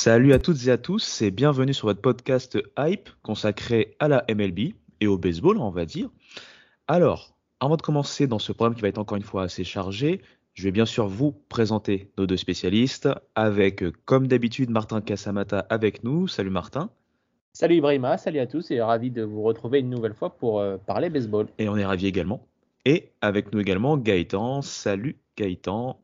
Salut 0.00 0.32
à 0.32 0.38
toutes 0.38 0.64
et 0.68 0.70
à 0.70 0.78
tous 0.78 1.22
et 1.22 1.32
bienvenue 1.32 1.74
sur 1.74 1.88
votre 1.88 2.00
podcast 2.00 2.56
Hype 2.78 3.08
consacré 3.24 3.96
à 3.98 4.06
la 4.06 4.24
MLB 4.32 4.74
et 5.00 5.08
au 5.08 5.18
baseball, 5.18 5.58
on 5.58 5.70
va 5.70 5.86
dire. 5.86 6.08
Alors, 6.86 7.34
avant 7.58 7.76
de 7.76 7.82
commencer 7.82 8.28
dans 8.28 8.38
ce 8.38 8.52
programme 8.52 8.76
qui 8.76 8.82
va 8.82 8.86
être 8.86 8.98
encore 8.98 9.16
une 9.16 9.24
fois 9.24 9.42
assez 9.42 9.64
chargé, 9.64 10.20
je 10.54 10.62
vais 10.62 10.70
bien 10.70 10.86
sûr 10.86 11.08
vous 11.08 11.32
présenter 11.48 12.12
nos 12.16 12.28
deux 12.28 12.36
spécialistes 12.36 13.08
avec, 13.34 13.82
euh, 13.82 13.92
comme 14.04 14.28
d'habitude, 14.28 14.70
Martin 14.70 15.00
Casamata 15.00 15.66
avec 15.68 16.04
nous. 16.04 16.28
Salut 16.28 16.50
Martin. 16.50 16.90
Salut 17.52 17.78
Ibrahima, 17.78 18.18
salut 18.18 18.38
à 18.38 18.46
tous 18.46 18.70
et 18.70 18.80
ravi 18.80 19.10
de 19.10 19.24
vous 19.24 19.42
retrouver 19.42 19.80
une 19.80 19.90
nouvelle 19.90 20.14
fois 20.14 20.30
pour 20.30 20.60
euh, 20.60 20.76
parler 20.76 21.10
baseball. 21.10 21.48
Et 21.58 21.68
on 21.68 21.76
est 21.76 21.84
ravi 21.84 22.06
également. 22.06 22.46
Et 22.84 23.10
avec 23.20 23.52
nous 23.52 23.58
également 23.58 23.96
Gaëtan. 23.96 24.62
Salut 24.62 25.16
Gaëtan. 25.36 25.98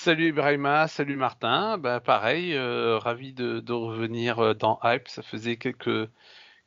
Salut 0.00 0.28
Ibrahima, 0.28 0.86
salut 0.86 1.16
Martin. 1.16 1.76
Bah, 1.76 1.98
pareil, 1.98 2.54
euh, 2.54 2.98
ravi 2.98 3.32
de, 3.32 3.72
revenir 3.72 4.38
euh, 4.38 4.54
dans 4.54 4.78
Hype. 4.84 5.08
Ça 5.08 5.22
faisait 5.22 5.56
quelques, 5.56 6.08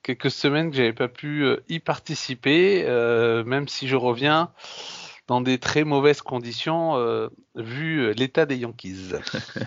quelques 0.04 0.30
semaines 0.30 0.70
que 0.70 0.76
j'avais 0.76 0.92
pas 0.92 1.08
pu 1.08 1.46
euh, 1.46 1.64
y 1.70 1.80
participer, 1.80 2.84
même 3.46 3.70
si 3.70 3.88
je 3.88 3.96
reviens 3.96 4.52
dans 5.28 5.40
des 5.40 5.60
très 5.60 5.86
mauvaises 5.86 6.22
conditions 6.22 7.30
vu 7.56 8.14
l'état 8.16 8.46
des 8.46 8.58
Yankees. 8.58 9.14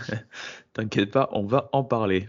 T'inquiète 0.75 1.11
pas, 1.11 1.31
on 1.33 1.47
va 1.47 1.70
en 1.73 1.85
parler. 1.85 2.29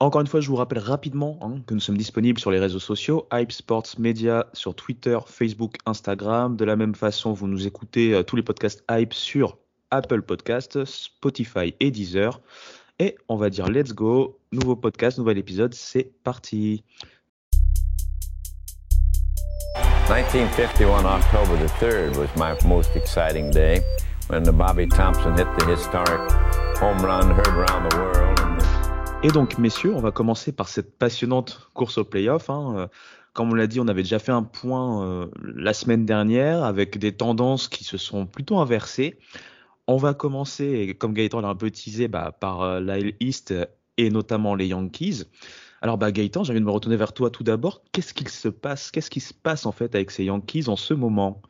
Encore 0.00 0.22
une 0.22 0.28
fois, 0.28 0.40
je 0.40 0.48
vous 0.48 0.56
rappelle 0.56 0.78
rapidement 0.78 1.38
hein, 1.42 1.60
que 1.66 1.74
nous 1.74 1.80
sommes 1.80 1.98
disponibles 1.98 2.40
sur 2.40 2.50
les 2.50 2.58
réseaux 2.58 2.78
sociaux, 2.78 3.28
Hype 3.34 3.52
Sports 3.52 3.98
Media 3.98 4.46
sur 4.54 4.74
Twitter, 4.74 5.18
Facebook, 5.26 5.74
Instagram. 5.84 6.56
De 6.56 6.64
la 6.64 6.76
même 6.76 6.94
façon, 6.94 7.34
vous 7.34 7.48
nous 7.48 7.66
écoutez 7.66 8.22
tous 8.26 8.36
les 8.36 8.42
podcasts 8.42 8.82
Hype 8.90 9.12
sur 9.12 9.58
Apple 9.90 10.22
Podcasts, 10.22 10.84
Spotify 10.84 11.74
et 11.80 11.90
Deezer. 11.90 12.40
Et 12.98 13.16
on 13.28 13.36
va 13.36 13.48
dire 13.50 13.68
let's 13.68 13.92
go, 13.92 14.38
nouveau 14.52 14.76
podcast, 14.76 15.18
nouvel 15.18 15.38
épisode, 15.38 15.74
c'est 15.74 16.10
parti. 16.24 16.84
1951, 20.08 21.04
October 21.04 21.56
the 21.62 21.70
3rd, 21.80 22.16
was 22.16 22.28
my 22.36 22.54
most 22.66 22.96
exciting 22.96 23.50
day 23.50 23.80
when 24.28 24.42
the 24.42 24.52
Bobby 24.52 24.88
Thompson 24.88 25.32
hit 25.36 25.46
the 25.58 25.66
historic 25.70 26.32
home 26.80 26.98
run 27.04 27.30
heard 27.30 27.48
around 27.48 27.88
the 27.90 27.96
world. 27.96 28.38
Et 29.22 29.28
donc, 29.28 29.58
messieurs, 29.58 29.94
on 29.94 30.00
va 30.00 30.12
commencer 30.12 30.52
par 30.52 30.68
cette 30.68 30.96
passionnante 30.96 31.68
course 31.74 31.98
au 31.98 32.04
playoff. 32.04 32.48
hein. 32.50 32.88
Comme 33.32 33.52
on 33.52 33.54
l'a 33.54 33.66
dit, 33.66 33.78
on 33.78 33.86
avait 33.88 34.02
déjà 34.02 34.18
fait 34.18 34.32
un 34.32 34.42
point 34.42 35.04
euh, 35.04 35.26
la 35.42 35.72
semaine 35.72 36.04
dernière 36.04 36.64
avec 36.64 36.98
des 36.98 37.12
tendances 37.12 37.68
qui 37.68 37.84
se 37.84 37.96
sont 37.96 38.26
plutôt 38.26 38.58
inversées. 38.58 39.18
On 39.88 39.96
va 39.96 40.12
commencer, 40.12 40.94
comme 41.00 41.14
Gaëtan 41.14 41.40
l'a 41.40 41.48
un 41.48 41.54
peu 41.54 41.70
teasé, 41.70 42.08
bah, 42.08 42.30
par 42.38 42.60
euh, 42.60 42.78
l'AL 42.78 43.14
East 43.20 43.54
et 43.96 44.10
notamment 44.10 44.54
les 44.54 44.66
Yankees. 44.66 45.24
Alors, 45.80 45.96
bah, 45.96 46.12
Gaëtan, 46.12 46.44
j'ai 46.44 46.52
envie 46.52 46.60
de 46.60 46.66
me 46.66 46.70
retourner 46.70 46.96
vers 46.96 47.14
toi 47.14 47.30
tout 47.30 47.42
d'abord. 47.42 47.82
Qu'est-ce 47.92 48.12
qu'il 48.12 48.28
se 48.28 48.48
passe 48.48 48.90
Qu'est-ce 48.90 49.08
qui 49.08 49.20
se 49.20 49.32
passe 49.32 49.64
en 49.64 49.72
fait 49.72 49.94
avec 49.94 50.10
ces 50.10 50.24
Yankees 50.24 50.68
en 50.68 50.76
ce 50.76 50.92
moment? 50.92 51.40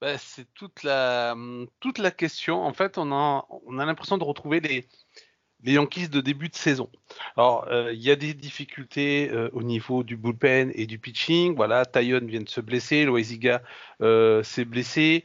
Bah, 0.00 0.16
c'est 0.16 0.46
toute 0.54 0.84
la, 0.84 1.36
toute 1.80 1.98
la 1.98 2.10
question. 2.10 2.62
En 2.62 2.72
fait, 2.72 2.96
on 2.96 3.12
a, 3.12 3.46
on 3.66 3.78
a 3.78 3.84
l'impression 3.84 4.16
de 4.16 4.24
retrouver 4.24 4.60
les, 4.60 4.88
Yankees 5.66 6.08
de 6.08 6.22
début 6.22 6.48
de 6.48 6.56
saison. 6.56 6.90
Alors, 7.36 7.66
euh, 7.68 7.92
il 7.92 8.02
y 8.02 8.10
a 8.10 8.16
des 8.16 8.32
difficultés 8.34 9.30
euh, 9.30 9.50
au 9.52 9.62
niveau 9.62 10.02
du 10.02 10.16
bullpen 10.16 10.72
et 10.74 10.86
du 10.86 10.98
pitching. 10.98 11.56
Voilà, 11.56 11.84
Taillon 11.84 12.20
vient 12.24 12.42
de 12.42 12.48
se 12.48 12.60
blesser, 12.62 13.04
Loiziga 13.04 13.62
euh, 14.00 14.42
s'est 14.42 14.64
blessé. 14.64 15.24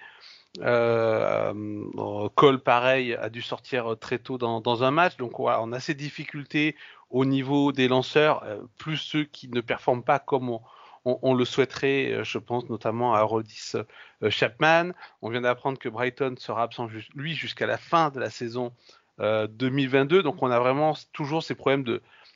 Euh, 0.59 1.53
euh, 1.97 2.29
Cole, 2.35 2.59
pareil, 2.59 3.13
a 3.13 3.29
dû 3.29 3.41
sortir 3.41 3.95
très 3.99 4.19
tôt 4.19 4.37
dans, 4.37 4.83
un 4.83 4.91
match. 4.91 5.17
Donc, 5.17 5.39
on 5.39 5.71
a 5.71 5.79
ces 5.79 5.93
difficultés 5.93 6.75
au 7.09 7.25
niveau 7.25 7.71
des 7.71 7.87
lanceurs, 7.87 8.43
euh, 8.43 8.61
plus 8.77 8.97
ceux 8.97 9.23
qui 9.23 9.47
ne 9.49 9.61
performent 9.61 10.03
pas 10.03 10.19
comme 10.19 10.59
on, 11.05 11.33
le 11.33 11.45
souhaiterait. 11.45 12.11
euh, 12.11 12.23
Je 12.23 12.37
pense 12.37 12.69
notamment 12.69 13.13
à 13.13 13.21
Rodis 13.21 13.73
euh, 13.75 14.29
Chapman. 14.29 14.91
On 15.21 15.29
vient 15.29 15.41
d'apprendre 15.41 15.79
que 15.79 15.89
Brighton 15.89 16.35
sera 16.37 16.63
absent, 16.63 16.87
lui, 17.15 17.35
jusqu'à 17.35 17.65
la 17.65 17.77
fin 17.77 18.09
de 18.09 18.19
la 18.19 18.29
saison 18.29 18.73
euh, 19.19 19.47
2022. 19.47 20.23
Donc, 20.23 20.41
on 20.41 20.51
a 20.51 20.59
vraiment 20.59 20.93
toujours 21.13 21.43
ces 21.43 21.55
problèmes 21.55 21.83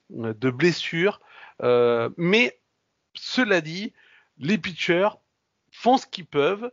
de, 0.10 0.50
blessures. 0.52 1.20
Euh, 1.62 2.10
mais 2.18 2.60
cela 3.14 3.62
dit, 3.62 3.94
les 4.38 4.58
pitchers 4.58 5.10
font 5.84 5.98
ce 5.98 6.08
qu'ils 6.08 6.26
peuvent 6.26 6.72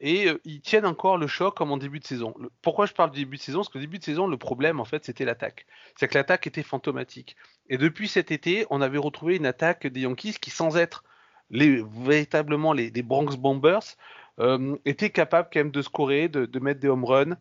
et 0.00 0.28
euh, 0.28 0.38
ils 0.44 0.60
tiennent 0.60 0.84
encore 0.84 1.16
le 1.16 1.26
choc 1.26 1.56
comme 1.56 1.72
en 1.72 1.78
début 1.78 1.98
de 1.98 2.06
saison. 2.06 2.34
Pourquoi 2.60 2.84
je 2.84 2.92
parle 2.92 3.10
du 3.10 3.20
début 3.20 3.38
de 3.38 3.42
saison? 3.42 3.60
Parce 3.60 3.70
que 3.70 3.78
début 3.78 3.98
de 3.98 4.04
saison, 4.04 4.26
le 4.26 4.36
problème, 4.36 4.80
en 4.80 4.84
fait, 4.84 5.02
c'était 5.02 5.24
l'attaque. 5.24 5.66
C'est 5.96 6.08
que 6.08 6.14
l'attaque 6.14 6.46
était 6.46 6.62
fantomatique. 6.62 7.36
Et 7.70 7.78
depuis 7.78 8.06
cet 8.06 8.30
été, 8.30 8.66
on 8.68 8.82
avait 8.82 8.98
retrouvé 8.98 9.36
une 9.36 9.46
attaque 9.46 9.86
des 9.86 10.00
Yankees 10.00 10.34
qui, 10.40 10.50
sans 10.50 10.76
être 10.76 11.04
véritablement 11.50 12.74
les, 12.74 12.90
les 12.90 13.02
Bronx 13.02 13.36
Bombers, 13.36 13.96
euh, 14.40 14.76
était 14.84 15.10
capable 15.10 15.48
quand 15.50 15.60
même 15.60 15.70
de 15.70 15.82
scorer, 15.82 16.28
de, 16.28 16.44
de 16.44 16.58
mettre 16.60 16.80
des 16.80 16.88
home 16.88 17.04
runs, 17.04 17.36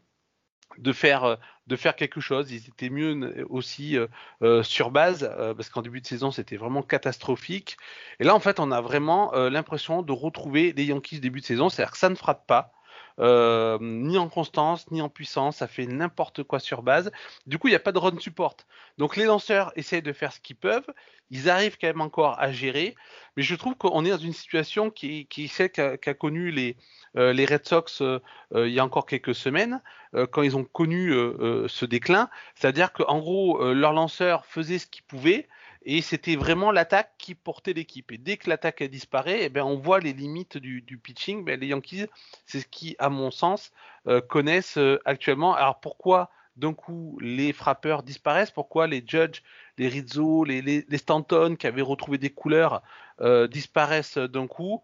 de 0.77 0.93
faire, 0.93 1.23
euh, 1.23 1.35
de 1.67 1.75
faire 1.75 1.95
quelque 1.95 2.21
chose. 2.21 2.51
Ils 2.51 2.67
étaient 2.67 2.89
mieux 2.89 3.45
aussi 3.49 3.97
euh, 3.97 4.07
euh, 4.41 4.63
sur 4.63 4.91
base, 4.91 5.29
parce 5.55 5.69
qu'en 5.69 5.81
début 5.81 6.01
de 6.01 6.07
saison, 6.07 6.31
c'était 6.31 6.57
vraiment 6.57 6.81
catastrophique. 6.81 7.77
Et 8.19 8.23
là, 8.23 8.35
en 8.35 8.39
fait, 8.39 8.59
on 8.59 8.71
a 8.71 8.81
vraiment 8.81 9.31
l'impression 9.49 10.01
de 10.01 10.11
retrouver 10.11 10.73
les 10.73 10.85
Yankees 10.85 11.19
début 11.19 11.41
de 11.41 11.45
saison, 11.45 11.69
c'est-à-dire 11.69 11.91
que 11.91 11.97
ça 11.97 12.09
ne 12.09 12.15
frappe 12.15 12.47
pas. 12.47 12.71
Euh, 13.19 13.77
ni 13.81 14.17
en 14.17 14.29
constance, 14.29 14.89
ni 14.91 15.01
en 15.01 15.09
puissance, 15.09 15.57
ça 15.57 15.67
fait 15.67 15.85
n'importe 15.85 16.43
quoi 16.43 16.59
sur 16.59 16.83
base. 16.83 17.11
Du 17.47 17.57
coup, 17.57 17.67
il 17.67 17.71
n'y 17.71 17.75
a 17.75 17.79
pas 17.79 17.91
de 17.91 17.97
run 17.97 18.17
support. 18.19 18.55
Donc 18.97 19.15
les 19.15 19.25
lanceurs 19.25 19.71
essayent 19.75 20.01
de 20.01 20.13
faire 20.13 20.31
ce 20.31 20.39
qu'ils 20.39 20.55
peuvent, 20.55 20.87
ils 21.29 21.49
arrivent 21.49 21.77
quand 21.79 21.87
même 21.87 22.01
encore 22.01 22.39
à 22.39 22.51
gérer, 22.51 22.95
mais 23.35 23.43
je 23.43 23.55
trouve 23.55 23.75
qu'on 23.75 24.05
est 24.05 24.09
dans 24.09 24.17
une 24.17 24.33
situation 24.33 24.89
qui, 24.89 25.25
qui 25.27 25.47
celle 25.47 25.71
qu'a 25.71 25.97
qu'a 25.97 26.13
connu 26.13 26.51
les, 26.51 26.75
euh, 27.17 27.33
les 27.33 27.45
Red 27.45 27.67
Sox 27.67 28.01
euh, 28.01 28.19
il 28.53 28.71
y 28.71 28.79
a 28.79 28.85
encore 28.85 29.05
quelques 29.05 29.35
semaines, 29.35 29.81
quand 30.31 30.41
ils 30.41 30.57
ont 30.57 30.63
connu 30.63 31.11
ce 31.67 31.85
déclin, 31.85 32.31
c'est-à-dire 32.55 32.91
qu'en 32.93 33.19
gros, 33.19 33.63
leurs 33.75 33.93
lanceurs 33.93 34.43
faisaient 34.47 34.79
ce 34.79 34.87
qu'ils 34.87 35.03
pouvaient, 35.03 35.47
et 35.83 36.01
c'était 36.01 36.35
vraiment 36.35 36.71
l'attaque 36.71 37.11
qui 37.17 37.35
portait 37.35 37.73
l'équipe. 37.73 38.11
Et 38.11 38.17
dès 38.17 38.37
que 38.37 38.49
l'attaque 38.49 38.81
a 38.81 38.87
disparu, 38.87 39.31
eh 39.39 39.49
ben, 39.49 39.63
on 39.63 39.77
voit 39.77 39.99
les 39.99 40.13
limites 40.13 40.57
du, 40.57 40.81
du 40.81 40.97
pitching. 40.97 41.45
Ben, 41.45 41.59
les 41.59 41.67
Yankees, 41.67 42.07
c'est 42.45 42.59
ce 42.59 42.67
qui, 42.67 42.95
à 42.99 43.09
mon 43.09 43.31
sens, 43.31 43.71
euh, 44.07 44.21
connaissent 44.21 44.77
euh, 44.77 44.99
actuellement. 45.05 45.55
Alors 45.55 45.79
pourquoi 45.79 46.29
d'un 46.59 46.73
coup 46.73 47.17
les 47.21 47.53
frappeurs 47.53 48.03
disparaissent. 48.03 48.51
Pourquoi 48.51 48.87
les 48.87 49.03
Judge, 49.05 49.41
les 49.77 49.87
Rizzo, 49.87 50.43
les, 50.43 50.85
Stanton 50.97 51.55
qui 51.57 51.67
avaient 51.67 51.81
retrouvé 51.81 52.17
des 52.17 52.29
couleurs 52.29 52.83
euh, 53.21 53.47
disparaissent 53.47 54.17
d'un 54.17 54.47
coup? 54.47 54.83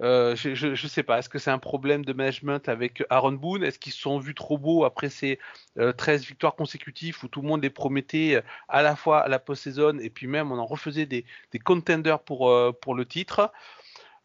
Euh, 0.00 0.34
Je 0.34 0.68
ne 0.68 0.88
sais 0.88 1.02
pas. 1.02 1.18
Est-ce 1.18 1.28
que 1.28 1.38
c'est 1.38 1.50
un 1.50 1.58
problème 1.58 2.04
de 2.04 2.12
management 2.12 2.68
avec 2.68 3.04
Aaron 3.10 3.32
Boone? 3.32 3.62
Est-ce 3.62 3.78
qu'ils 3.78 3.92
se 3.92 4.00
sont 4.00 4.18
vus 4.18 4.34
trop 4.34 4.58
beaux 4.58 4.84
après 4.84 5.10
ces 5.10 5.38
euh, 5.78 5.92
13 5.92 6.24
victoires 6.24 6.56
consécutives 6.56 7.18
où 7.22 7.28
tout 7.28 7.42
le 7.42 7.48
monde 7.48 7.62
les 7.62 7.70
promettait 7.70 8.36
euh, 8.36 8.42
à 8.68 8.82
la 8.82 8.96
fois 8.96 9.20
à 9.20 9.28
la 9.28 9.38
post-saison 9.38 9.98
et 9.98 10.10
puis 10.10 10.26
même 10.26 10.50
on 10.50 10.58
en 10.58 10.66
refaisait 10.66 11.06
des, 11.06 11.24
contenders 11.64 12.20
pour, 12.20 12.50
euh, 12.50 12.72
le 12.96 13.04
titre? 13.04 13.52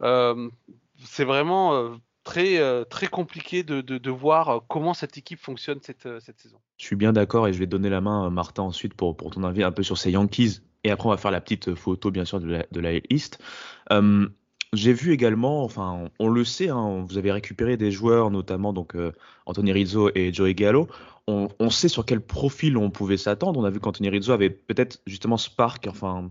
Euh, 0.01 0.49
C'est 1.03 1.25
vraiment 1.25 1.75
euh, 1.75 1.95
très, 2.25 2.57
euh, 2.57 2.83
très 2.83 3.07
compliqué 3.07 3.63
de, 3.63 3.79
de, 3.79 3.97
de 3.97 4.11
voir 4.11 4.49
euh, 4.49 4.59
comment 4.67 4.93
cette 4.93 5.17
équipe 5.17 5.39
fonctionne 5.39 5.79
cette, 5.81 6.05
euh, 6.05 6.19
cette 6.19 6.39
saison. 6.39 6.57
Je 6.77 6.85
suis 6.85 6.97
bien 6.97 7.13
d'accord 7.13 7.47
et 7.47 7.53
je 7.53 7.59
vais 7.59 7.67
donner 7.67 7.89
la 7.89 8.01
main 8.01 8.27
à 8.27 8.29
Martin 8.29 8.63
ensuite 8.63 8.93
pour, 8.93 9.15
pour 9.15 9.31
ton 9.31 9.43
avis 9.43 9.63
un 9.63 9.71
peu 9.71 9.83
sur 9.83 9.97
ces 9.97 10.11
Yankees. 10.11 10.59
Et 10.83 10.91
après, 10.91 11.07
on 11.07 11.11
va 11.11 11.17
faire 11.17 11.31
la 11.31 11.41
petite 11.41 11.73
photo, 11.75 12.11
bien 12.11 12.25
sûr, 12.25 12.41
de 12.41 12.47
la, 12.47 12.65
de 12.69 12.79
la 12.81 12.91
East. 13.09 13.39
Euh, 13.91 14.27
j'ai 14.75 14.93
vu 14.93 15.13
également, 15.13 15.63
enfin, 15.63 16.09
on, 16.19 16.27
le 16.27 16.43
sait, 16.43 16.69
hein, 16.69 17.05
vous 17.07 17.17
avez 17.17 17.31
récupéré 17.31 17.77
des 17.77 17.91
joueurs, 17.91 18.29
notamment 18.29 18.73
donc 18.73 18.95
euh, 18.95 19.13
Anthony 19.45 19.71
Rizzo 19.71 20.09
et 20.15 20.33
Joey 20.33 20.53
Gallo. 20.53 20.87
On, 21.27 21.47
on, 21.59 21.69
sait 21.69 21.87
sur 21.87 22.05
quel 22.05 22.21
profil 22.21 22.77
on 22.77 22.91
pouvait 22.91 23.17
s'attendre. 23.17 23.59
On 23.59 23.63
a 23.63 23.69
vu 23.69 23.79
qu'Anthony 23.79 24.09
Rizzo 24.09 24.31
avait 24.31 24.49
peut-être 24.49 25.01
justement 25.07 25.37
Spark, 25.37 25.87
enfin, 25.89 26.29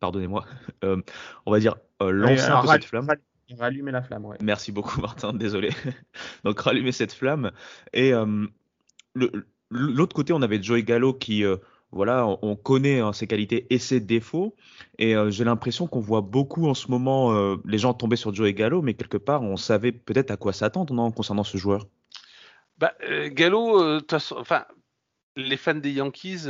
pardonnez-moi, 0.00 0.44
euh, 0.84 1.00
on 1.46 1.52
va 1.52 1.60
dire 1.60 1.76
euh, 2.02 2.10
lancé 2.10 2.44
un 2.44 2.62
peu 2.62 2.68
cette 2.68 2.84
flamme. 2.84 3.08
Rallumer 3.58 3.92
la 3.92 4.02
flamme, 4.02 4.24
ouais. 4.24 4.38
Merci 4.42 4.72
beaucoup, 4.72 5.00
Martin, 5.00 5.32
désolé. 5.32 5.70
donc, 6.44 6.58
rallumer 6.60 6.92
cette 6.92 7.12
flamme. 7.12 7.52
Et 7.92 8.12
l'autre 9.70 10.14
côté, 10.14 10.32
on 10.32 10.42
avait 10.42 10.62
Joey 10.62 10.82
Gallo 10.82 11.12
qui 11.12 11.44
voilà, 11.94 12.26
on 12.42 12.56
connaît 12.56 12.98
hein, 12.98 13.12
ses 13.12 13.28
qualités 13.28 13.68
et 13.70 13.78
ses 13.78 14.00
défauts. 14.00 14.56
Et 14.98 15.14
euh, 15.14 15.30
j'ai 15.30 15.44
l'impression 15.44 15.86
qu'on 15.86 16.00
voit 16.00 16.22
beaucoup 16.22 16.66
en 16.66 16.74
ce 16.74 16.90
moment 16.90 17.32
euh, 17.32 17.56
les 17.64 17.78
gens 17.78 17.94
tomber 17.94 18.16
sur 18.16 18.34
Joey 18.34 18.52
Gallo, 18.52 18.82
mais 18.82 18.94
quelque 18.94 19.16
part, 19.16 19.42
on 19.42 19.56
savait 19.56 19.92
peut-être 19.92 20.32
à 20.32 20.36
quoi 20.36 20.52
s'attendre 20.52 21.12
concernant 21.12 21.44
ce 21.44 21.56
joueur? 21.56 21.86
Bah, 22.78 22.94
euh, 23.08 23.30
Gallo, 23.30 24.00
enfin, 24.12 24.64
les 25.36 25.56
fans 25.56 25.74
des 25.74 25.92
Yankees 25.92 26.48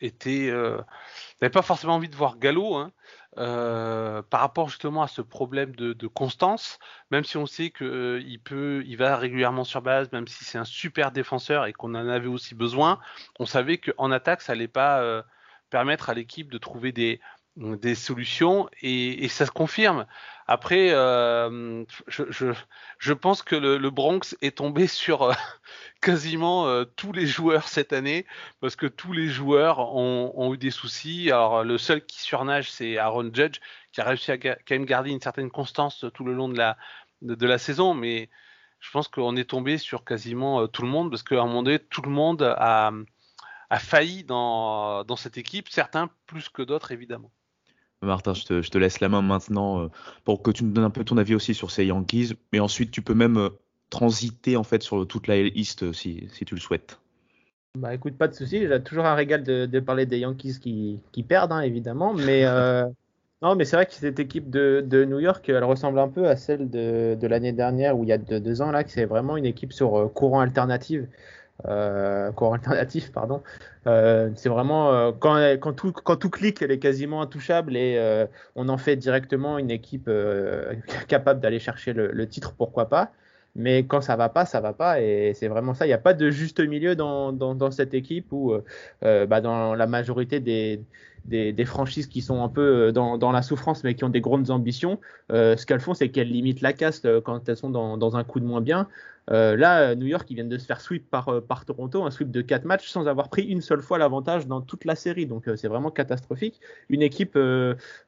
étaient 0.00 0.52
n'avaient 0.52 1.52
pas 1.52 1.62
forcément 1.62 1.96
envie 1.96 2.08
de 2.08 2.16
voir 2.16 2.38
Gallo. 2.38 2.76
Hein. 2.76 2.92
Euh, 3.38 4.20
par 4.22 4.40
rapport 4.40 4.68
justement 4.68 5.02
à 5.02 5.06
ce 5.06 5.22
problème 5.22 5.76
de, 5.76 6.06
constance, 6.08 6.80
même 7.12 7.22
si 7.22 7.36
on 7.36 7.46
sait 7.46 7.70
qu'il 7.70 7.86
euh, 7.86 8.96
va 8.98 9.16
régulièrement 9.16 9.62
sur 9.62 9.80
base, 9.80 10.10
même 10.10 10.26
si 10.26 10.44
c'est 10.44 10.58
un 10.58 10.64
super 10.64 11.12
défenseur 11.12 11.66
et 11.66 11.72
qu'on 11.72 11.94
en 11.94 12.08
avait 12.08 12.26
aussi 12.26 12.56
besoin, 12.56 12.98
on 13.38 13.46
savait 13.46 13.78
qu'en 13.78 14.10
attaque, 14.10 14.42
ça 14.42 14.54
n'allait 14.54 14.66
pas 14.66 15.02
euh, 15.02 15.22
permettre 15.70 16.10
à 16.10 16.14
l'équipe 16.14 16.50
de 16.50 16.58
trouver 16.58 16.90
des, 16.90 17.20
des 17.58 17.94
solutions 17.94 18.68
et, 18.82 19.28
ça 19.28 19.46
se 19.46 19.50
confirme. 19.50 20.06
Après, 20.46 20.90
euh, 20.92 21.84
je, 22.06 22.52
je, 22.98 23.12
pense 23.12 23.42
que 23.42 23.56
le, 23.56 23.90
Bronx 23.90 24.36
est 24.40 24.58
tombé 24.58 24.86
sur 24.86 25.22
euh, 25.22 25.34
quasiment 26.00 26.66
euh, 26.68 26.84
tous 26.84 27.12
les 27.12 27.26
joueurs 27.26 27.68
cette 27.68 27.92
année 27.92 28.26
parce 28.60 28.76
que 28.76 28.86
tous 28.86 29.12
les 29.12 29.28
joueurs 29.28 29.94
ont, 29.94 30.54
eu 30.54 30.58
des 30.58 30.70
soucis. 30.70 31.30
Alors 31.30 31.64
le 31.64 31.78
seul 31.78 32.04
qui 32.06 32.20
surnage, 32.20 32.70
c'est 32.70 32.96
Aaron 32.96 33.30
Judge 33.32 33.58
qui 33.92 34.00
a 34.00 34.04
réussi 34.04 34.30
à 34.30 34.38
quand 34.38 34.54
même 34.70 34.86
garder 34.86 35.10
une 35.10 35.20
certaine 35.20 35.50
constance 35.50 36.04
tout 36.14 36.24
le 36.24 36.32
long 36.32 36.48
de 36.48 36.56
la, 36.56 36.76
de, 37.22 37.46
la 37.46 37.58
saison, 37.58 37.94
mais 37.94 38.30
je 38.80 38.90
pense 38.90 39.08
qu'on 39.08 39.36
est 39.36 39.50
tombé 39.50 39.78
sur 39.78 40.04
quasiment 40.04 40.68
tout 40.68 40.82
le 40.82 40.88
monde 40.88 41.10
parce 41.10 41.22
qu'à 41.24 41.40
un 41.40 41.46
moment 41.46 41.64
donné, 41.64 41.80
tout 41.80 42.02
le 42.02 42.10
monde 42.10 42.42
a, 42.42 42.92
a 43.70 43.78
failli 43.78 44.24
dans, 44.24 45.04
dans 45.04 45.16
cette 45.16 45.36
équipe, 45.38 45.68
certains 45.68 46.10
plus 46.26 46.48
que 46.48 46.62
d'autres 46.62 46.92
évidemment. 46.92 47.32
Martin, 48.02 48.32
je 48.34 48.68
te, 48.70 48.78
laisse 48.78 49.00
la 49.00 49.08
main 49.08 49.22
maintenant 49.22 49.82
euh, 49.82 49.88
pour 50.24 50.42
que 50.42 50.50
tu 50.50 50.64
nous 50.64 50.72
donnes 50.72 50.84
un 50.84 50.90
peu 50.90 51.04
ton 51.04 51.18
avis 51.18 51.34
aussi 51.34 51.54
sur 51.54 51.70
ces 51.70 51.84
Yankees. 51.84 52.34
Mais 52.52 52.60
ensuite, 52.60 52.90
tu 52.90 53.02
peux 53.02 53.14
même 53.14 53.38
euh, 53.38 53.48
transiter 53.90 54.56
en 54.56 54.62
fait 54.62 54.82
sur 54.82 55.06
toute 55.06 55.26
la 55.26 55.36
East 55.36 55.82
euh, 55.82 55.92
si, 55.92 56.28
si 56.32 56.44
tu 56.44 56.54
le 56.54 56.60
souhaites. 56.60 57.00
Bah 57.76 57.94
écoute, 57.94 58.16
pas 58.16 58.28
de 58.28 58.34
souci. 58.34 58.60
J'ai 58.60 58.82
toujours 58.82 59.04
un 59.04 59.14
régal 59.14 59.42
de, 59.42 59.80
parler 59.80 60.06
des 60.06 60.18
Yankees 60.20 60.58
qui, 60.60 61.02
qui 61.12 61.22
perdent, 61.22 61.52
hein, 61.52 61.60
évidemment. 61.60 62.14
Mais 62.14 62.44
non, 63.42 63.56
mais 63.56 63.64
c'est 63.64 63.76
vrai 63.76 63.86
que 63.86 63.92
cette 63.92 64.18
équipe 64.18 64.48
de, 64.48 64.82
de, 64.84 65.04
New 65.04 65.20
York, 65.20 65.48
elle 65.48 65.64
ressemble 65.64 65.98
un 65.98 66.08
peu 66.08 66.28
à 66.28 66.36
celle 66.36 66.70
de, 66.70 67.16
de 67.20 67.26
l'année 67.26 67.52
dernière 67.52 67.96
où 67.96 68.04
il 68.04 68.08
y 68.08 68.12
a 68.12 68.18
deux, 68.18 68.62
ans 68.62 68.70
là, 68.70 68.84
que 68.84 68.90
c'est 68.90 69.04
vraiment 69.04 69.36
une 69.36 69.44
équipe 69.44 69.72
sur 69.72 70.10
courant 70.12 70.40
alternative 70.40 71.06
euh, 71.66 72.30
alternatif, 72.52 73.12
pardon. 73.12 73.42
Euh, 73.86 74.30
c'est 74.36 74.48
vraiment 74.48 74.92
euh, 74.92 75.12
quand, 75.12 75.72
tout, 75.72 76.30
clique, 76.30 76.62
elle 76.62 76.70
est 76.70 76.78
quasiment 76.78 77.22
intouchable 77.22 77.76
et 77.76 77.96
euh, 77.98 78.26
on 78.54 78.68
en 78.68 78.76
fait 78.76 78.96
directement 78.96 79.58
une 79.58 79.70
équipe 79.70 80.10
capable 81.08 81.40
d'aller 81.40 81.58
chercher 81.58 81.92
le, 81.92 82.28
titre, 82.28 82.54
pourquoi 82.56 82.88
pas. 82.88 83.12
Mais 83.56 83.84
quand 83.84 84.02
ça 84.02 84.14
va 84.14 84.28
pas, 84.28 84.44
ça 84.44 84.60
va 84.60 84.72
pas 84.72 85.00
et 85.00 85.32
c'est 85.34 85.48
vraiment 85.48 85.74
ça. 85.74 85.86
Il 85.86 85.88
n'y 85.88 85.94
a 85.94 85.98
pas 85.98 86.14
de 86.14 86.30
juste 86.30 86.60
milieu 86.60 86.94
dans, 86.94 87.70
cette 87.70 87.94
équipe 87.94 88.32
où, 88.32 88.52
bah, 89.02 89.40
dans 89.40 89.74
la 89.74 89.86
majorité 89.86 90.38
des, 90.38 91.64
franchises 91.64 92.06
qui 92.06 92.20
sont 92.20 92.44
un 92.44 92.48
peu 92.48 92.92
dans, 92.92 93.32
la 93.32 93.42
souffrance 93.42 93.82
mais 93.82 93.94
qui 93.94 94.04
ont 94.04 94.10
des 94.10 94.20
grandes 94.20 94.50
ambitions, 94.50 95.00
ce 95.30 95.64
qu'elles 95.66 95.80
font, 95.80 95.94
c'est 95.94 96.10
qu'elles 96.10 96.30
limitent 96.30 96.60
la 96.60 96.72
caste 96.72 97.20
quand 97.22 97.48
elles 97.48 97.56
sont 97.56 97.70
dans, 97.70 98.16
un 98.16 98.22
coup 98.22 98.38
de 98.38 98.44
moins 98.44 98.60
bien. 98.60 98.86
Euh, 99.30 99.56
là, 99.56 99.94
New 99.94 100.06
York, 100.06 100.26
ils 100.30 100.34
viennent 100.34 100.48
de 100.48 100.58
se 100.58 100.66
faire 100.66 100.80
sweep 100.80 101.10
par, 101.10 101.28
euh, 101.28 101.44
Toronto, 101.66 102.04
un 102.04 102.10
sweep 102.10 102.30
de 102.30 102.40
4 102.40 102.64
matchs 102.64 102.88
sans 102.88 103.08
avoir 103.08 103.28
pris 103.28 103.42
une 103.42 103.60
seule 103.60 103.82
fois 103.82 103.98
l'avantage 103.98 104.46
dans 104.46 104.60
toute 104.60 104.84
la 104.84 104.94
série. 104.94 105.26
Donc 105.26 105.48
euh, 105.48 105.56
c'est 105.56 105.68
vraiment 105.68 105.90
catastrophique. 105.90 106.60
Une 106.88 107.02
équipe 107.02 107.38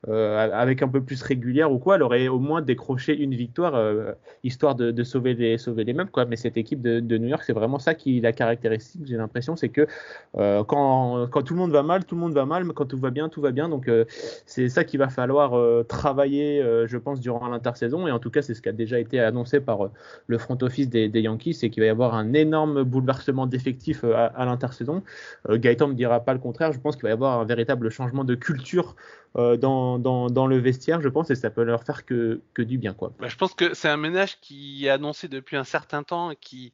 avec 0.08 0.82
un 0.82 0.88
peu 0.88 1.02
plus 1.02 1.22
régulière 1.22 1.70
ou 1.72 1.78
quoi, 1.78 1.96
elle 1.96 2.02
aurait 2.02 2.28
au 2.28 2.38
moins 2.38 2.62
décroché 2.62 3.16
une 3.16 3.34
victoire, 3.34 4.14
histoire 4.44 4.74
de, 4.74 5.02
sauver, 5.02 5.34
les, 5.34 5.58
sauver 5.58 5.84
les 5.84 5.92
mêmes. 5.92 6.08
Quoi. 6.08 6.24
Mais 6.24 6.36
cette 6.36 6.56
équipe 6.56 6.80
de, 6.80 7.18
New 7.18 7.28
York, 7.28 7.42
c'est 7.44 7.52
vraiment 7.52 7.78
ça 7.78 7.94
qui 7.94 8.20
la 8.20 8.32
caractéristique, 8.32 9.02
j'ai 9.06 9.16
l'impression, 9.16 9.56
c'est 9.56 9.68
que 9.68 9.86
quand, 10.34 11.26
quand, 11.30 11.42
tout 11.42 11.54
le 11.54 11.60
monde 11.60 11.72
va 11.72 11.82
mal, 11.82 12.04
tout 12.04 12.14
le 12.14 12.20
monde 12.20 12.32
va 12.32 12.46
mal, 12.46 12.64
mais 12.64 12.72
quand 12.72 12.86
tout 12.86 12.98
va 12.98 13.10
bien, 13.10 13.28
tout 13.28 13.40
va 13.40 13.50
bien. 13.50 13.68
Donc 13.68 13.90
c'est 14.46 14.68
ça 14.68 14.84
qu'il 14.84 14.98
va 14.98 15.08
falloir 15.08 15.84
travailler, 15.86 16.62
je 16.86 16.96
pense, 16.96 17.20
durant 17.20 17.48
l'intersaison. 17.48 18.06
Et 18.06 18.10
en 18.10 18.18
tout 18.18 18.30
cas, 18.30 18.42
c'est 18.42 18.54
ce 18.54 18.62
qui 18.62 18.68
a 18.68 18.72
déjà 18.72 18.98
été 18.98 19.20
annoncé 19.20 19.60
par 19.60 19.90
le 20.26 20.38
front 20.38 20.58
office 20.62 20.88
des 20.88 21.09
des 21.10 21.22
Yankees, 21.22 21.54
c'est 21.54 21.70
qu'il 21.70 21.82
va 21.82 21.86
y 21.86 21.90
avoir 21.90 22.14
un 22.14 22.32
énorme 22.32 22.82
bouleversement 22.82 23.46
d'effectifs 23.46 24.04
euh, 24.04 24.28
à, 24.34 24.44
l'intersaison. 24.44 25.02
Euh, 25.48 25.58
Gaëtan 25.58 25.88
ne 25.88 25.94
dira 25.94 26.20
pas 26.20 26.32
le 26.32 26.38
contraire. 26.38 26.72
Je 26.72 26.80
pense 26.80 26.96
qu'il 26.96 27.04
va 27.04 27.10
y 27.10 27.12
avoir 27.12 27.40
un 27.40 27.44
véritable 27.44 27.90
changement 27.90 28.24
de 28.24 28.34
culture 28.34 28.96
euh, 29.36 29.56
dans, 29.56 30.46
le 30.46 30.58
vestiaire, 30.58 31.00
je 31.00 31.08
pense, 31.08 31.30
et 31.30 31.34
ça 31.34 31.50
peut 31.50 31.62
leur 31.62 31.84
faire 31.84 32.04
que, 32.04 32.40
du 32.58 32.78
bien. 32.78 32.94
Bah, 33.00 33.28
je 33.28 33.36
pense 33.36 33.54
que 33.54 33.74
c'est 33.74 33.88
un 33.88 33.96
ménage 33.96 34.40
qui 34.40 34.86
est 34.86 34.90
annoncé 34.90 35.28
depuis 35.28 35.56
un 35.56 35.64
certain 35.64 36.02
temps 36.02 36.32
qui 36.40 36.72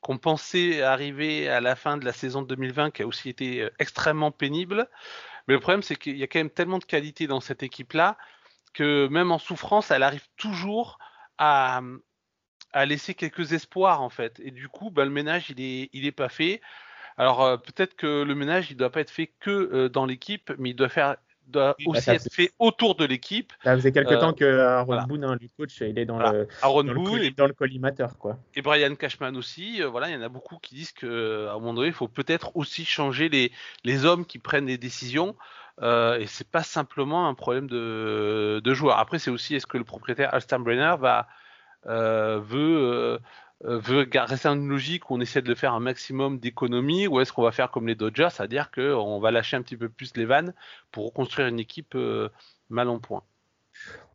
qu'on 0.00 0.18
pensait 0.18 0.82
arriver 0.82 1.48
à 1.48 1.62
la 1.62 1.76
fin 1.76 1.96
de 1.96 2.04
la 2.04 2.12
saison 2.12 2.42
2020, 2.42 2.90
qui 2.90 3.02
a 3.02 3.06
aussi 3.06 3.30
été 3.30 3.66
extrêmement 3.78 4.30
pénible. 4.30 4.86
Mais 5.48 5.54
le 5.54 5.60
problème, 5.60 5.82
c'est 5.82 5.96
qu'il 5.96 6.18
y 6.18 6.22
a 6.22 6.26
quand 6.26 6.40
même 6.40 6.50
tellement 6.50 6.76
de 6.76 6.84
qualité 6.84 7.26
dans 7.26 7.40
cette 7.40 7.62
équipe-là 7.62 8.18
que 8.74 9.08
même 9.08 9.32
en 9.32 9.38
souffrance, 9.38 9.90
elle 9.90 10.02
arrive 10.02 10.26
toujours 10.36 10.98
à, 11.38 11.80
a 12.74 12.84
laissé 12.84 13.14
quelques 13.14 13.52
espoirs 13.52 14.02
en 14.02 14.10
fait. 14.10 14.40
Et 14.44 14.50
du 14.50 14.68
coup, 14.68 14.90
bah, 14.90 15.04
le 15.04 15.10
ménage 15.10 15.50
il 15.50 15.60
est 15.60 15.90
il 15.92 16.06
est 16.06 16.12
pas 16.12 16.28
fait. 16.28 16.60
Alors 17.16 17.42
euh, 17.42 17.56
peut-être 17.56 17.94
que 17.94 18.22
le 18.22 18.34
ménage 18.34 18.70
il 18.70 18.76
doit 18.76 18.90
pas 18.90 19.00
être 19.00 19.10
fait 19.10 19.30
que 19.40 19.50
euh, 19.50 19.88
dans 19.88 20.04
l'équipe, 20.04 20.52
mais 20.58 20.70
il 20.70 20.74
doit 20.74 20.88
faire 20.88 21.16
doit 21.46 21.76
bah, 21.78 21.84
aussi 21.86 22.10
être 22.10 22.32
fait 22.32 22.52
autour 22.58 22.94
de 22.94 23.04
l'équipe. 23.04 23.52
Ça 23.62 23.74
faisait 23.74 23.92
quelque 23.92 24.14
euh, 24.14 24.20
temps 24.20 24.32
que 24.32 24.60
Aaron 24.60 25.02
Boone, 25.06 25.24
hein, 25.24 25.36
le 25.38 25.48
coach, 25.58 25.82
il 25.82 25.98
est 25.98 26.06
dans 26.06 26.18
le 26.18 26.48
Aaron 26.62 26.84
dans 26.84 26.94
Boone 26.94 27.20
le, 27.20 27.30
dans 27.32 27.46
le 27.46 27.52
collimateur 27.52 28.18
quoi. 28.18 28.38
Et 28.54 28.62
Brian 28.62 28.94
Cashman 28.94 29.36
aussi. 29.36 29.82
voilà, 29.82 30.08
il 30.08 30.14
y 30.14 30.16
en 30.16 30.22
a 30.22 30.28
beaucoup 30.28 30.56
qui 30.56 30.74
disent 30.74 30.92
que 30.92 31.46
à 31.48 31.52
un 31.52 31.54
moment 31.54 31.74
donné, 31.74 31.88
il 31.88 31.94
faut 31.94 32.08
peut-être 32.08 32.56
aussi 32.56 32.84
changer 32.84 33.28
les 33.28 33.52
les 33.84 34.04
hommes 34.04 34.26
qui 34.26 34.38
prennent 34.38 34.66
les 34.66 34.78
décisions. 34.78 35.36
Euh, 35.82 36.18
et 36.18 36.26
c'est 36.26 36.48
pas 36.48 36.62
simplement 36.62 37.28
un 37.28 37.34
problème 37.34 37.66
de, 37.66 38.60
de 38.62 38.74
joueurs. 38.74 38.98
Après, 38.98 39.18
c'est 39.18 39.30
aussi 39.30 39.54
est-ce 39.54 39.66
que 39.66 39.76
le 39.76 39.84
propriétaire 39.84 40.32
Alston 40.32 40.60
Brenner 40.60 40.94
va 40.98 41.26
veut 41.86 42.78
euh, 42.78 43.18
euh, 43.64 43.78
veut 43.78 44.08
rester 44.14 44.48
dans 44.48 44.54
une 44.54 44.68
logique 44.68 45.10
où 45.10 45.14
on 45.14 45.20
essaie 45.20 45.42
de 45.42 45.54
faire 45.54 45.74
un 45.74 45.80
maximum 45.80 46.38
d'économies 46.38 47.06
ou 47.06 47.20
est-ce 47.20 47.32
qu'on 47.32 47.42
va 47.42 47.52
faire 47.52 47.70
comme 47.70 47.86
les 47.86 47.94
Dodgers, 47.94 48.28
c'est-à-dire 48.30 48.70
qu'on 48.70 49.20
va 49.20 49.30
lâcher 49.30 49.56
un 49.56 49.62
petit 49.62 49.76
peu 49.76 49.88
plus 49.88 50.16
les 50.16 50.24
vannes 50.24 50.54
pour 50.90 51.06
reconstruire 51.06 51.48
une 51.48 51.60
équipe 51.60 51.96
mal 52.68 52.88
en 52.88 52.98
point 52.98 53.22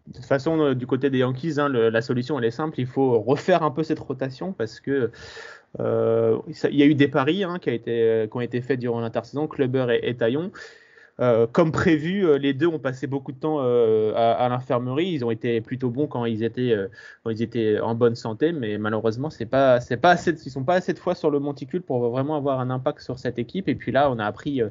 de 0.08 0.14
toute 0.14 0.26
façon, 0.26 0.74
du 0.74 0.88
côté 0.88 1.12
des 1.12 1.20
Yankees, 1.20 1.60
hein, 1.60 1.70
la 1.70 2.02
solution 2.02 2.40
elle 2.40 2.46
est 2.46 2.52
simple. 2.52 2.80
Il 2.80 2.88
faut 2.88 3.20
refaire 3.20 3.62
un 3.62 3.70
peu 3.70 3.84
cette 3.84 4.00
rotation 4.00 4.54
parce 4.54 4.80
que 4.80 5.12
il 5.78 6.76
y 6.76 6.82
a 6.82 6.86
eu 6.86 6.96
des 6.96 7.08
paris 7.08 7.44
hein, 7.44 7.60
qui, 7.60 7.70
été, 7.70 8.28
qui, 8.30 8.36
ont 8.36 8.42
été 8.42 8.62
faits 8.62 8.80
durant 8.80 9.02
l'intersaison, 9.02 9.48
Clubber 9.48 9.86
et, 9.92 10.10
et 10.10 10.18
Taillon. 10.18 10.52
Euh, 11.20 11.48
comme 11.48 11.72
prévu, 11.74 12.26
euh, 12.26 12.38
les 12.38 12.54
deux 12.54 12.68
ont 12.68 12.80
passé 12.80 13.06
beaucoup 13.06 13.34
de 13.34 13.40
temps 13.40 13.58
euh, 13.60 14.14
à, 14.16 14.48
l'infirmerie. 14.48 15.08
Ils 15.08 15.26
ont 15.26 15.32
été 15.32 15.60
plutôt 15.60 15.90
bons 15.90 16.08
quand 16.08 16.24
ils 16.26 16.44
étaient, 16.44 17.80
en 17.82 17.96
bonne 17.96 18.16
santé, 18.16 18.54
mais 18.54 18.78
malheureusement, 18.78 19.30
c'est 19.30 19.46
pas, 19.46 19.80
pas 20.02 20.16
ils 20.16 20.52
sont 20.52 20.64
pas 20.64 20.76
assez 20.76 20.94
de 20.94 21.00
fois 21.00 21.16
sur 21.16 21.30
le 21.30 21.40
monticule 21.40 21.82
pour 21.82 22.10
vraiment 22.10 22.36
avoir 22.38 22.60
un 22.62 22.70
impact 22.70 23.02
sur 23.02 23.20
cette 23.20 23.38
équipe. 23.38 23.68
Et 23.68 23.76
puis 23.76 23.92
là, 23.92 24.10
on 24.10 24.18
a 24.20 24.26
appris 24.26 24.62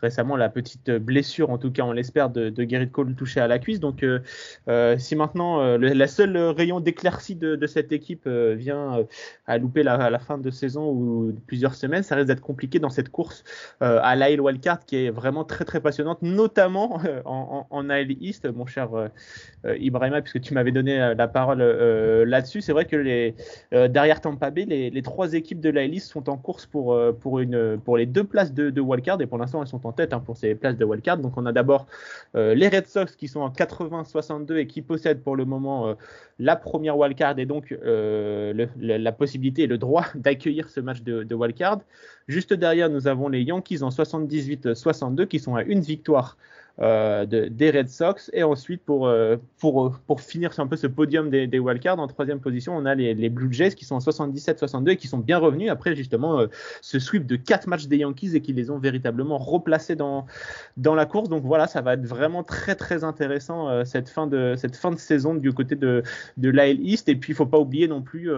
récemment 0.00 0.36
la 0.36 0.48
petite 0.48 0.90
blessure, 0.90 1.50
en 1.50 1.58
tout 1.58 1.70
cas 1.70 1.82
on 1.82 1.92
l'espère, 1.92 2.30
de, 2.30 2.48
de 2.48 2.68
Gerrit 2.68 2.90
Cole 2.90 3.14
touché 3.14 3.40
à 3.40 3.46
la 3.46 3.58
cuisse. 3.58 3.80
Donc 3.80 4.02
euh, 4.02 4.20
euh 4.68 4.96
si 4.98 5.16
maintenant 5.16 5.60
euh, 5.60 5.78
la 5.78 6.06
seule 6.06 6.36
rayon 6.36 6.80
d'éclaircie 6.80 7.36
de, 7.36 7.66
cette 7.66 7.92
équipe 7.92 8.26
vient 8.26 9.06
à 9.46 9.58
louper 9.58 9.82
la, 9.82 9.94
à 9.94 10.10
la 10.10 10.18
fin 10.18 10.38
de 10.38 10.50
saison 10.50 10.90
ou 10.90 11.32
plusieurs 11.46 11.74
semaines, 11.74 12.02
ça 12.02 12.16
risque 12.16 12.28
d'être 12.28 12.40
compliqué 12.40 12.78
dans 12.78 12.90
cette 12.90 13.10
course 13.10 13.44
à 13.80 14.16
l'AL 14.16 14.40
Wildcard 14.40 14.84
qui 14.86 14.96
est 14.96 15.10
vraiment 15.10 15.44
très 15.44 15.64
très 15.64 15.80
passionnante, 15.80 16.22
notamment 16.22 17.00
en, 17.24 17.90
AL 17.90 18.10
East, 18.10 18.46
mon 18.52 18.66
cher 18.66 18.88
Ibrahima, 19.64 20.20
puisque 20.22 20.40
tu 20.40 20.54
m'avais 20.54 20.72
donné 20.72 21.14
la 21.16 21.28
parole 21.28 21.62
là-dessus. 22.26 22.60
C'est 22.60 22.72
vrai 22.72 22.86
que 22.86 22.96
les, 22.96 23.34
derrière 23.70 24.20
Tampa 24.20 24.50
Bay, 24.50 24.64
les, 24.64 24.90
les, 24.90 25.02
trois 25.02 25.34
équipes 25.34 25.60
de 25.60 25.70
l'AL 25.70 25.94
East 25.94 26.10
sont 26.10 26.28
en 26.28 26.36
course 26.36 26.66
pour, 26.66 26.98
pour, 27.20 27.38
une, 27.38 27.78
pour 27.78 27.96
les 27.96 28.06
deux 28.06 28.24
places 28.24 28.52
de, 28.52 28.70
de 28.70 28.80
Wildcard 28.80 29.20
et 29.20 29.26
pour 29.26 29.38
l'instant 29.38 29.62
elles 29.62 29.68
sont 29.68 29.86
en 29.86 29.89
tête 29.92 30.12
hein, 30.12 30.20
pour 30.20 30.36
ces 30.36 30.54
places 30.54 30.76
de 30.76 30.84
wildcard. 30.84 31.18
Donc 31.18 31.36
on 31.36 31.46
a 31.46 31.52
d'abord 31.52 31.86
les 32.34 32.68
Red 32.68 32.86
Sox 32.86 33.16
qui 33.16 33.28
sont 33.28 33.40
en 33.40 33.50
80-62 33.50 34.56
et 34.56 34.66
qui 34.66 34.82
possèdent 34.82 35.22
pour 35.22 35.36
le 35.36 35.44
moment 35.44 35.96
la 36.38 36.56
première 36.56 36.96
wildcard 36.96 37.38
et 37.38 37.46
donc 37.46 37.74
la 37.82 39.12
possibilité 39.12 39.62
et 39.62 39.66
le 39.66 39.78
droit 39.78 40.06
d'accueillir 40.14 40.68
ce 40.68 40.80
match 40.80 41.02
de, 41.02 41.22
de 41.22 41.34
wildcard. 41.34 41.80
Juste 42.28 42.52
derrière, 42.52 42.88
nous 42.88 43.08
avons 43.08 43.28
les 43.28 43.42
Yankees 43.42 43.82
en 43.82 43.88
78-62 43.88 45.26
qui 45.26 45.38
sont 45.38 45.56
à 45.56 45.62
une 45.62 45.80
victoire 45.80 46.36
euh, 46.82 47.26
des 47.26 47.70
Red 47.70 47.90
Sox. 47.90 48.30
Et 48.32 48.42
ensuite, 48.42 48.82
pour, 48.82 49.06
euh, 49.06 49.36
pour, 49.58 49.98
pour 50.06 50.22
finir 50.22 50.50
un 50.56 50.66
peu 50.66 50.76
ce 50.76 50.86
podium 50.86 51.28
des, 51.28 51.46
des 51.46 51.58
wildcards, 51.58 51.98
en 51.98 52.06
troisième 52.06 52.40
position, 52.40 52.74
on 52.74 52.86
a 52.86 52.94
les, 52.94 53.28
Blue 53.28 53.52
Jays 53.52 53.72
qui 53.72 53.84
sont 53.84 53.96
en 53.96 53.98
77-62 53.98 54.90
et 54.90 54.96
qui 54.96 55.06
sont 55.06 55.18
bien 55.18 55.36
revenus 55.36 55.70
après 55.70 55.94
justement 55.94 56.40
euh, 56.40 56.46
ce 56.80 56.98
sweep 56.98 57.26
de 57.26 57.36
quatre 57.36 57.66
matchs 57.66 57.86
des 57.86 57.98
Yankees 57.98 58.34
et 58.34 58.40
qui 58.40 58.54
les 58.54 58.70
ont 58.70 58.78
véritablement 58.78 59.36
replacés 59.36 59.94
dans, 59.94 60.24
dans 60.78 60.94
la 60.94 61.04
course. 61.04 61.28
Donc 61.28 61.44
voilà, 61.44 61.66
ça 61.66 61.82
va 61.82 61.94
être 61.94 62.06
vraiment 62.06 62.44
très 62.44 62.74
très 62.74 63.04
intéressant 63.04 63.84
cette, 63.84 64.08
fin 64.08 64.26
de, 64.26 64.54
cette 64.56 64.74
fin 64.74 64.90
de 64.90 64.98
saison 64.98 65.34
du 65.34 65.52
côté 65.52 65.76
de, 65.76 66.02
de 66.38 66.48
l'AL 66.48 66.80
East. 66.80 67.10
Et 67.10 67.14
puis, 67.14 67.34
il 67.34 67.36
faut 67.36 67.44
pas 67.44 67.58
oublier 67.58 67.88
non 67.88 68.00
plus 68.00 68.30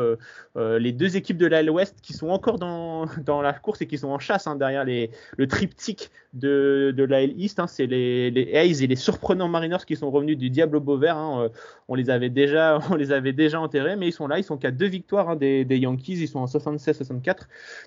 les 0.56 0.92
deux 0.92 1.16
équipes 1.16 1.38
de 1.38 1.46
l'AL 1.46 1.70
West 1.70 2.00
qui 2.02 2.12
sont 2.12 2.30
encore 2.30 2.58
dans, 2.58 3.06
dans 3.24 3.40
la 3.40 3.52
course 3.52 3.82
et 3.82 3.86
qui 3.86 3.98
sont 3.98 4.08
en 4.08 4.18
chasse 4.18 4.48
hein, 4.48 4.56
derrière 4.56 4.84
les, 4.84 5.10
le 5.36 5.46
triptyque 5.46 6.10
de, 6.32 6.92
de 6.96 7.04
l'AL 7.04 7.30
East. 7.40 7.60
Hein, 7.60 7.68
c'est 7.68 7.86
les 7.86 8.31
les 8.32 8.50
Hayes 8.52 8.82
et 8.82 8.86
les 8.86 8.96
surprenants 8.96 9.48
Mariners 9.48 9.84
qui 9.86 9.96
sont 9.96 10.10
revenus 10.10 10.36
du 10.36 10.50
Diable 10.50 10.80
Beau 10.80 10.96
Vert. 10.96 11.16
Hein, 11.16 11.44
euh, 11.44 11.48
on 11.88 11.94
les 11.94 12.10
avait 12.10 12.30
déjà, 12.30 12.78
on 12.90 12.96
les 12.96 13.12
avait 13.12 13.32
déjà 13.32 13.60
enterrés, 13.60 13.96
mais 13.96 14.08
ils 14.08 14.12
sont 14.12 14.26
là. 14.26 14.38
Ils 14.38 14.44
sont 14.44 14.56
qu'à 14.56 14.70
deux 14.70 14.86
victoires 14.86 15.30
hein, 15.30 15.36
des, 15.36 15.64
Yankees. 15.70 16.14
Ils 16.20 16.28
sont 16.28 16.40
en 16.40 16.46
76-64, 16.46 17.42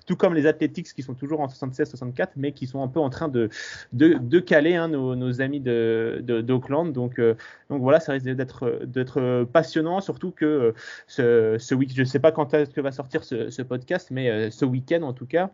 tout 0.06 0.16
comme 0.16 0.34
les 0.34 0.46
Athletics 0.46 0.94
qui 0.94 1.02
sont 1.02 1.14
toujours 1.14 1.40
en 1.40 1.46
76-64, 1.46 2.28
mais 2.36 2.52
qui 2.52 2.66
sont 2.66 2.82
un 2.82 2.88
peu 2.88 3.00
en 3.00 3.10
train 3.10 3.28
de 3.28 3.48
de, 3.92 4.38
caler 4.40 4.74
hein, 4.74 4.88
nos, 4.88 5.40
amis 5.40 5.60
de 5.60 6.22
d'Oakland. 6.22 6.92
Donc 6.92 7.18
euh, 7.18 7.34
donc 7.68 7.82
voilà, 7.82 8.00
ça 8.00 8.12
risque 8.12 8.26
d'être 8.26 9.44
passionnant, 9.52 10.00
surtout 10.00 10.30
que 10.30 10.72
euh, 11.18 11.58
ce, 11.58 11.74
week, 11.74 11.92
je 11.94 12.00
ne 12.00 12.06
sais 12.06 12.20
pas 12.20 12.32
quand 12.32 12.54
est-ce 12.54 12.70
que 12.70 12.80
va 12.80 12.92
sortir 12.92 13.24
ce, 13.24 13.50
ce 13.50 13.62
podcast, 13.62 14.08
mais 14.10 14.50
ce 14.50 14.64
week-end 14.64 15.02
en 15.02 15.12
tout 15.12 15.26
cas 15.26 15.50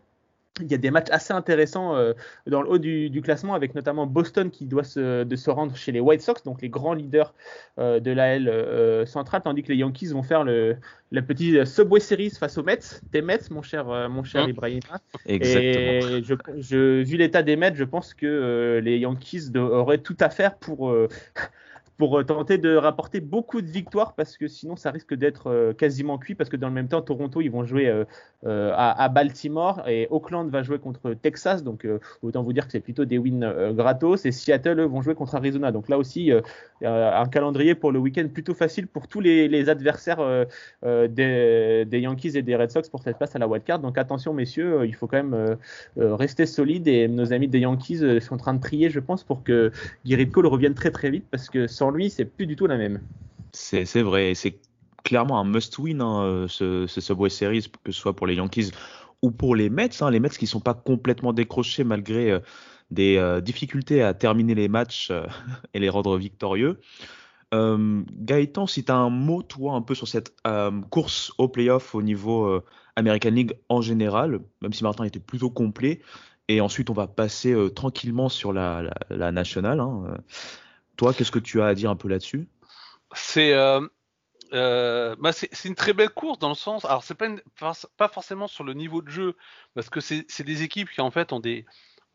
il 0.61 0.71
y 0.71 0.75
a 0.75 0.77
des 0.77 0.91
matchs 0.91 1.09
assez 1.11 1.33
intéressants 1.33 1.95
euh, 1.95 2.13
dans 2.45 2.61
le 2.61 2.69
haut 2.69 2.77
du, 2.77 3.21
classement, 3.23 3.55
avec 3.55 3.73
notamment 3.73 4.05
Boston 4.05 4.51
qui 4.51 4.65
doit 4.65 4.83
se, 4.83 5.23
de 5.23 5.35
se 5.35 5.49
rendre 5.49 5.75
chez 5.75 5.91
les 5.91 5.99
White 5.99 6.21
Sox, 6.21 6.43
donc 6.43 6.61
les 6.61 6.69
grands 6.69 6.93
leaders 6.93 7.33
euh, 7.79 7.99
de 7.99 8.11
l'AL 8.11 8.47
euh, 8.47 9.05
centrale, 9.05 9.41
tandis 9.43 9.63
que 9.63 9.69
les 9.69 9.77
Yankees 9.77 10.09
vont 10.09 10.21
faire 10.21 10.43
le, 10.43 10.77
la 11.11 11.21
petite 11.23 11.65
Subway 11.65 11.99
Series 11.99 12.31
face 12.31 12.57
aux 12.57 12.63
Mets, 12.63 13.01
des 13.11 13.21
Mets, 13.23 13.49
mon 13.49 13.63
cher, 13.63 13.85
mon 14.09 14.23
cher 14.23 14.43
hein 14.43 14.49
Ibrahim. 14.49 14.81
Exactement. 15.25 16.17
Et 16.17 16.23
je, 16.23 16.35
je, 16.57 17.01
vu 17.01 17.17
l'état 17.17 17.41
des 17.41 17.55
Mets, 17.55 17.73
je 17.75 17.83
pense 17.83 18.13
que 18.13 18.79
les 18.83 18.99
Yankees 18.99 19.51
auraient 19.55 19.99
tout 19.99 20.17
à 20.19 20.29
faire 20.29 20.55
pour 20.55 20.95
pour 22.03 22.19
euh, 22.19 22.23
tenter 22.25 22.57
de 22.57 22.75
rapporter 22.75 23.21
beaucoup 23.21 23.61
de 23.61 23.67
victoires 23.67 24.13
parce 24.13 24.35
que 24.35 24.49
sinon 24.49 24.75
ça 24.75 24.91
risque 24.91 25.13
d'être 25.13 25.47
euh, 25.47 25.71
quasiment 25.71 26.17
cuit 26.17 26.35
parce 26.35 26.49
que 26.49 26.57
dans 26.57 26.67
le 26.67 26.73
même 26.73 26.89
temps 26.89 27.01
Toronto 27.01 27.39
ils 27.39 27.49
vont 27.49 27.63
jouer 27.63 27.87
euh, 27.87 28.73
à, 28.75 29.07
Baltimore 29.07 29.87
et 29.87 30.09
Oakland 30.09 30.49
va 30.49 30.63
jouer 30.63 30.79
contre 30.79 31.13
Texas. 31.13 31.63
Donc 31.63 31.87
autant 32.21 32.43
vous 32.43 32.51
dire 32.51 32.65
que 32.65 32.73
c'est 32.73 32.81
plutôt 32.81 33.05
des 33.05 33.17
wins 33.17 33.71
gratos 33.71 34.25
et 34.25 34.33
Seattle 34.33 34.81
eux, 34.81 34.85
vont 34.85 35.01
jouer 35.01 35.15
contre 35.15 35.35
Arizona. 35.35 35.71
Donc 35.71 35.87
là 35.87 35.97
aussi 35.97 36.29
un 36.83 37.25
calendrier 37.27 37.73
pour 37.73 37.93
le 37.93 37.99
week-end 37.99 38.27
plutôt 38.33 38.53
facile 38.53 38.87
pour 38.87 39.07
tous 39.07 39.21
les, 39.21 39.69
adversaires 39.69 40.45
des, 40.83 41.87
Yankees 41.89 42.35
et 42.35 42.41
des 42.41 42.57
Red 42.57 42.71
Sox 42.71 42.89
pour 42.89 43.01
cette 43.01 43.17
place 43.17 43.33
à 43.33 43.39
la 43.39 43.47
wildcard. 43.47 43.79
Donc 43.79 43.97
attention 43.97 44.33
messieurs 44.33 44.85
il 44.85 44.93
faut 44.93 45.07
quand 45.07 45.23
même 45.23 45.57
rester 45.95 46.45
solide 46.45 46.89
et 46.89 47.07
nos 47.07 47.31
amis 47.31 47.47
des 47.47 47.59
Yankees 47.59 48.19
sont 48.19 48.35
en 48.35 48.37
train 48.37 48.53
de 48.53 48.59
prier 48.59 48.89
je 48.89 48.99
pense 48.99 49.23
pour 49.23 49.43
que 49.43 49.71
Gerrit 50.03 50.29
Cole 50.29 50.47
revienne 50.47 50.73
très 50.73 50.91
très 50.91 51.09
vite 51.09 51.25
parce 51.31 51.49
que 51.49 51.67
sans 51.67 51.92
lui, 51.93 52.09
c'est 52.09 52.25
plus 52.25 52.47
du 52.47 52.55
tout 52.55 52.67
la 52.67 52.77
même. 52.77 53.01
C'est 53.51 54.01
vrai, 54.01 54.33
c'est 54.35 54.59
clairement 55.03 55.39
un 55.39 55.45
must-win, 55.45 56.01
hein, 56.01 56.23
euh, 56.23 56.47
ce, 56.47 56.87
ce, 56.87 57.01
Subway 57.01 57.29
Series, 57.29 57.67
que 57.83 57.91
ce 57.91 57.99
soit 57.99 58.15
pour 58.15 58.27
les 58.27 58.35
Yankees 58.35 58.71
ou 59.21 59.31
pour 59.31 59.55
les 59.55 59.69
Mets. 59.69 60.01
Hein, 60.01 60.09
les 60.09 60.19
Mets 60.19 60.29
qui 60.29 60.45
ne 60.45 60.49
sont 60.49 60.59
pas 60.59 60.73
complètement 60.73 61.33
décrochés 61.33 61.83
malgré 61.83 62.31
euh, 62.31 62.39
des 62.91 63.17
euh, 63.17 63.41
difficultés 63.41 64.01
à 64.01 64.13
terminer 64.13 64.55
les 64.55 64.67
matchs 64.67 65.11
et 65.73 65.79
les 65.79 65.89
rendre 65.89 66.17
victorieux. 66.17 66.79
Gaëtan, 67.55 68.65
si 68.65 68.83
tu 68.83 68.91
as 68.91 68.95
un 68.95 69.11
mot, 69.11 69.43
toi, 69.43 69.73
un 69.73 69.83
peu 69.83 69.93
sur 69.93 70.07
cette 70.07 70.33
course 70.89 71.31
au 71.37 71.47
playoff 71.47 71.93
au 71.93 72.01
niveau 72.01 72.63
American 72.95 73.29
League 73.29 73.53
en 73.69 73.79
général, 73.79 74.39
même 74.63 74.73
si 74.73 74.83
Martin 74.83 75.03
était 75.03 75.19
plutôt 75.19 75.51
complet, 75.51 76.01
et 76.47 76.61
ensuite 76.61 76.89
on 76.89 76.93
va 76.93 77.05
passer 77.05 77.55
tranquillement 77.75 78.27
sur 78.27 78.53
la, 78.53 78.91
la, 79.11 79.31
nationale. 79.31 79.81
Hein, 79.81 80.17
toi, 80.97 81.13
qu'est-ce 81.13 81.31
que 81.31 81.39
tu 81.39 81.61
as 81.61 81.65
à 81.65 81.73
dire 81.73 81.89
un 81.89 81.95
peu 81.95 82.07
là-dessus? 82.07 82.47
C'est 83.13 83.53
euh, 83.53 83.81
euh, 84.53 85.15
bah 85.19 85.31
une 85.65 85.75
très 85.75 85.93
belle 85.93 86.09
course 86.09 86.39
dans 86.39 86.49
le 86.49 86.55
sens. 86.55 86.85
Alors, 86.85 87.03
c'est 87.03 87.15
pas, 87.15 87.73
pas 87.97 88.07
forcément 88.07 88.47
sur 88.47 88.63
le 88.63 88.73
niveau 88.73 89.01
de 89.01 89.09
jeu, 89.09 89.35
parce 89.75 89.89
que 89.89 89.99
c'est 89.99 90.43
des 90.43 90.63
équipes 90.63 90.89
qui 90.89 91.01
en 91.01 91.11
fait 91.11 91.33
ont 91.33 91.39
des, 91.39 91.65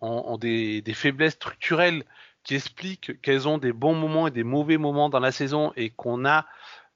ont, 0.01 0.39
des, 0.39 0.83
des, 0.83 0.95
faiblesses 0.95 1.35
structurelles 1.35 2.05
qui 2.45 2.55
expliquent 2.55 3.21
qu'elles 3.21 3.49
ont 3.49 3.59
des 3.59 3.73
bons 3.73 3.95
moments 3.95 4.29
et 4.29 4.31
des 4.31 4.45
mauvais 4.45 4.79
moments 4.79 5.09
dans 5.09 5.21
la 5.21 5.33
saison 5.33 5.73
et 5.77 5.91
qu'on 5.91 6.25
a 6.25 6.47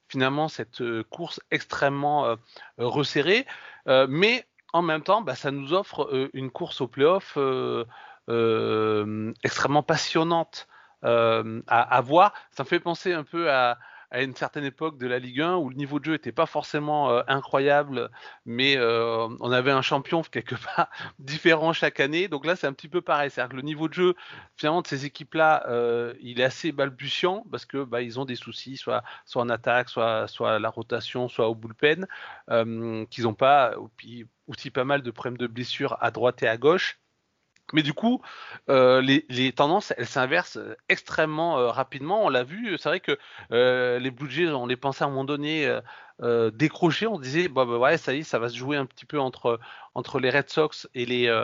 finalement 0.07 0.47
cette 0.47 0.81
euh, 0.81 1.03
course 1.09 1.41
extrêmement 1.51 2.35
resserrée. 2.77 3.45
mais 3.85 4.45
en 4.71 4.81
même 4.81 5.03
temps, 5.03 5.21
bah, 5.21 5.35
ça 5.35 5.51
nous 5.51 5.73
offre 5.73 6.29
une 6.33 6.49
course 6.49 6.81
au 6.81 6.87
playoff 6.87 7.37
extrêmement 9.43 9.83
passionnante 9.83 10.67
euh, 11.03 11.61
à, 11.67 12.01
voir. 12.01 12.33
Ça 12.51 12.63
me 12.63 12.67
fait 12.67 12.79
penser 12.79 13.13
un 13.13 13.23
peu 13.23 13.51
à, 13.51 13.77
une 14.11 14.35
certaine 14.35 14.63
époque 14.63 14.99
de 14.99 15.07
la 15.07 15.17
Ligue 15.17 15.41
1 15.41 15.55
où 15.55 15.69
le 15.69 15.75
niveau 15.75 15.99
de 15.99 16.05
jeu 16.05 16.11
n'était 16.11 16.31
pas 16.31 16.45
forcément 16.45 17.09
euh, 17.09 17.23
incroyable, 17.27 18.11
mais 18.45 18.77
euh, 18.77 19.27
on 19.39 19.51
avait 19.51 19.71
un 19.71 19.81
champion 19.81 20.21
quelque 20.31 20.53
part 20.53 20.89
différent 21.19 21.73
chaque 21.73 21.99
année. 21.99 22.27
Donc 22.27 22.45
là, 22.45 22.55
c'est 22.55 22.67
un 22.67 22.73
petit 22.73 22.87
peu 22.87 23.01
pareil. 23.01 23.31
C'est-à-dire 23.31 23.51
que 23.51 23.55
le 23.55 23.63
niveau 23.63 23.87
de 23.87 23.93
jeu, 23.93 24.15
finalement, 24.55 24.81
de 24.81 24.87
ces 24.87 25.05
équipes-là, 25.05 25.65
il 26.21 26.39
est 26.39 26.43
assez 26.43 26.71
balbutiant 26.71 27.43
parce 27.49 27.65
que 27.65 27.83
bah, 27.83 28.01
ils 28.01 28.19
ont 28.19 28.25
des 28.25 28.35
soucis, 28.35 28.77
soit, 28.77 29.03
en 29.35 29.49
attaque, 29.49 29.89
soit, 29.89 30.27
à 30.41 30.59
la 30.59 30.69
rotation, 30.69 31.27
soit 31.27 31.49
au 31.49 31.55
bullpen, 31.55 32.07
qu'ils 33.09 33.23
n'ont 33.23 33.33
pas, 33.33 33.73
aussi 34.47 34.69
pas 34.69 34.83
mal 34.83 35.01
de 35.01 35.11
problèmes 35.11 35.37
de 35.37 35.47
blessures 35.47 35.97
à 36.01 36.11
droite 36.11 36.43
et 36.43 36.47
à 36.47 36.57
gauche. 36.57 36.99
Mais 37.73 37.81
du 37.81 37.93
coup, 37.93 38.21
euh, 38.69 39.01
les, 39.01 39.51
tendances, 39.51 39.93
elles 39.97 40.05
s'inversent 40.05 40.57
euh, 40.57 40.75
extrêmement 40.89 41.57
euh, 41.57 41.69
rapidement. 41.69 42.23
On 42.23 42.29
l'a 42.29 42.43
vu, 42.43 42.77
c'est 42.77 42.87
vrai 42.87 42.99
que 42.99 43.17
les 43.49 44.11
Blue 44.11 44.29
Jays, 44.29 44.49
on 44.49 44.67
les 44.67 44.77
pensait 44.77 45.03
à 45.03 45.07
un 45.07 45.09
moment 45.09 45.25
donné 45.25 45.67
décrocher. 46.53 47.07
On 47.07 47.19
disait, 47.19 47.47
bah, 47.49 47.65
bah, 47.65 47.77
ouais, 47.77 47.97
ça 47.97 48.13
y 48.13 48.19
est, 48.19 48.23
ça 48.23 48.39
va 48.39 48.49
se 48.49 48.55
jouer 48.55 48.77
un 48.77 48.85
petit 48.85 49.05
peu 49.05 49.19
entre, 49.19 49.59
entre 49.95 50.19
les 50.19 50.29
Red 50.29 50.49
Sox 50.49 50.87
et 50.93 51.05
les, 51.05 51.43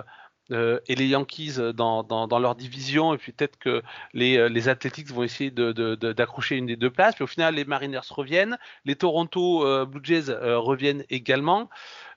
et 0.51 0.95
les 0.95 1.07
Yankees 1.07 1.57
dans, 1.73 2.03
dans, 2.03 2.39
leur 2.39 2.55
division. 2.55 3.13
Et 3.13 3.17
puis 3.17 3.31
peut-être 3.31 3.57
que 3.57 3.81
les, 4.13 4.49
les 4.49 4.69
Athletics 4.69 5.11
vont 5.11 5.23
essayer 5.23 5.49
d'accrocher 5.51 6.55
de, 6.55 6.59
une 6.59 6.67
des 6.67 6.75
deux 6.75 6.91
places. 6.91 7.15
Puis 7.15 7.23
au 7.23 7.27
final, 7.27 7.55
les 7.55 7.65
Mariners 7.65 8.01
reviennent. 8.09 8.57
Les 8.85 8.95
Toronto 8.95 9.85
Blue 9.87 10.01
Jays 10.03 10.31
reviennent 10.31 11.03
également. 11.09 11.69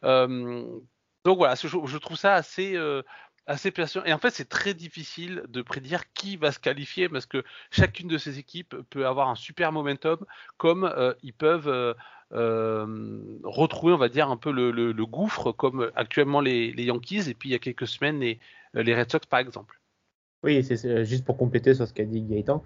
donc 0.03 1.39
voilà, 1.39 1.55
je, 1.55 1.69
je, 1.69 1.99
trouve 1.99 2.17
ça 2.19 2.35
assez 2.35 2.77
assez 3.47 3.71
passionnant. 3.71 4.07
Et 4.07 4.13
en 4.13 4.19
fait, 4.19 4.31
c'est 4.31 4.49
très 4.49 4.75
difficile 4.75 5.43
de 5.49 5.63
prédire 5.63 6.13
qui 6.13 6.37
va 6.37 6.53
se 6.53 6.59
qualifier 6.59 7.09
parce 7.09 7.27
que 7.27 7.45
chacune 7.71 8.09
de 8.09 8.19
ces 8.19 8.39
équipes 8.39 8.77
peut 8.91 9.07
avoir 9.07 9.29
un 9.29 9.35
super 9.35 9.73
momentum, 9.73 10.25
comme 10.57 10.85
euh, 10.85 11.15
ils 11.23 11.33
peuvent 11.33 11.69
euh, 11.69 11.95
euh, 12.33 13.19
retrouver, 13.45 13.93
on 13.93 13.99
va 13.99 14.09
dire, 14.09 14.31
un 14.31 14.37
peu 14.37 14.53
le, 14.53 15.07
gouffre, 15.07 15.53
comme 15.53 15.91
actuellement 15.95 16.41
les, 16.41 16.73
Yankees, 16.77 17.29
et 17.29 17.35
puis 17.35 17.51
il 17.51 17.53
y 17.53 17.57
a 17.57 17.59
quelques 17.59 17.87
semaines, 17.87 18.21
les, 18.21 18.39
les 18.75 18.95
Red 18.95 19.11
Sox, 19.11 19.27
par 19.27 19.41
exemple. 19.41 19.81
Oui, 20.45 20.65
c'est 20.65 21.05
juste 21.05 21.25
pour 21.25 21.37
compléter 21.37 21.75
sur 21.75 21.87
ce 21.87 21.93
qu'a 21.93 22.05
dit 22.05 22.23
Gaëtan. 22.23 22.65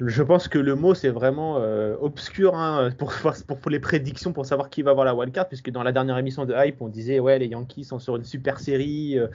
Je 0.00 0.22
pense 0.24 0.48
que 0.48 0.58
le 0.58 0.74
mot 0.74 0.94
c'est 0.94 1.08
vraiment 1.08 1.58
euh, 1.58 1.96
obscur 2.00 2.56
hein, 2.56 2.90
pour, 2.98 3.12
pour, 3.12 3.70
les 3.70 3.78
prédictions 3.78 4.32
pour 4.32 4.44
savoir 4.44 4.68
qui 4.68 4.82
va 4.82 4.90
avoir 4.90 5.06
la 5.06 5.14
wildcard, 5.14 5.46
puisque 5.46 5.70
dans 5.70 5.82
la 5.82 5.92
dernière 5.92 6.18
émission 6.18 6.44
de 6.44 6.54
Hype, 6.56 6.80
on 6.80 6.88
disait 6.88 7.20
ouais 7.20 7.38
les 7.38 7.46
Yankees 7.46 7.84
sont 7.84 8.00
sur 8.00 8.16
une 8.16 8.24
super 8.24 8.58
série, 8.58 9.18
euh, 9.18 9.28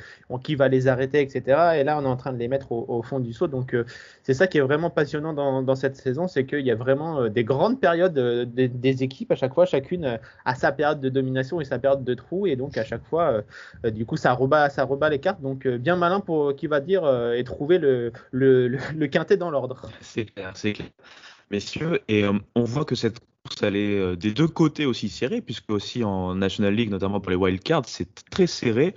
qui 0.43 0.55
va 0.55 0.67
les 0.67 0.87
arrêter, 0.87 1.21
etc. 1.21 1.79
Et 1.79 1.83
là 1.83 1.97
on 1.97 2.03
est 2.03 2.07
en 2.07 2.17
train 2.17 2.33
de 2.33 2.37
les 2.37 2.47
mettre 2.47 2.71
au, 2.71 3.01
fond 3.03 3.19
du 3.19 3.31
saut. 3.31 3.47
Donc 3.47 3.73
euh, 3.73 3.85
c'est 4.23 4.33
ça 4.33 4.47
qui 4.47 4.57
est 4.57 4.61
vraiment 4.61 4.89
passionnant 4.89 5.33
dans, 5.33 5.63
dans 5.63 5.75
cette 5.75 5.95
saison, 5.95 6.27
c'est 6.27 6.45
qu'il 6.45 6.65
y 6.65 6.71
a 6.71 6.75
vraiment 6.75 7.29
des 7.29 7.43
grandes 7.43 7.79
périodes 7.79 8.13
des 8.13 9.03
équipes 9.03 9.31
à 9.31 9.35
chaque 9.35 9.53
fois, 9.53 9.65
chacune 9.65 10.19
a 10.45 10.55
sa 10.55 10.71
période 10.71 10.99
de 10.99 11.09
domination 11.09 11.61
et 11.61 11.65
sa 11.65 11.79
période 11.79 12.03
de 12.03 12.13
trou, 12.13 12.47
et 12.47 12.55
donc 12.55 12.77
à 12.77 12.83
chaque 12.83 13.05
fois, 13.05 13.43
du 13.85 14.05
coup 14.05 14.17
ça 14.17 14.33
rebat, 14.33 14.69
ça 14.69 14.83
rebat 14.83 15.09
les 15.09 15.19
cartes. 15.19 15.41
Donc 15.41 15.67
bien 15.67 15.95
malin 15.95 16.19
pour 16.19 16.55
qui 16.55 16.67
va 16.67 16.81
dire 16.81 17.07
et 17.33 17.43
trouver 17.43 17.77
le, 17.77 18.11
le, 18.31 18.67
le 18.67 19.07
quintet 19.07 19.37
dans 19.37 19.51
l'ordre. 19.51 19.89
C'est 20.01 20.25
c'est 20.55 20.73
clair. 20.73 20.89
Messieurs, 21.51 22.01
et 22.07 22.23
euh, 22.23 22.33
on 22.55 22.63
voit 22.63 22.85
que 22.85 22.95
cette 22.95 23.19
course, 23.19 23.63
elle 23.63 23.75
est 23.75 23.97
euh, 23.97 24.15
des 24.15 24.33
deux 24.33 24.47
côtés 24.47 24.85
aussi 24.85 25.09
serrée, 25.09 25.41
puisque 25.41 25.71
aussi 25.71 26.03
en 26.03 26.35
National 26.35 26.75
League, 26.75 26.91
notamment 26.91 27.19
pour 27.19 27.31
les 27.31 27.35
wild 27.35 27.63
cards, 27.63 27.85
c'est 27.87 28.13
très 28.29 28.45
serré. 28.45 28.93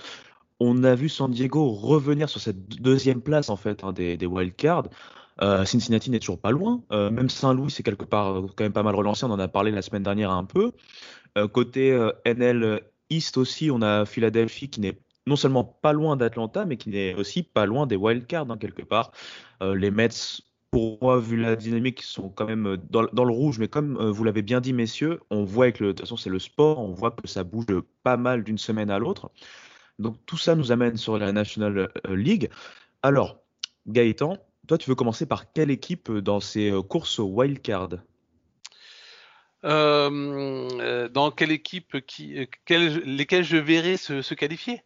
on 0.61 0.85
a 0.85 0.95
vu 0.95 1.09
San 1.09 1.31
Diego 1.31 1.71
revenir 1.71 2.29
sur 2.29 2.41
cette 2.41 2.69
deuxième 2.69 3.23
place 3.23 3.49
en 3.49 3.57
fait 3.57 3.85
hein, 3.85 3.93
des, 3.93 4.17
des 4.17 4.27
wildcards. 4.27 4.89
Euh, 5.41 5.65
Cincinnati 5.65 6.11
n'est 6.11 6.21
toujours 6.21 6.41
pas 6.41 6.51
loin. 6.51 6.83
Même 6.91 7.31
Saint-Louis, 7.31 7.71
c'est 7.71 7.83
quelque 7.83 8.05
part 8.05 8.43
quand 8.55 8.65
même 8.65 8.73
pas 8.73 8.83
mal 8.83 8.95
relancé. 8.95 9.25
On 9.25 9.31
en 9.31 9.39
a 9.39 9.49
parlé 9.49 9.71
la 9.71 9.83
semaine 9.83 10.03
dernière 10.03 10.31
un 10.31 10.45
peu. 10.45 10.73
côté 11.53 11.99
NL 12.27 12.83
East 13.09 13.39
aussi, 13.39 13.71
on 13.71 13.81
a 13.81 14.05
Philadelphie 14.05 14.69
qui 14.69 14.81
n'est 14.81 14.99
non 15.27 15.37
seulement 15.37 15.65
pas 15.65 15.95
loin 15.95 16.17
d'Atlanta, 16.17 16.67
mais 16.67 16.77
qui 16.77 16.91
n'est 16.91 17.15
aussi 17.15 17.43
pas 17.43 17.65
loin 17.65 17.87
des 17.87 17.97
wildcards 17.97 18.51
hein, 18.51 18.59
quelque 18.59 18.83
part. 18.83 19.11
les 19.63 19.91
Mets, 19.91 20.11
pour 20.73 20.99
moi, 21.01 21.21
vu 21.21 21.37
la 21.37 21.55
dynamique, 21.55 22.03
sont 22.03 22.29
quand 22.29 22.47
même 22.47 22.77
dans, 22.91 23.05
dans 23.13 23.25
le 23.25 23.33
rouge, 23.33 23.61
mais 23.61 23.69
comme 23.69 23.97
vous 24.11 24.25
l'avez 24.25 24.43
bien 24.43 24.61
dit, 24.61 24.73
messieurs, 24.73 25.21
on 25.31 25.45
voit 25.45 25.71
que 25.71 25.85
de 25.85 25.91
toute 25.91 26.01
façon 26.01 26.17
c'est 26.17 26.31
le 26.31 26.41
sport, 26.41 26.81
on 26.81 26.93
voit 26.93 27.13
que 27.13 27.29
ça 27.29 27.45
bouge 27.45 27.67
pas 28.03 28.17
mal 28.17 28.43
d'une 28.43 28.59
semaine 28.59 28.91
à 28.91 28.99
l'autre. 28.99 29.31
Donc 30.01 30.17
tout 30.27 30.39
ça 30.39 30.57
nous 30.57 30.73
amène 30.73 30.97
sur 30.97 31.19
la 31.19 31.31
National 31.31 31.93
League. 32.09 32.51
Alors, 33.03 33.43
Gaëtan, 33.87 34.39
toi, 34.69 34.79
tu 34.79 34.89
veux 34.89 34.95
commencer 34.95 35.27
par 35.27 35.53
quelle 35.53 35.71
équipe 35.71 36.09
euh, 36.09 36.23
dans 36.23 36.39
ces 36.41 36.71
euh, 36.71 36.83
courses 36.83 37.19
wildcard? 37.19 37.89
Euh, 39.65 41.09
Dans 41.09 41.31
quelle 41.31 41.51
équipe 41.51 42.05
qui, 42.07 42.49
lesquelles 42.69 43.45
je 43.45 43.57
verrais 43.57 43.97
se, 43.97 44.35
qualifier? 44.35 44.83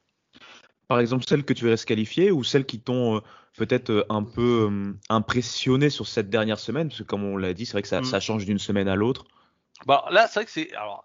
Par 0.89 1.01
exemple, 1.01 1.25
celles 1.29 1.45
que 1.45 1.53
tu 1.53 1.65
verrais 1.65 1.77
se 1.77 1.87
qualifier 1.87 2.31
ou 2.31 2.45
celles 2.45 2.67
qui 2.67 2.81
t'ont 2.81 3.23
peut-être 3.57 4.07
un 4.09 4.23
peu 4.23 4.95
impressionné 5.09 5.91
sur 5.91 6.07
cette 6.07 6.31
dernière 6.31 6.59
semaine? 6.59 6.89
Parce 6.89 7.01
que 7.01 7.05
comme 7.07 7.25
on 7.25 7.37
l'a 7.37 7.55
dit, 7.55 7.67
c'est 7.67 7.73
vrai 7.73 7.83
que 7.83 7.89
ça, 7.89 8.01
mm. 8.01 8.21
change 8.21 8.45
d'une 8.45 8.59
semaine 8.59 8.89
à 8.89 8.95
l'autre. 8.95 9.25
Bah, 9.87 10.05
là, 10.11 10.27
c'est 10.27 10.41
vrai 10.41 10.45
que 10.45 10.51
c'est. 10.51 10.73
Alors, 10.75 11.05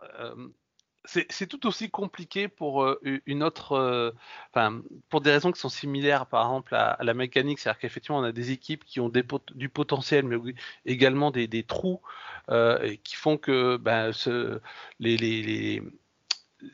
c'est 1.05 1.47
tout 1.47 1.65
aussi 1.65 1.89
compliqué 1.89 2.47
pour 2.47 2.83
euh, 2.83 2.99
une 3.25 3.43
autre, 3.43 3.73
euh, 3.73 4.11
enfin, 4.51 4.81
pour 5.09 5.21
des 5.21 5.31
raisons 5.31 5.51
qui 5.51 5.59
sont 5.59 5.69
similaires, 5.69 6.27
par 6.27 6.45
exemple 6.45 6.75
à, 6.75 6.97
la 7.01 7.13
mécanique, 7.13 7.59
c'est-à-dire 7.59 7.79
qu'effectivement 7.79 8.19
on 8.19 8.23
a 8.23 8.31
des 8.31 8.51
équipes 8.51 8.85
qui 8.85 8.99
ont 8.99 9.09
des 9.09 9.23
du 9.55 9.69
potentiel, 9.69 10.25
mais 10.25 10.37
également 10.85 11.31
des, 11.31 11.47
des 11.47 11.63
trous 11.63 12.01
euh, 12.49 12.95
qui 13.03 13.15
font 13.15 13.37
que 13.37 13.77
ben, 13.77 14.13
ce, 14.13 14.59
les, 14.99 15.17
les, 15.17 15.41
les 15.41 15.83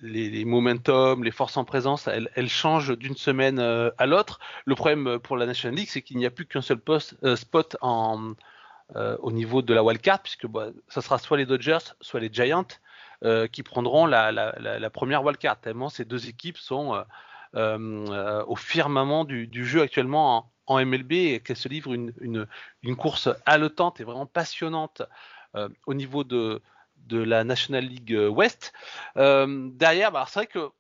les, 0.02 0.30
les, 0.30 0.46
momentum, 0.46 1.24
les 1.24 1.32
forces 1.32 1.58
en 1.58 1.66
présence, 1.66 2.08
elles, 2.08 2.50
changent 2.50 2.98
d'une 2.98 3.16
semaine 3.16 3.60
à 3.60 4.06
l'autre. 4.06 4.40
Le 4.66 4.76
problème 4.76 5.20
pour 5.20 5.38
la 5.38 5.46
National 5.46 5.78
League, 5.78 5.90
c'est 5.90 6.02
qu'il 6.02 6.18
n'y 6.18 6.26
a 6.26 6.32
plus 6.32 6.46
qu'un 6.46 6.62
seul 6.62 6.80
poste, 6.80 7.16
spot 7.36 7.78
au 7.84 9.32
niveau 9.32 9.62
de 9.62 9.74
la 9.74 9.84
wildcard, 9.84 10.22
puisque 10.22 10.48
bah, 10.48 10.70
ça 10.88 11.02
sera 11.02 11.18
soit 11.18 11.38
les 11.38 11.46
Dodgers, 11.46 11.94
soit 12.02 12.20
les 12.20 12.30
Giants. 12.32 12.68
Euh, 13.24 13.48
qui 13.48 13.64
prendront 13.64 14.06
la, 14.06 14.32
la, 14.32 14.54
la, 14.60 14.90
première 14.92 15.24
wildcard, 15.24 15.60
tellement 15.60 15.90
ces 15.90 16.06
deux 16.06 16.30
équipes 16.30 16.60
sont 16.60 16.94
euh, 16.94 17.02
euh, 17.56 18.44
au 18.46 18.56
firmament 18.56 19.26
du, 19.26 19.66
jeu 19.66 19.82
actuellement 19.82 20.52
en, 20.68 20.86
MLB 20.86 21.14
et 21.14 21.40
qu'elles 21.40 21.58
se 21.58 21.68
livrent 21.68 21.96
une, 21.96 22.46
course 22.96 23.30
haletante 23.48 24.00
et 24.00 24.04
vraiment 24.04 24.28
passionnante 24.28 25.02
au 25.88 25.96
niveau 25.96 26.24
de, 26.24 26.62
de 27.08 27.20
la 27.20 27.44
National 27.44 27.86
League 27.86 28.18
West. 28.30 28.74
derrière, 29.16 30.12
bah, 30.12 30.26
c'est 30.28 30.40
vrai 30.40 30.48
que 30.48 30.72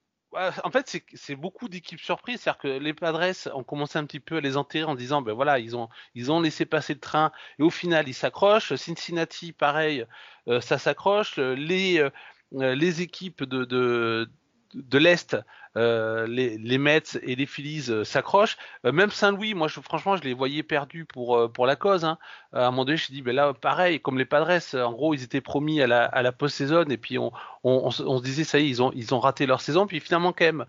en 0.64 0.72
fait, 0.72 1.02
c'est 1.14 1.36
beaucoup 1.36 1.70
d'équipes 1.70 2.00
surprises. 2.00 2.42
C'est-à-dire 2.42 2.60
que 2.60 2.68
les 2.68 2.94
Padres 2.94 3.50
ont 3.54 3.64
commencé 3.64 3.98
un 3.98 4.06
petit 4.06 4.20
peu 4.20 4.38
à 4.38 4.42
les 4.42 4.58
enterrer 4.58 4.84
en 4.84 4.96
disant, 4.96 5.22
ben 5.22 5.34
voilà, 5.34 5.60
ils 5.60 5.76
ont, 5.76 5.90
ils 6.16 6.32
ont 6.32 6.42
laissé 6.42 6.66
passer 6.66 6.94
le 6.94 7.00
train 7.00 7.32
et 7.60 7.64
au 7.64 7.70
final, 7.70 8.08
ils 8.08 8.14
s'accrochent. 8.14 8.76
Cincinnati, 8.76 9.54
pareil, 9.54 10.06
euh, 10.48 10.62
ça 10.62 10.78
s'accroche. 10.78 11.38
Les, 11.38 12.00
euh, 12.00 12.76
les 12.76 13.02
équipes 13.02 13.44
de, 13.44 14.30
de 14.74 14.98
l'Est, 14.98 15.38
euh, 15.76 16.26
les, 16.28 16.78
Mets 16.78 17.04
et 17.22 17.36
les 17.36 17.46
Phillies 17.46 17.86
euh, 17.90 18.04
s'accrochent. 18.04 18.58
Euh, 18.86 18.92
même 18.92 19.12
Saint-Louis, 19.12 19.54
moi, 19.54 19.70
franchement, 19.70 20.18
je 20.18 20.24
les 20.24 20.34
voyais 20.34 20.64
perdus 20.64 21.06
pour, 21.06 21.52
pour 21.52 21.66
la 21.66 21.76
cause. 21.76 22.04
Hein. 22.04 22.18
À 22.54 22.68
un 22.68 22.72
moment 22.72 22.86
donné, 22.86 22.98
je 22.98 23.12
me 23.12 23.16
dit, 23.16 23.22
ben 23.22 23.36
là, 23.36 23.54
pareil, 23.54 24.00
comme 24.00 24.18
les 24.18 24.26
Padres, 24.26 24.60
en 24.76 24.92
gros, 24.92 25.14
ils 25.14 25.24
étaient 25.24 25.42
promis 25.42 25.82
à 25.82 25.88
la, 25.88 26.06
à 26.06 26.22
la 26.22 26.32
post-saison 26.32 26.86
et 26.86 26.98
puis 26.98 27.18
on, 27.18 27.32
on, 27.64 27.90
on, 28.00 28.18
se 28.18 28.24
disait, 28.24 28.44
ça 28.44 28.60
y 28.60 28.66
est, 28.66 28.70
ils 28.70 28.82
ont, 28.82 28.92
ils 28.96 29.14
ont 29.14 29.20
raté 29.20 29.46
leur 29.46 29.62
saison. 29.62 29.86
Puis 29.88 30.00
finalement, 30.00 30.34
quand 30.34 30.46
même, 30.46 30.66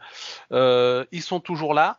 ils 1.12 1.22
sont 1.22 1.40
toujours 1.40 1.74
là. 1.74 1.98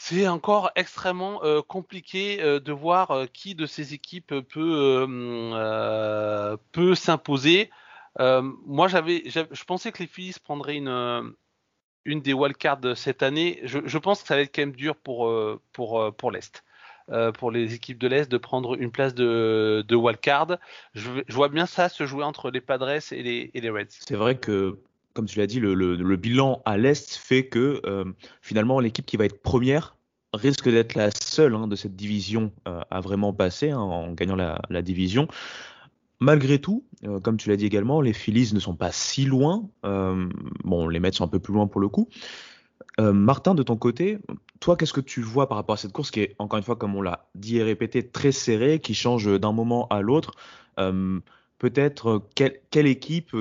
C'est 0.00 0.28
encore 0.28 0.70
extrêmement 0.76 1.40
compliqué 1.66 2.38
de 2.38 2.72
voir 2.72 3.24
qui 3.34 3.56
de 3.56 3.66
ces 3.66 3.94
équipes 3.94 4.32
peut, 4.48 5.06
peut 6.72 6.94
s'imposer. 6.94 7.70
Euh, 8.20 8.42
moi, 8.66 8.88
j'avais, 8.88 9.24
je 9.26 9.64
pensais 9.64 9.92
que 9.92 9.98
les 9.98 10.08
Phillies 10.08 10.34
prendraient 10.42 10.76
une, 10.76 10.88
euh, 10.88 11.22
une 12.04 12.20
des 12.20 12.32
wildcards 12.32 12.96
cette 12.96 13.22
année. 13.22 13.60
Je, 13.62 13.98
pense 13.98 14.22
que 14.22 14.28
ça 14.28 14.36
va 14.36 14.42
être 14.42 14.54
quand 14.54 14.62
même 14.62 14.72
dur 14.72 14.96
pour, 14.96 15.28
euh, 15.28 15.60
pour, 15.72 16.14
pour 16.16 16.30
l'Est. 16.30 16.64
pour 17.38 17.50
les 17.50 17.74
équipes 17.74 17.98
de 17.98 18.08
l'Est 18.08 18.30
de 18.30 18.38
prendre 18.38 18.80
une 18.80 18.90
place 18.90 19.14
de, 19.14 19.84
de 19.86 19.96
wildcard. 19.96 20.58
Je, 20.94 21.10
vois 21.30 21.48
bien 21.48 21.66
ça 21.66 21.88
se 21.88 22.06
jouer 22.06 22.24
entre 22.24 22.50
les 22.50 22.60
Padres 22.60 22.90
et 23.12 23.22
les, 23.22 23.50
et 23.54 23.60
les 23.60 23.70
Reds. 23.70 23.86
C'est 23.90 24.16
vrai 24.16 24.36
que, 24.36 24.78
comme 25.14 25.26
tu 25.26 25.38
l'as 25.38 25.46
dit, 25.46 25.60
le, 25.60 25.74
le, 25.74 26.16
bilan 26.16 26.62
à 26.64 26.76
l'Est 26.76 27.16
fait 27.16 27.46
que 27.46 27.80
finalement 28.42 28.80
l'équipe 28.80 29.06
qui 29.06 29.16
va 29.16 29.26
être 29.26 29.42
première 29.42 29.96
risque 30.34 30.68
d'être 30.68 30.94
la 30.94 31.10
seule 31.10 31.54
hein, 31.54 31.68
de 31.68 31.76
cette 31.76 31.96
division 31.96 32.52
à 32.64 33.00
vraiment 33.00 33.32
passer 33.32 33.70
hein, 33.70 33.78
en 33.78 34.12
gagnant 34.12 34.36
la 34.36 34.82
division. 34.82 35.28
Malgré 36.20 36.58
tout, 36.58 36.84
euh, 37.04 37.20
comme 37.20 37.36
tu 37.36 37.48
l'as 37.48 37.56
dit 37.56 37.66
également, 37.66 38.00
les 38.00 38.12
Phillies 38.12 38.52
ne 38.52 38.58
sont 38.58 38.74
pas 38.74 38.90
si 38.90 39.24
loin. 39.24 39.68
Euh, 39.84 40.28
bon, 40.64 40.88
les 40.88 40.98
Mets 40.98 41.12
sont 41.12 41.24
un 41.24 41.28
peu 41.28 41.38
plus 41.38 41.54
loin 41.54 41.68
pour 41.68 41.80
le 41.80 41.88
coup. 41.88 42.08
Euh, 43.00 43.12
Martin, 43.12 43.54
de 43.54 43.62
ton 43.62 43.76
côté, 43.76 44.18
toi, 44.58 44.76
qu'est-ce 44.76 44.92
que 44.92 45.00
tu 45.00 45.22
vois 45.22 45.48
par 45.48 45.56
rapport 45.56 45.74
à 45.74 45.76
cette 45.76 45.92
course 45.92 46.10
qui 46.10 46.20
est, 46.20 46.34
encore 46.40 46.56
une 46.58 46.64
fois, 46.64 46.74
comme 46.74 46.96
on 46.96 47.02
l'a 47.02 47.28
dit 47.36 47.58
et 47.58 47.62
répété, 47.62 48.08
très 48.08 48.32
serrée, 48.32 48.80
qui 48.80 48.94
change 48.94 49.38
d'un 49.38 49.52
moment 49.52 49.86
à 49.88 50.00
l'autre 50.00 50.32
Peut-être 51.58 52.22
quelle, 52.36 52.86
équipe, 52.86 53.34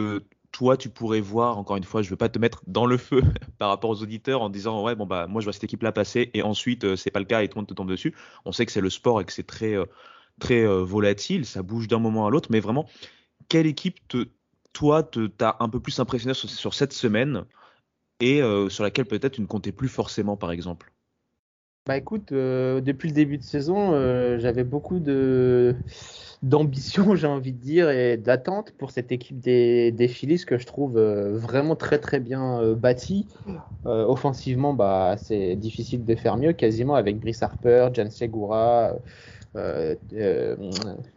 toi, 0.51 0.75
tu 0.75 0.89
pourrais 0.89 1.21
voir, 1.21 1.59
encore 1.59 1.77
une 1.77 1.83
fois, 1.83 2.01
je 2.01 2.07
ne 2.07 2.11
veux 2.11 2.17
pas 2.17 2.29
te 2.29 2.39
mettre 2.39 2.63
dans 2.65 2.87
le 2.87 2.97
feu 2.97 3.21
par 3.59 3.69
rapport 3.69 3.91
aux 3.91 4.01
auditeurs 4.01 4.41
en 4.41 4.49
disant, 4.49 4.83
ouais, 4.83 4.95
bon, 4.95 5.05
bah, 5.05 5.27
moi, 5.27 5.41
je 5.41 5.45
vois 5.45 5.53
cette 5.53 5.63
équipe-là 5.63 5.91
passer 5.91 6.31
et 6.33 6.41
ensuite, 6.43 6.95
c'est 6.95 7.11
pas 7.11 7.19
le 7.19 7.25
cas 7.25 7.41
et 7.41 7.47
tout 7.47 7.57
le 7.57 7.61
monde 7.61 7.67
te 7.67 7.73
tombe 7.73 7.89
dessus. 7.89 8.15
On 8.45 8.51
sait 8.51 8.65
que 8.65 8.71
c'est 8.71 8.81
le 8.81 8.89
sport 8.89 9.21
et 9.21 9.25
que 9.25 9.33
c'est 9.33 9.45
très 9.45 9.75
très 10.39 10.65
euh, 10.65 10.83
volatile, 10.83 11.45
ça 11.45 11.63
bouge 11.63 11.87
d'un 11.87 11.99
moment 11.99 12.27
à 12.27 12.29
l'autre, 12.29 12.49
mais 12.51 12.59
vraiment, 12.59 12.87
quelle 13.49 13.67
équipe, 13.67 13.99
te, 14.07 14.27
toi, 14.73 15.03
t'as 15.03 15.55
un 15.59 15.69
peu 15.69 15.79
plus 15.79 15.99
impressionné 15.99 16.33
sur, 16.33 16.73
cette 16.73 16.93
semaine 16.93 17.43
et 18.19 18.41
euh, 18.41 18.69
sur 18.69 18.83
laquelle 18.83 19.05
peut-être 19.05 19.33
tu 19.33 19.41
ne 19.41 19.47
comptais 19.47 19.71
plus 19.71 19.89
forcément, 19.89 20.37
par 20.37 20.51
exemple? 20.51 20.91
Bah 21.87 21.95
écoute, 21.95 22.33
euh, 22.33 22.81
depuis 22.81 23.07
le 23.07 23.15
début 23.15 23.37
de 23.37 23.43
saison, 23.43 23.91
j'avais 24.39 24.65
beaucoup 24.65 24.99
de 24.99 25.73
d'ambition, 26.43 27.15
j'ai 27.15 27.27
envie 27.27 27.53
de 27.53 27.61
dire, 27.61 27.89
et 27.89 28.17
d'attente 28.17 28.73
pour 28.77 28.91
cette 28.91 29.11
équipe 29.11 29.39
des, 29.39 29.91
des 29.93 30.07
Phillies 30.09 30.43
que 30.45 30.57
je 30.57 30.65
trouve 30.67 30.99
vraiment 30.99 31.77
très 31.77 31.97
très 31.97 32.19
bien 32.19 32.73
bâtie. 32.73 33.25
offensivement, 33.85 34.73
bah 34.73 35.15
c'est 35.17 35.55
difficile 35.55 36.03
de 36.03 36.15
faire 36.15 36.35
mieux, 36.35 36.51
quasiment 36.51 36.95
avec 36.95 37.21
Brice 37.21 37.41
Harper, 37.41 37.87
Jan 37.93 38.11
Segura, 38.11 38.93
euh, 39.57 39.95
euh, 40.13 40.55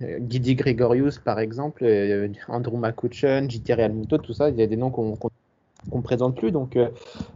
Guidi 0.00 0.54
Gregorius 0.54 1.18
par 1.18 1.38
exemple, 1.38 1.84
euh, 1.84 2.28
Andrew 2.48 2.76
McCutcheon, 2.76 3.48
JT 3.48 3.74
Realmuto, 3.74 4.18
tout 4.18 4.32
ça, 4.32 4.48
il 4.48 4.56
y 4.56 4.62
a 4.62 4.66
des 4.66 4.76
noms 4.76 4.90
qu'on 4.90 5.16
qu'on 5.90 6.02
présente 6.02 6.36
plus. 6.36 6.52
Donc, 6.52 6.76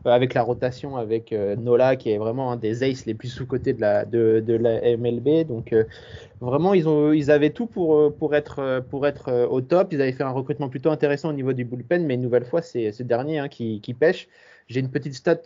avec 0.05 0.35
la 0.35 0.43
rotation 0.43 0.99
avec 0.99 1.33
Nola, 1.33 1.97
qui 1.97 2.11
est 2.11 2.19
vraiment 2.19 2.53
un 2.53 2.57
des 2.57 2.83
aces 2.83 3.07
les 3.07 3.15
plus 3.15 3.29
sous-cotés 3.29 3.73
de 3.73 3.81
la, 3.81 4.05
MLB. 4.99 5.47
Donc, 5.49 5.75
vraiment, 6.43 6.75
ils, 6.75 7.31
avaient 7.31 7.49
tout 7.49 7.65
pour, 7.65 8.35
être, 8.35 8.85
au 9.51 9.61
top. 9.63 9.95
Ils 9.95 10.03
avaient 10.03 10.13
fait 10.13 10.25
un 10.25 10.31
recrutement 10.31 10.69
plutôt 10.69 10.91
intéressant 10.91 11.31
au 11.31 11.33
niveau 11.33 11.55
du 11.55 11.65
bullpen, 11.65 12.05
mais 12.05 12.17
une 12.17 12.21
nouvelle 12.21 12.45
fois, 12.45 12.61
c'est 12.61 12.93
ce 12.93 13.03
dernier 13.03 13.39
hein, 13.39 13.49
qui, 13.49 13.81
qui, 13.81 13.95
pêche. 13.95 14.29
J'ai 14.69 14.81
une 14.81 14.91
petite 14.91 15.15
stat 15.15 15.41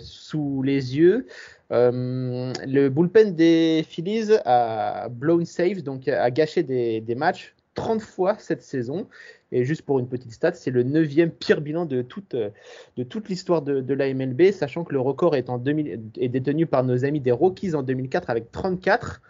sous 0.00 0.62
les 0.64 0.96
yeux. 0.96 1.24
Euh, 1.70 2.52
le 2.66 2.88
bullpen 2.88 3.34
des 3.34 3.84
Phillies 3.88 4.32
a 4.44 5.08
blown 5.08 5.44
save, 5.44 5.82
donc 5.82 6.08
a 6.08 6.30
gâché 6.30 6.62
des, 6.62 7.14
matchs 7.14 7.54
30 7.74 8.00
fois 8.00 8.36
cette 8.38 8.62
saison. 8.62 9.06
Et 9.50 9.64
juste 9.64 9.82
pour 9.82 9.98
une 9.98 10.08
petite 10.08 10.32
stat, 10.32 10.52
c'est 10.52 10.70
le 10.70 10.82
neuvième 10.82 11.30
pire 11.30 11.62
bilan 11.62 11.86
de 11.86 12.02
toute, 12.02 12.34
de 12.34 13.02
toute 13.02 13.28
l'histoire 13.30 13.62
de, 13.62 13.80
de, 13.80 13.94
la 13.94 14.12
MLB, 14.12 14.52
sachant 14.52 14.84
que 14.84 14.92
le 14.92 15.00
record 15.00 15.36
est, 15.36 15.48
en 15.48 15.56
2000, 15.56 16.00
est 16.18 16.28
détenu 16.28 16.66
par 16.66 16.84
nos 16.84 17.04
amis 17.04 17.20
des 17.20 17.32
Rockies 17.32 17.74
en 17.74 17.82
2004 17.82 18.28
avec 18.28 18.52
34. 18.52 19.22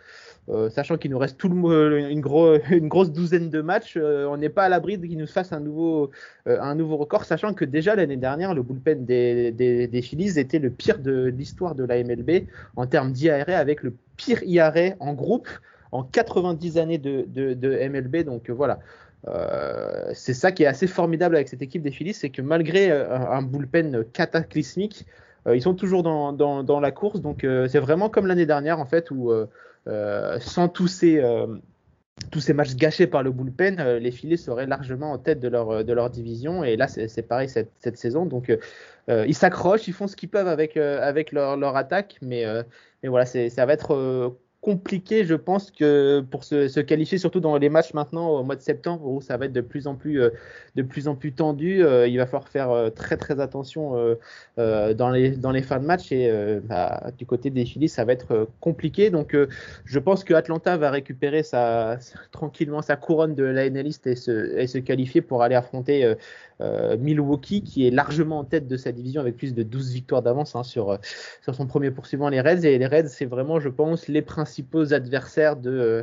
Euh, 0.51 0.71
sachant 0.71 0.97
qu'il 0.97 1.11
nous 1.11 1.19
reste 1.19 1.37
tout 1.37 1.49
le, 1.51 1.99
une, 1.99 2.23
une, 2.71 2.89
grosse 2.89 3.13
douzaine 3.13 3.51
de 3.51 3.61
matchs, 3.61 3.95
euh, 3.97 4.27
on 4.27 4.39
n'est 4.39 4.49
pas 4.49 4.65
à 4.65 4.69
l'abri 4.71 4.99
qu'il 4.99 5.19
nous 5.19 5.27
fasse 5.27 5.53
un 5.53 5.61
nouveau, 5.61 6.11
euh, 6.47 6.59
un 6.61 6.75
nouveau 6.75 6.97
record, 6.97 7.25
sachant 7.25 7.53
que 7.53 7.67
déjà 7.67 7.95
l'année 7.95 8.17
dernière, 8.17 8.55
le 8.55 8.63
bullpen 8.63 9.05
des, 9.05 10.01
Phillies 10.03 10.39
était 10.39 10.59
le 10.59 10.71
pire 10.71 11.01
de 11.01 11.27
l'histoire 11.27 11.75
de 11.75 11.85
la 11.85 12.03
MLB 12.03 12.47
en 12.77 12.87
termes 12.87 13.13
d'IARA, 13.13 13.53
avec 13.53 13.83
le 13.83 13.95
pire 14.17 14.43
IARA 14.43 14.95
en 15.01 15.13
groupe 15.13 15.49
en 15.93 16.03
90 16.03 16.79
années 16.79 16.99
de, 16.99 17.89
MLB. 17.89 18.25
Donc 18.25 18.49
voilà. 18.49 18.79
Euh, 19.27 20.11
c'est 20.15 20.33
ça 20.33 20.53
qui 20.53 20.63
est 20.63 20.67
assez 20.67 20.87
formidable 20.87 21.35
avec 21.35 21.49
cette 21.49 21.61
équipe 21.61 21.83
des 21.83 21.91
Phillies, 21.91 22.15
c'est 22.15 22.31
que 22.31 22.41
malgré 22.41 22.91
un 22.91 23.43
bullpen 23.43 24.05
cataclysmique, 24.13 25.05
ils 25.53 25.63
sont 25.63 25.75
toujours 25.75 26.03
dans, 26.03 26.33
dans, 26.33 26.63
dans, 26.63 26.79
la 26.79 26.91
course, 26.91 27.21
donc 27.21 27.41
c'est 27.43 27.79
vraiment 27.79 28.09
comme 28.09 28.27
l'année 28.27 28.47
dernière 28.47 28.79
en 28.79 28.87
fait 28.87 29.11
où 29.11 29.33
sans 30.41 30.69
tous 30.69 30.89
ces 30.89 31.23
tous 32.33 32.41
ces 32.41 32.53
matchs 32.53 32.75
gâchés 32.75 33.07
par 33.07 33.23
le 33.23 33.31
bullpen, 33.31 33.81
les 33.99 34.11
filets 34.11 34.37
seraient 34.37 34.67
largement 34.67 35.13
en 35.13 35.19
tête 35.19 35.39
de 35.39 35.49
leur, 35.49 35.85
de 35.85 35.93
leur 35.93 36.11
division. 36.11 36.65
Et 36.65 36.77
là, 36.77 36.89
c'est 36.89 37.23
pareil 37.23 37.49
cette, 37.49 37.71
cette, 37.79 37.97
saison. 37.97 38.27
Donc, 38.27 38.53
ils 39.09 39.35
s'accrochent, 39.35 39.87
ils 39.87 39.93
font 39.93 40.09
ce 40.09 40.17
qu'ils 40.17 40.29
peuvent 40.29 40.49
avec, 40.49 40.77
avec 40.77 41.31
leur, 41.31 41.57
leur 41.57 41.77
attaque. 41.77 42.17
Mais, 42.21 42.45
mais 43.03 43.09
voilà, 43.09 43.25
ça 43.25 43.67
va 43.67 43.73
être 43.73 44.37
compliqué, 44.61 45.25
je 45.25 45.35
pense, 45.35 45.71
que 45.71 46.21
pour 46.31 46.43
se, 46.43 46.81
qualifier, 46.81 47.17
surtout 47.19 47.41
dans 47.41 47.57
les 47.57 47.69
matchs 47.69 47.95
maintenant 47.95 48.29
au 48.31 48.43
mois 48.43 48.57
de 48.57 48.61
septembre 48.61 49.07
où 49.07 49.21
ça 49.21 49.37
va 49.37 49.47
être 49.47 49.53
de 49.53 49.61
plus 49.61 49.87
en 49.87 49.95
plus, 49.95 50.21
euh, 50.21 50.31
de 50.75 50.83
plus, 50.83 51.07
en 51.07 51.15
plus 51.15 51.33
tendu. 51.33 51.83
Euh, 51.85 52.09
il 52.09 52.17
va 52.17 52.27
falloir 52.27 52.49
faire 52.49 52.71
euh, 52.71 52.91
très 52.91 53.17
très 53.17 53.41
attention 53.41 53.95
dans, 54.57 55.11
les, 55.11 55.31
dans 55.31 55.53
les 55.53 55.63
fins 55.63 55.79
de 55.79 55.85
match 55.85 56.11
et 56.13 56.31
bah, 56.65 57.11
du 57.17 57.25
côté 57.27 57.51
des 57.51 57.65
Phillies, 57.65 57.89
ça 57.89 58.05
va 58.05 58.13
être 58.13 58.49
compliqué. 58.61 59.11
Donc, 59.11 59.37
je 59.85 59.99
pense 59.99 60.25
que 60.25 60.35
Atlanta 60.35 60.77
va 60.77 60.91
récupérer 60.91 61.43
sa, 61.43 61.99
tranquillement 62.33 62.83
sa 62.83 62.97
couronne 62.97 63.35
de 63.35 63.45
la 63.45 63.69
NL 63.71 63.87
et 63.87 64.17
se, 64.17 64.79
qualifier 64.79 65.21
pour 65.21 65.43
aller 65.43 65.55
affronter 65.55 66.15
Milwaukee 66.61 67.63
qui 67.63 67.87
est 67.87 67.91
largement 67.91 68.41
en 68.41 68.45
tête 68.45 68.67
de 68.67 68.77
sa 68.77 68.93
division 68.93 69.21
avec 69.21 69.37
plus 69.37 69.55
de 69.55 69.63
12 69.63 69.93
victoires 69.93 70.23
d'avance 70.23 70.57
hein, 70.57 70.65
sur, 70.65 70.91
euh, 70.91 70.97
sur 71.43 71.55
son 71.55 71.67
premier 71.67 71.91
poursuivant 71.91 72.29
les 72.29 72.41
Reds. 72.41 72.65
Et 72.65 72.79
les 72.79 72.87
Reds 72.87 73.09
c'est 73.09 73.27
vraiment 73.27 73.61
je 73.61 73.69
pense 73.69 74.09
les 74.09 74.23
principaux 74.23 74.93
adversaires 74.93 75.57
de 75.57 75.71
euh, 75.71 76.03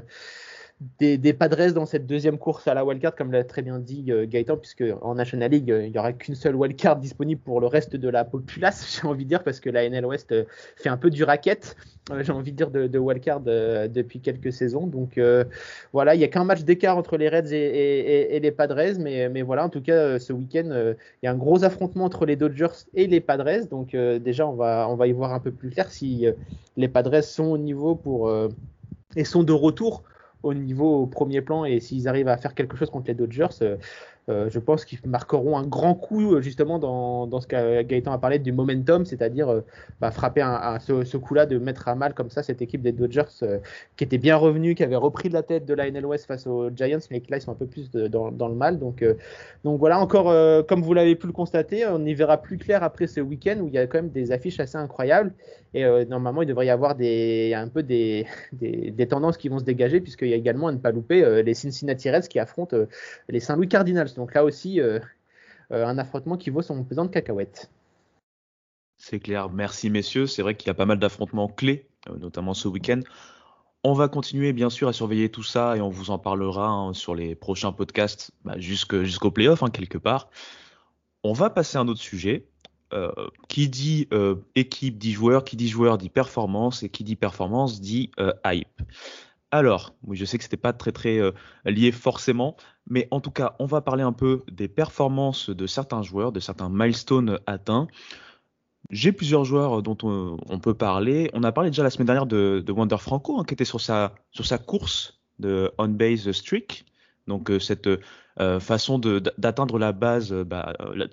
des, 1.00 1.34
Padres 1.34 1.72
dans 1.74 1.86
cette 1.86 2.06
deuxième 2.06 2.38
course 2.38 2.68
à 2.68 2.74
la 2.74 2.84
wildcard, 2.84 3.16
comme 3.16 3.32
l'a 3.32 3.46
très 3.46 3.62
bien 3.62 3.80
dit 3.80 4.12
euh, 4.12 4.26
Gaëtan, 4.28 4.58
puisque 4.58 4.84
en 5.02 5.16
National 5.16 5.52
League, 5.52 5.72
euh, 5.72 5.86
il 5.86 5.92
n'y 5.92 5.98
aura 5.98 6.12
qu'une 6.12 6.36
seule 6.36 6.56
wildcard 6.56 6.98
disponible 6.98 7.40
pour 7.40 7.62
le 7.62 7.68
reste 7.68 7.96
de 7.96 8.10
la 8.10 8.26
populace, 8.26 8.86
j'ai 9.02 9.08
envie 9.08 9.24
de 9.24 9.30
dire, 9.30 9.44
parce 9.44 9.62
que 9.62 9.70
la 9.70 9.90
NL 9.90 10.06
West 10.06 10.34
euh, 10.34 10.44
fait 10.76 10.90
un 10.90 10.98
peu 10.98 11.10
du 11.10 11.24
racket, 11.24 11.78
j'ai 12.20 12.32
envie 12.34 12.52
de 12.52 12.58
dire, 12.58 12.72
de, 12.72 13.00
wildcard 13.00 13.40
depuis 13.40 14.20
quelques 14.20 14.52
saisons. 14.52 14.86
Donc 14.86 15.20
voilà, 15.92 16.14
il 16.14 16.20
n'y 16.20 16.24
a 16.24 16.28
qu'un 16.28 16.44
match 16.44 16.62
d'écart 16.62 16.98
entre 16.98 17.18
les 17.18 17.30
Reds 17.30 17.52
et, 17.52 18.36
et, 18.36 18.40
les 18.40 18.52
Padres, 18.52 19.00
mais, 19.00 19.28
mais, 19.30 19.42
voilà, 19.42 19.66
en 19.66 19.70
tout 19.70 19.82
cas, 19.82 20.20
ce 20.20 20.32
week-end, 20.32 20.70
il 20.70 21.26
y 21.26 21.28
a 21.28 21.32
un 21.32 21.36
gros 21.36 21.64
affrontement 21.64 22.06
entre 22.06 22.28
les 22.28 22.36
Dodgers 22.36 22.86
et 22.94 23.08
les 23.08 23.22
Padres. 23.22 23.68
Donc 23.72 23.96
déjà, 23.96 24.46
on 24.48 24.54
va, 24.54 24.88
on 24.88 24.96
va 24.96 25.08
y 25.08 25.14
voir 25.14 25.34
un 25.34 25.40
peu 25.40 25.52
plus 25.52 25.72
clair 25.72 25.90
si 25.90 26.28
les 26.78 26.88
Padres 26.88 27.24
sont 27.24 27.46
au 27.46 27.58
niveau 27.58 27.96
pour 27.96 28.32
et 29.16 29.24
sont 29.24 29.42
de 29.42 29.54
retour 29.54 30.04
au 30.46 30.54
niveau 30.54 31.02
au 31.02 31.08
premier 31.08 31.42
plan 31.42 31.66
et 31.66 31.80
s'ils 31.80 32.08
arrivent 32.08 32.28
à 32.28 32.38
faire 32.38 32.54
quelque 32.54 32.78
chose 32.78 32.90
contre 32.90 33.08
les 33.08 33.16
Dodgers, 33.16 33.78
euh, 34.28 34.50
je 34.50 34.58
pense 34.58 34.86
qu'ils 34.86 35.00
marqueront 35.06 35.56
un 35.56 35.68
grand 35.68 35.94
coup 35.94 36.34
euh, 36.34 36.42
justement 36.42 36.80
dans, 36.80 37.40
ce 37.40 37.46
que 37.46 37.84
Gaëtan 37.84 38.12
a 38.12 38.18
parlé 38.18 38.40
du 38.40 38.52
momentum, 38.52 39.06
c'est-à-dire 39.06 39.50
euh, 39.50 39.62
bah, 40.02 40.10
frapper 40.10 40.42
un, 40.42 40.80
ce, 40.80 41.18
coup-là 41.18 41.46
de 41.46 41.60
mettre 41.60 41.88
à 41.88 41.96
mal 41.96 42.16
comme 42.16 42.32
ça 42.32 42.42
cette 42.42 42.62
équipe 42.62 42.82
des 42.82 42.92
Dodgers 42.92 43.24
qui 43.96 44.04
était 44.04 44.18
bien 44.18 44.36
revenue, 44.36 44.74
qui 44.74 44.84
avait 44.84 44.96
repris 44.96 45.30
de 45.30 45.36
la 45.36 45.44
tête 45.44 45.66
de 45.66 45.74
la 45.74 45.90
NL 45.90 46.06
West 46.06 46.26
face 46.26 46.48
aux 46.48 46.70
Giants, 46.76 47.00
mais 47.12 47.22
qui 47.22 47.30
là 47.30 47.38
ils 47.38 47.42
sont 47.42 47.52
un 47.52 47.56
peu 47.56 47.68
plus 47.68 47.92
dans, 47.92 48.48
le 48.48 48.56
mal. 48.56 48.80
Donc, 48.80 49.04
voilà, 49.64 50.00
encore 50.00 50.26
comme 50.68 50.82
vous 50.82 50.94
l'avez 50.94 51.16
pu 51.16 51.28
le 51.28 51.34
constater, 51.34 51.86
on 51.88 52.04
y 52.06 52.14
verra 52.14 52.38
plus 52.38 52.58
clair 52.58 52.84
après 52.84 53.08
ce 53.08 53.22
week-end 53.22 53.60
où 53.62 53.68
il 53.68 53.74
y 53.74 53.78
a 53.78 53.88
quand 53.88 54.00
même 54.00 54.10
des 54.10 54.32
affiches 54.32 54.60
assez 54.60 54.78
incroyables. 54.78 55.34
Et 55.74 55.84
normalement, 56.06 56.42
il 56.42 56.48
devrait 56.48 56.68
y 56.68 56.70
avoir 56.70 56.92
un 56.92 57.68
peu 57.68 57.84
des, 57.84 58.26
des, 58.54 59.08
tendances 59.08 59.38
qui 59.38 59.50
vont 59.50 59.60
se 59.60 59.66
dégager, 59.66 60.00
puisqu'il 60.00 60.30
y 60.30 60.34
a 60.34 60.38
également, 60.38 60.68
à 60.68 60.72
ne 60.72 60.78
pas 60.78 60.92
louper, 60.92 61.44
les 61.44 61.54
Cincinnati 61.54 62.10
Reds 62.10 62.28
qui 62.30 62.40
affrontent 62.40 62.78
les 63.30 63.40
Saint-Louis 63.40 63.68
Cardinals. 63.68 64.15
Donc 64.16 64.34
là 64.34 64.44
aussi, 64.44 64.82
euh, 64.82 65.00
euh, 65.72 65.86
un 65.86 65.98
affrontement 65.98 66.38
qui 66.38 66.50
vaut 66.50 66.62
son 66.62 66.84
pesant 66.84 67.06
de 67.06 67.10
cacahuètes. 67.10 67.70
C'est 68.98 69.20
clair. 69.20 69.50
Merci 69.50 69.90
messieurs. 69.90 70.26
C'est 70.26 70.42
vrai 70.42 70.56
qu'il 70.56 70.68
y 70.68 70.72
a 70.72 70.74
pas 70.74 70.86
mal 70.86 71.00
d'affrontements 71.00 71.48
clés, 71.48 71.88
euh, 72.10 72.18
notamment 72.18 72.54
ce 72.54 72.68
week-end. 72.68 73.02
On 73.84 73.94
va 73.94 74.08
continuer 74.08 74.52
bien 74.52 74.70
sûr 74.70 74.88
à 74.88 74.94
surveiller 74.94 75.30
tout 75.30 75.44
ça 75.44 75.78
et 75.78 75.82
on 75.82 75.90
vous 75.90 76.10
en 76.10 76.18
parlera 76.18 76.68
hein, 76.70 76.94
sur 76.94 77.14
les 77.14 77.36
prochains 77.36 77.72
podcasts 77.72 78.32
bah, 78.44 78.58
jusqu'au 78.58 79.32
playoff 79.32 79.62
hein, 79.62 79.70
quelque 79.70 80.00
part. 80.00 80.30
On 81.24 81.34
va 81.34 81.50
passer 81.50 81.78
à 81.78 81.82
un 81.82 81.88
autre 81.88 82.02
sujet. 82.02 82.48
qui 83.50 83.68
dit 83.68 84.08
équipe 84.56 84.98
dit 84.98 85.12
joueur, 85.12 85.44
qui 85.44 85.58
dit 85.58 85.68
joueur 85.68 85.98
dit 85.98 86.10
performance 86.10 86.82
et 86.82 86.90
qui 86.90 87.04
dit 87.04 87.18
performance 87.18 87.82
dit 87.82 88.10
hype. 88.46 88.82
Alors, 89.56 89.96
je 90.12 90.26
sais 90.26 90.38
que 90.38 90.44
c'était 90.44 90.58
pas 90.58 90.74
très 90.74 90.92
très 90.92 91.18
euh, 91.18 91.32
lié 91.64 91.94
forcément, 91.94 92.58
mais 92.90 93.08
en 93.10 93.22
tout 93.22 93.32
cas, 93.32 93.56
on 93.58 93.66
va 93.66 93.80
parler 93.80 94.04
un 94.04 94.12
peu 94.12 94.44
des 94.52 94.68
performances 94.68 95.50
de 95.50 95.66
certains 95.66 96.02
joueurs, 96.02 96.34
de 96.34 96.42
certains 96.42 96.68
milestones 96.68 97.40
atteints. 97.48 97.88
J'ai 98.90 99.14
plusieurs 99.14 99.46
joueurs 99.46 99.82
dont 99.82 99.98
on, 100.04 100.60
peut 100.60 100.74
parler. 100.74 101.32
On 101.32 101.42
a 101.44 101.54
parlé 101.54 101.70
déjà 101.70 101.84
la 101.84 101.90
semaine 101.90 102.08
dernière 102.08 102.26
de, 102.26 102.62
de 102.66 102.72
Wander 102.74 102.98
Franco, 102.98 103.40
hein, 103.40 103.46
qui 103.46 103.54
était 103.54 103.64
sur 103.64 103.80
sa, 103.80 104.12
course 104.68 105.22
de 105.40 105.72
on-base 105.78 106.30
streak. 106.34 106.84
Donc 107.26 107.50
euh, 107.50 107.58
cette 107.58 107.88
euh, 107.88 108.60
façon 108.60 109.00
d'atteindre 109.00 109.80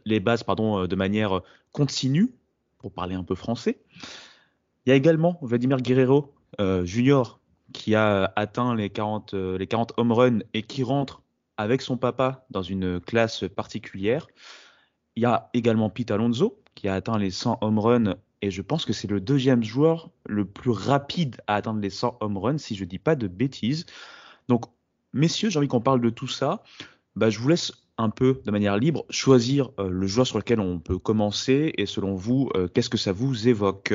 les 0.04 0.20
bases 0.20 0.42
pardon, 0.42 0.88
de 0.88 0.96
manière 0.96 1.42
continue, 1.70 2.34
pour 2.78 2.92
parler 2.92 3.14
un 3.14 3.22
peu 3.22 3.36
français. 3.36 3.78
Il 4.84 4.90
y 4.90 4.92
a 4.92 4.96
également 4.96 5.38
Vladimir 5.42 5.76
Guerrero 5.76 6.34
Junior 6.82 7.38
qui 7.72 7.94
a 7.94 8.32
atteint 8.36 8.74
les 8.74 8.90
40, 8.90 9.34
euh, 9.34 9.58
les 9.58 9.66
40 9.66 9.94
home 9.96 10.12
runs 10.12 10.38
et 10.54 10.62
qui 10.62 10.82
rentre 10.82 11.22
avec 11.56 11.82
son 11.82 11.96
papa 11.96 12.46
dans 12.50 12.62
une 12.62 13.00
classe 13.00 13.44
particulière. 13.54 14.26
Il 15.16 15.22
y 15.22 15.26
a 15.26 15.50
également 15.54 15.90
Pete 15.90 16.10
Alonso 16.10 16.60
qui 16.74 16.88
a 16.88 16.94
atteint 16.94 17.18
les 17.18 17.30
100 17.30 17.58
home 17.60 17.78
runs 17.78 18.14
et 18.40 18.50
je 18.50 18.62
pense 18.62 18.84
que 18.84 18.92
c'est 18.92 19.08
le 19.08 19.20
deuxième 19.20 19.62
joueur 19.62 20.10
le 20.26 20.44
plus 20.44 20.70
rapide 20.70 21.36
à 21.46 21.56
atteindre 21.56 21.80
les 21.80 21.90
100 21.90 22.18
home 22.20 22.38
runs 22.38 22.58
si 22.58 22.74
je 22.74 22.84
ne 22.84 22.88
dis 22.88 22.98
pas 22.98 23.16
de 23.16 23.28
bêtises. 23.28 23.86
Donc 24.48 24.64
messieurs, 25.12 25.50
j'ai 25.50 25.58
envie 25.58 25.68
qu'on 25.68 25.80
parle 25.80 26.00
de 26.00 26.10
tout 26.10 26.28
ça. 26.28 26.62
Bah, 27.14 27.30
je 27.30 27.38
vous 27.38 27.48
laisse 27.48 27.72
un 27.98 28.08
peu 28.08 28.40
de 28.44 28.50
manière 28.50 28.78
libre 28.78 29.04
choisir 29.10 29.70
euh, 29.78 29.90
le 29.90 30.06
joueur 30.06 30.26
sur 30.26 30.38
lequel 30.38 30.60
on 30.60 30.78
peut 30.78 30.98
commencer 30.98 31.72
et 31.76 31.86
selon 31.86 32.14
vous, 32.14 32.48
euh, 32.56 32.68
qu'est-ce 32.68 32.88
que 32.88 32.96
ça 32.96 33.12
vous 33.12 33.48
évoque? 33.48 33.94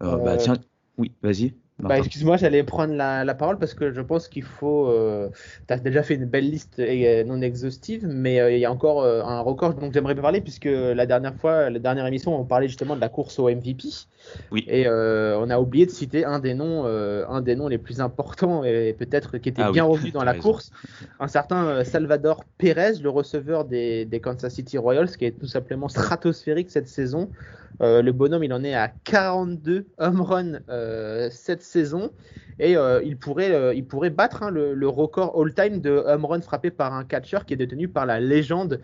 Bah, 0.00 0.36
tiens, 0.36 0.56
oui, 0.98 1.12
vas-y. 1.22 1.54
Bah, 1.80 1.96
excuse-moi, 1.98 2.36
j'allais 2.36 2.64
prendre 2.64 2.94
la, 2.94 3.24
la, 3.24 3.34
parole 3.34 3.56
parce 3.58 3.72
que 3.72 3.92
je 3.92 4.00
pense 4.00 4.26
qu'il 4.26 4.42
faut. 4.42 4.88
Euh, 4.88 5.28
tu 5.68 5.74
as 5.74 5.78
déjà 5.78 6.02
fait 6.02 6.16
une 6.16 6.24
belle 6.24 6.50
liste 6.50 6.80
euh, 6.80 7.22
non 7.22 7.40
exhaustive, 7.40 8.04
mais 8.04 8.40
euh, 8.40 8.50
il 8.50 8.58
y 8.58 8.64
a 8.64 8.72
encore 8.72 9.02
euh, 9.02 9.22
un 9.22 9.40
record 9.40 9.74
dont 9.74 9.90
j'aimerais 9.92 10.16
parler 10.16 10.40
puisque 10.40 10.68
la 10.68 11.06
dernière 11.06 11.36
fois, 11.36 11.70
la 11.70 11.78
dernière 11.78 12.06
émission, 12.06 12.38
on 12.38 12.44
parlait 12.44 12.66
justement 12.66 12.96
de 12.96 13.00
la 13.00 13.08
course 13.08 13.38
au 13.38 13.48
MVP. 13.48 13.88
Oui. 14.50 14.64
Et 14.66 14.88
on 14.88 15.50
a 15.50 15.58
oublié 15.60 15.86
de 15.86 15.92
citer 15.92 16.24
un 16.24 16.40
des 16.40 16.54
noms, 16.54 16.84
un 16.84 17.40
des 17.42 17.54
noms 17.54 17.68
les 17.68 17.78
plus 17.78 18.00
importants 18.00 18.64
et 18.64 18.92
peut-être 18.98 19.38
qui 19.38 19.48
était 19.48 19.62
ah 19.62 19.70
bien 19.70 19.84
revenu 19.84 20.10
dans 20.12 20.24
la 20.24 20.34
course, 20.34 20.72
un 21.20 21.28
certain 21.28 21.84
Salvador 21.84 22.44
Pérez, 22.58 22.94
le 23.00 23.08
receveur 23.08 23.64
des, 23.64 24.04
des 24.04 24.20
Kansas 24.20 24.52
City 24.52 24.78
Royals, 24.78 25.16
qui 25.16 25.26
est 25.26 25.38
tout 25.38 25.46
simplement 25.46 25.88
stratosphérique 25.88 26.70
cette 26.70 26.88
saison. 26.88 27.30
Euh, 27.80 28.02
le 28.02 28.12
bonhomme, 28.12 28.42
il 28.42 28.52
en 28.52 28.64
est 28.64 28.74
à 28.74 28.88
42 29.04 29.86
home 29.98 30.20
runs 30.20 30.60
euh, 30.68 31.28
cette 31.30 31.62
saison 31.68 32.10
et 32.60 32.76
euh, 32.76 33.00
il, 33.04 33.16
pourrait, 33.16 33.76
il 33.76 33.84
pourrait 33.84 34.10
battre 34.10 34.42
hein, 34.42 34.50
le, 34.50 34.88
record 34.88 35.40
all-time 35.40 35.80
de 35.80 35.90
home 35.90 36.24
runs 36.24 36.40
frappés 36.40 36.70
par 36.70 36.92
un 36.92 37.04
catcher 37.04 37.38
qui 37.46 37.54
est 37.54 37.56
détenu 37.56 37.86
par 37.88 38.04
la 38.04 38.18
légende 38.18 38.80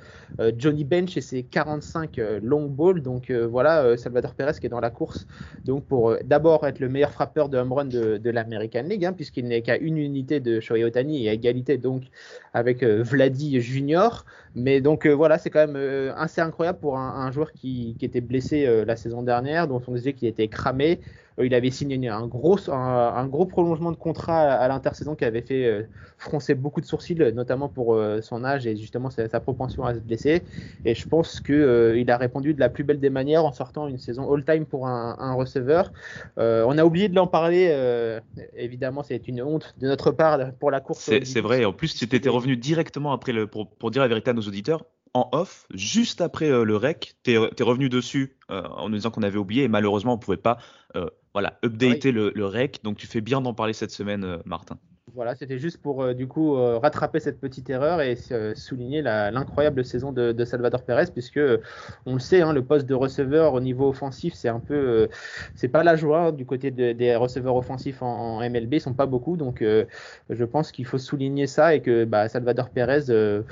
Johnny 0.56 0.84
Bench 0.84 1.16
et 1.16 1.20
ses 1.20 1.42
45 1.42 2.20
long 2.42 2.66
balls. 2.66 3.02
Donc 3.02 3.30
voilà, 3.32 3.96
Salvador 3.96 4.34
Perez 4.34 4.60
qui 4.60 4.66
est 4.66 4.70
dans 4.70 4.80
la 4.80 4.90
course 4.90 5.26
donc 5.64 5.86
pour 5.86 6.16
d'abord 6.24 6.66
être 6.66 6.78
le 6.78 6.88
meilleur 6.88 7.10
frappeur 7.10 7.48
de 7.48 7.58
home 7.58 7.72
run 7.72 7.84
de, 7.86 8.18
de 8.18 8.30
l'American 8.30 8.82
League, 8.82 9.04
hein, 9.04 9.12
puisqu'il 9.12 9.46
n'est 9.46 9.62
qu'à 9.62 9.76
une 9.76 9.98
unité 9.98 10.38
de 10.38 10.60
Shohei 10.60 10.84
Otani 10.84 11.24
et 11.24 11.30
à 11.30 11.32
égalité 11.32 11.78
donc 11.78 12.04
avec 12.52 12.84
Vladi 12.84 13.60
Junior. 13.60 14.24
Mais 14.54 14.80
donc 14.80 15.06
voilà, 15.06 15.38
c'est 15.38 15.50
quand 15.50 15.66
même 15.66 16.12
assez 16.16 16.40
incroyable 16.40 16.78
pour 16.78 16.96
un, 16.96 17.30
joueur 17.32 17.50
qui, 17.52 17.96
qui 17.98 18.04
était 18.04 18.20
blessé 18.20 18.84
la 18.86 18.94
saison 18.94 19.22
dernière, 19.22 19.66
dont 19.66 19.82
on 19.88 19.92
disait 19.92 20.12
qu'il 20.12 20.28
était 20.28 20.48
cramé. 20.48 21.00
Euh, 21.38 21.46
il 21.46 21.54
avait 21.54 21.70
signé 21.70 22.08
un 22.08 22.26
gros, 22.26 22.58
un, 22.70 23.26
gros 23.26 23.46
prolongement 23.46 23.92
de 23.92 23.96
contrat 23.96 24.40
à, 24.40 24.68
l'intersaison 24.68 25.14
qui 25.14 25.24
avait 25.24 25.42
fait 25.42 25.66
euh, 25.66 25.82
froncer 26.18 26.54
beaucoup 26.54 26.80
de 26.80 26.86
sourcils, 26.86 27.16
notamment 27.34 27.68
pour 27.68 27.94
euh, 27.94 28.20
son 28.20 28.44
âge 28.44 28.66
et 28.66 28.76
justement 28.76 29.10
sa, 29.10 29.40
propension 29.40 29.84
à 29.84 29.94
se 29.94 30.00
blesser. 30.00 30.42
Et 30.84 30.94
je 30.94 31.08
pense 31.08 31.40
qu'il 31.40 32.10
a 32.10 32.16
répondu 32.16 32.54
de 32.54 32.60
la 32.60 32.68
plus 32.68 32.84
belle 32.84 33.00
des 33.00 33.10
manières 33.10 33.44
en 33.44 33.52
sortant 33.52 33.88
une 33.88 33.98
saison 33.98 34.32
all-time 34.32 34.64
pour 34.64 34.86
un, 34.86 35.34
receveur. 35.34 35.92
on 36.36 36.78
a 36.78 36.84
oublié 36.84 37.08
de 37.08 37.14
l'en 37.14 37.26
parler. 37.26 38.20
évidemment, 38.56 39.02
c'est 39.02 39.26
une 39.28 39.42
honte 39.42 39.74
de 39.80 39.88
notre 39.88 40.12
part 40.12 40.52
pour 40.60 40.70
la 40.70 40.80
course. 40.80 41.10
C'est 41.24 41.40
vrai. 41.40 41.64
En 41.64 41.72
plus, 41.72 41.94
tu 41.94 42.04
étais 42.04 42.28
revenu 42.28 42.56
directement 42.56 43.12
après 43.12 43.32
le, 43.32 43.46
pour, 43.46 43.68
pour 43.68 43.90
dire 43.90 44.02
la 44.02 44.08
vérité 44.08 44.30
à 44.30 44.32
nos 44.32 44.42
auditeurs 44.42 44.84
en 45.14 45.28
off, 45.32 45.66
juste 45.72 46.20
après 46.20 46.50
euh, 46.50 46.64
le 46.64 46.76
rec, 46.76 47.14
tu 47.22 47.32
es, 47.32 47.62
revenu 47.62 47.88
dessus 47.88 48.36
euh, 48.50 48.62
en 48.62 48.88
nous 48.88 48.96
disant 48.96 49.10
qu'on 49.10 49.22
avait 49.22 49.38
oublié 49.38 49.62
et 49.62 49.68
malheureusement 49.68 50.14
on 50.14 50.18
pouvait 50.18 50.36
pas 50.36 50.58
euh, 50.96 51.08
voilà, 51.34 51.58
updater 51.64 52.12
le, 52.12 52.32
le, 52.34 52.46
rec. 52.46 52.80
Donc 52.82 52.96
tu 52.96 53.06
fais 53.06 53.20
bien 53.20 53.40
d'en 53.40 53.52
parler 53.54 53.72
cette 53.74 53.90
semaine, 53.90 54.38
Martin. 54.46 54.78
Voilà, 55.14 55.34
c'était 55.34 55.58
juste 55.58 55.80
pour 55.82 56.02
euh, 56.02 56.14
du 56.14 56.26
coup 56.26 56.56
euh, 56.56 56.78
rattraper 56.78 57.20
cette 57.20 57.38
petite 57.38 57.68
erreur 57.70 58.00
et 58.00 58.16
euh, 58.32 58.54
souligner 58.56 59.02
l'incroyable 59.02 59.84
saison 59.84 60.12
de, 60.12 60.32
de 60.32 60.44
Salvador 60.44 60.82
Perez, 60.82 61.06
puisque 61.12 61.36
euh, 61.36 61.58
on 62.06 62.14
le 62.14 62.18
sait, 62.20 62.40
hein, 62.40 62.52
le 62.52 62.64
poste 62.64 62.86
de 62.86 62.94
receveur 62.94 63.52
au 63.52 63.60
niveau 63.60 63.90
offensif, 63.90 64.32
c'est 64.34 64.48
un 64.48 64.60
peu, 64.60 64.74
euh, 64.74 65.06
c'est 65.54 65.68
pas 65.68 65.84
la 65.84 65.94
joie 65.94 66.20
hein, 66.28 66.32
du 66.32 66.46
côté 66.46 66.70
de- 66.70 66.92
des 66.92 67.14
receveurs 67.16 67.54
offensifs 67.54 68.02
en, 68.02 68.38
en 68.38 68.40
MLB, 68.50 68.74
ils 68.74 68.80
sont 68.80 68.94
pas 68.94 69.06
beaucoup, 69.06 69.36
donc 69.36 69.60
euh, 69.62 69.84
je 70.30 70.44
pense 70.44 70.72
qu'il 70.72 70.86
faut 70.86 70.98
souligner 70.98 71.46
ça 71.46 71.74
et 71.74 71.82
que 71.82 72.04
bah, 72.06 72.28
Salvador 72.28 72.70
Perez, 72.70 73.04
euh, 73.10 73.42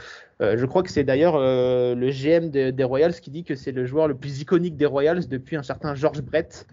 euh, 0.40 0.56
je 0.56 0.66
crois 0.66 0.82
que 0.82 0.90
c'est 0.90 1.04
d'ailleurs 1.04 1.34
euh, 1.36 1.94
le 1.94 2.10
GM 2.10 2.50
de- 2.50 2.70
des 2.70 2.84
Royals 2.84 3.14
qui 3.20 3.30
dit 3.30 3.44
que 3.44 3.54
c'est 3.54 3.72
le 3.72 3.84
joueur 3.84 4.08
le 4.08 4.14
plus 4.16 4.40
iconique 4.40 4.76
des 4.76 4.86
Royals 4.86 5.28
depuis 5.28 5.56
un 5.56 5.62
certain 5.62 5.94
George 5.94 6.22
Brett. 6.22 6.66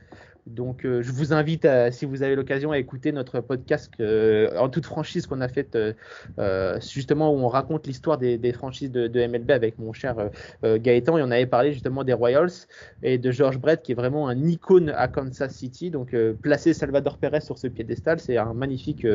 Donc, 0.49 0.83
euh, 0.83 1.03
je 1.03 1.12
vous 1.12 1.31
invite, 1.31 1.67
si 1.91 2.05
vous 2.05 2.23
avez 2.23 2.35
l'occasion, 2.35 2.71
à 2.71 2.79
écouter 2.79 3.12
notre 3.12 3.39
podcast 3.39 3.91
euh, 3.99 4.49
en 4.57 4.67
toute 4.69 4.85
franchise 4.85 5.27
qu'on 5.27 5.41
a 5.41 5.47
fait 5.47 5.75
euh, 5.75 6.79
justement 6.81 7.31
où 7.31 7.38
on 7.38 7.47
raconte 7.47 7.85
l'histoire 7.85 8.17
des, 8.17 8.53
franchises 8.53 8.91
de, 8.91 9.27
MLB 9.27 9.51
avec 9.51 9.77
mon 9.77 9.93
cher 9.93 10.15
Gaëtan 10.63 11.17
et 11.17 11.21
on 11.21 11.31
avait 11.31 11.45
parlé 11.45 11.71
justement 11.71 12.03
des 12.03 12.13
Royals 12.13 12.51
et 13.03 13.17
de 13.17 13.31
George 13.31 13.59
Brett 13.59 13.83
qui 13.83 13.91
est 13.91 13.95
vraiment 13.95 14.27
un 14.27 14.43
icône 14.45 14.89
à 14.95 15.07
Kansas 15.07 15.53
City. 15.53 15.91
Donc, 15.91 16.15
placer 16.41 16.73
Salvador 16.73 17.17
Perez 17.17 17.41
sur 17.41 17.57
ce 17.59 17.67
piédestal, 17.67 18.19
c'est 18.19 18.38
un 18.38 18.53
magnifique, 18.53 19.05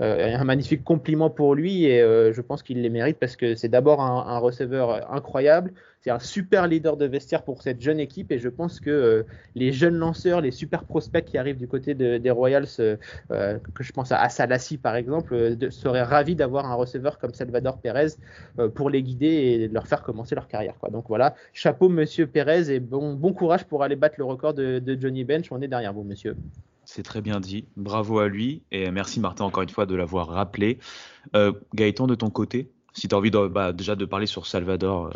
un 0.00 0.44
magnifique 0.44 0.82
compliment 0.82 1.30
pour 1.30 1.54
lui 1.54 1.84
et 1.84 2.00
je 2.00 2.40
pense 2.40 2.62
qu'il 2.62 2.82
les 2.82 2.90
mérite 2.90 3.18
parce 3.18 3.36
que 3.36 3.54
c'est 3.54 3.68
d'abord 3.68 4.00
un 4.00 4.38
receveur 4.38 5.12
incroyable. 5.12 5.72
C'est 6.04 6.10
un 6.10 6.18
super 6.18 6.66
leader 6.66 6.98
de 6.98 7.06
vestiaire 7.06 7.44
pour 7.44 7.62
cette 7.62 7.80
jeune 7.80 7.98
équipe 7.98 8.30
et 8.30 8.38
je 8.38 8.50
pense 8.50 8.78
que 8.78 8.90
euh, 8.90 9.22
les 9.54 9.72
jeunes 9.72 9.94
lanceurs, 9.94 10.42
les 10.42 10.50
super 10.50 10.84
prospects 10.84 11.24
qui 11.24 11.38
arrivent 11.38 11.56
du 11.56 11.66
côté 11.66 11.94
de- 11.94 12.18
des 12.18 12.30
Royals, 12.30 12.66
euh, 12.78 12.98
euh, 13.30 13.58
que 13.72 13.82
je 13.82 13.90
pense 13.90 14.12
à 14.12 14.20
Asalassi 14.20 14.76
par 14.76 14.96
exemple, 14.96 15.56
seraient 15.70 16.02
ravis 16.02 16.34
d'avoir 16.34 16.66
un 16.66 16.74
receveur 16.74 17.16
comme 17.18 17.32
Salvador 17.32 17.80
Perez 17.80 18.08
euh, 18.58 18.68
pour 18.68 18.90
les 18.90 19.02
guider 19.02 19.28
et 19.28 19.68
leur 19.68 19.86
faire 19.86 20.02
commencer 20.02 20.34
leur 20.34 20.46
carrière. 20.46 20.74
Donc 20.92 21.06
voilà, 21.08 21.36
chapeau 21.54 21.88
Monsieur 21.88 22.26
Perez 22.26 22.70
et 22.70 22.80
bon, 22.80 23.16
courage 23.32 23.64
pour 23.64 23.82
aller 23.82 23.96
battre 23.96 24.16
le 24.18 24.26
record 24.26 24.52
de, 24.52 24.98
Johnny 25.00 25.24
Bench. 25.24 25.50
On 25.52 25.62
est 25.62 25.68
derrière 25.68 25.94
vous, 25.94 26.04
Monsieur. 26.04 26.36
C'est 26.84 27.02
très 27.02 27.22
bien 27.22 27.40
dit. 27.40 27.64
Bravo 27.78 28.18
à 28.18 28.28
lui. 28.28 28.60
Et 28.72 28.90
merci 28.90 29.20
Martin 29.20 29.46
encore 29.46 29.62
une 29.62 29.70
fois 29.70 29.86
de 29.86 29.94
l'avoir 29.94 30.28
rappelé. 30.28 30.78
Euh, 31.34 31.52
Gaëtan, 31.74 32.06
de 32.06 32.14
ton 32.14 32.28
côté, 32.28 32.68
si 32.92 33.08
tu 33.08 33.14
as 33.14 33.18
envie 33.18 33.30
bah, 33.30 33.72
déjà 33.72 33.96
de 33.96 34.04
parler 34.04 34.26
sur 34.26 34.46
Salvador 34.46 35.10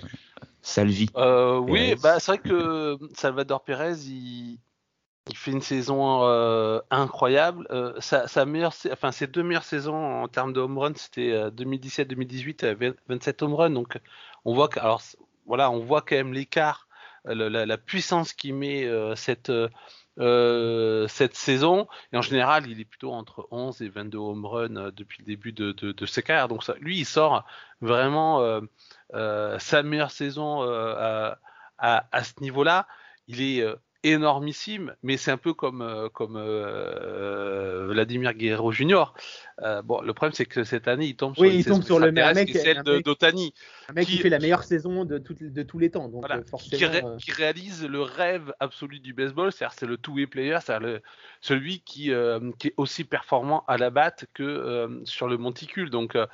Salvi. 0.68 1.08
Euh, 1.16 1.56
oui, 1.56 1.94
bah, 2.02 2.20
c'est 2.20 2.32
vrai 2.32 2.38
que 2.38 2.98
Salvador 3.14 3.64
Perez, 3.64 4.00
il, 4.04 4.58
il 5.30 5.36
fait 5.36 5.50
une 5.50 5.62
saison 5.62 6.24
euh, 6.24 6.80
incroyable. 6.90 7.66
Euh, 7.70 7.94
sa, 8.00 8.28
sa 8.28 8.44
meilleure, 8.44 8.74
enfin, 8.92 9.10
ses 9.10 9.26
deux 9.26 9.42
meilleures 9.42 9.64
saisons 9.64 10.22
en 10.22 10.28
termes 10.28 10.52
de 10.52 10.60
home 10.60 10.76
run, 10.76 10.92
c'était 10.94 11.32
euh, 11.32 11.50
2017-2018, 11.50 12.64
euh, 12.64 12.92
27 13.08 13.42
home 13.42 13.54
runs. 13.54 13.70
Donc, 13.70 13.98
on 14.44 14.54
voit 14.54 14.68
que, 14.68 14.78
alors, 14.78 15.00
voilà, 15.46 15.70
on 15.70 15.80
voit 15.80 16.02
quand 16.02 16.16
même 16.16 16.34
l'écart, 16.34 16.86
la, 17.24 17.48
la 17.48 17.78
puissance 17.78 18.34
qu'il 18.34 18.54
met 18.54 18.86
cette, 19.16 19.50
euh, 20.20 21.06
cette 21.06 21.36
saison. 21.36 21.86
Et 22.12 22.16
en 22.16 22.22
général, 22.22 22.68
il 22.68 22.80
est 22.80 22.84
plutôt 22.84 23.12
entre 23.12 23.46
11 23.52 23.82
et 23.82 23.88
22 23.88 24.18
home 24.18 24.46
runs 24.46 24.76
euh, 24.76 24.90
depuis 24.90 25.22
le 25.22 25.26
début 25.26 25.52
de, 25.52 25.70
de, 25.72 25.92
de 25.92 26.06
ses 26.06 26.22
carrières. 26.22 26.48
Donc, 26.48 26.64
ça, 26.64 26.74
lui, 26.80 26.98
il 26.98 27.04
sort 27.04 27.46
vraiment 27.80 28.40
euh, 28.42 28.60
sa 29.12 29.82
meilleure 29.82 30.10
saison 30.10 30.62
euh, 30.62 30.94
à, 30.96 31.38
à, 31.78 32.06
à 32.12 32.24
ce 32.24 32.34
niveau-là. 32.40 32.86
Il 33.26 33.42
est 33.42 33.60
euh, 33.62 33.74
énormissime, 34.04 34.94
mais 35.02 35.16
c'est 35.16 35.30
un 35.30 35.36
peu 35.36 35.52
comme, 35.52 35.82
euh, 35.82 36.08
comme 36.08 36.36
euh, 36.36 37.86
Vladimir 37.88 38.32
Guerrero 38.34 38.72
Jr. 38.72 39.12
Euh, 39.62 39.82
bon, 39.82 40.00
le 40.00 40.14
problème, 40.14 40.32
c'est 40.32 40.46
que 40.46 40.64
cette 40.64 40.88
année, 40.88 41.06
il 41.06 41.16
tombe 41.16 41.34
sur 41.34 41.42
Oui, 41.42 41.50
une 41.50 41.58
il 41.58 41.64
tombe 41.64 41.82
sur 41.82 41.98
le 41.98 42.12
mec- 42.12 42.46
qui 42.46 42.56
est 42.56 42.60
celle 42.60 42.82
d'Otani. 42.82 43.52
Un 43.88 43.92
mec 43.94 44.06
qui, 44.06 44.16
Qui- 44.16 44.22
fait 44.22 44.28
la 44.28 44.38
meilleure 44.38 44.62
saison 44.64 45.04
de, 45.04 45.18
tout- 45.18 45.34
de 45.38 45.62
tous 45.62 45.78
les 45.78 45.90
temps. 45.90 46.08
Donc 46.08 46.20
Voilà, 46.20 46.36
euh, 46.36 46.42
qui, 46.42 46.48
forcément. 46.48 46.92
ré- 46.92 47.02
euh, 47.04 47.16
qui 47.16 47.32
réalise 47.32 47.84
le 47.86 48.00
rêve 48.02 48.52
absolu 48.60 49.00
du 49.00 49.12
baseball, 49.12 49.52
c'est-à-dire 49.52 49.76
c'est 49.78 49.86
le 49.86 49.96
two-way 49.98 50.26
player, 50.26 50.58
c'est-à-dire 50.62 50.88
le- 50.88 51.02
celui 51.40 51.80
qui, 51.80 52.12
euh, 52.12 52.50
qui 52.58 52.68
est 52.68 52.74
aussi 52.76 53.04
performant 53.04 53.64
à 53.66 53.78
la 53.78 53.90
batte 53.90 54.26
que 54.32 54.42
euh, 54.42 55.00
sur 55.04 55.28
le 55.28 55.38
monticule. 55.38 55.90
Donc, 55.90 56.14
euh, 56.14 56.26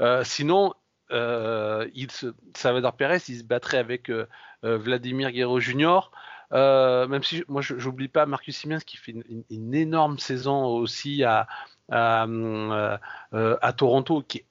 euh, 0.00 0.24
sinon, 0.24 0.70
euh, 0.70 0.74
il 1.10 2.10
se, 2.10 2.34
Salvador 2.56 2.96
Perez, 2.96 3.20
il 3.28 3.38
se 3.38 3.44
battrait 3.44 3.78
avec 3.78 4.10
euh, 4.10 4.26
euh, 4.64 4.78
Vladimir 4.78 5.30
Guerrero 5.32 5.60
Jr. 5.60 6.10
Euh, 6.52 7.06
même 7.06 7.22
si 7.22 7.44
moi, 7.48 7.62
j'oublie 7.62 8.08
pas 8.08 8.26
Marcus 8.26 8.56
Siemens 8.56 8.80
qui 8.84 8.96
fait 8.96 9.14
une, 9.50 9.74
énorme 9.74 10.18
saison 10.18 10.64
aussi 10.64 11.22
à, 11.22 11.46
euh, 11.92 12.98
euh, 13.34 13.72
Toronto, 13.76 14.22
qui 14.22 14.44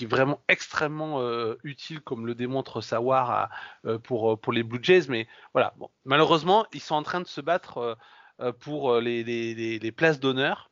est 0.00 0.06
vraiment 0.06 0.40
extrêmement 0.48 1.20
euh, 1.20 1.56
utile, 1.64 2.00
comme 2.00 2.26
le 2.26 2.34
démontre 2.34 2.80
Sawar 2.80 3.50
euh, 3.84 3.98
pour, 3.98 4.52
les 4.52 4.62
Blue 4.62 4.80
Jays. 4.82 5.06
Mais 5.08 5.26
voilà, 5.52 5.74
malheureusement, 6.04 6.66
ils 6.72 6.80
sont 6.80 6.94
en 6.94 7.02
train 7.02 7.20
de 7.20 7.26
se 7.26 7.40
battre 7.40 7.78
euh, 7.78 7.94
euh, 8.40 8.52
pour 8.52 8.92
euh, 8.92 9.00
les 9.00 9.92
places 9.92 10.20
d'honneur. 10.20 10.70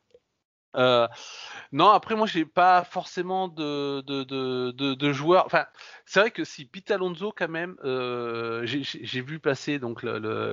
Euh, 0.75 1.07
non, 1.71 1.89
après, 1.89 2.15
moi, 2.15 2.27
j'ai 2.27 2.45
pas 2.45 2.83
forcément 2.83 3.47
de, 3.47 4.01
de, 4.01 5.11
joueurs. 5.11 5.47
C'est 6.05 6.19
vrai 6.19 6.31
que 6.31 6.43
si 6.43 6.65
Pete 6.65 6.91
Alonso, 6.91 7.33
quand 7.35 7.49
même, 7.49 7.75
euh, 7.83 8.65
j'ai- 8.65 9.21
vu 9.21 9.39
passer 9.39 9.79
donc 9.79 10.05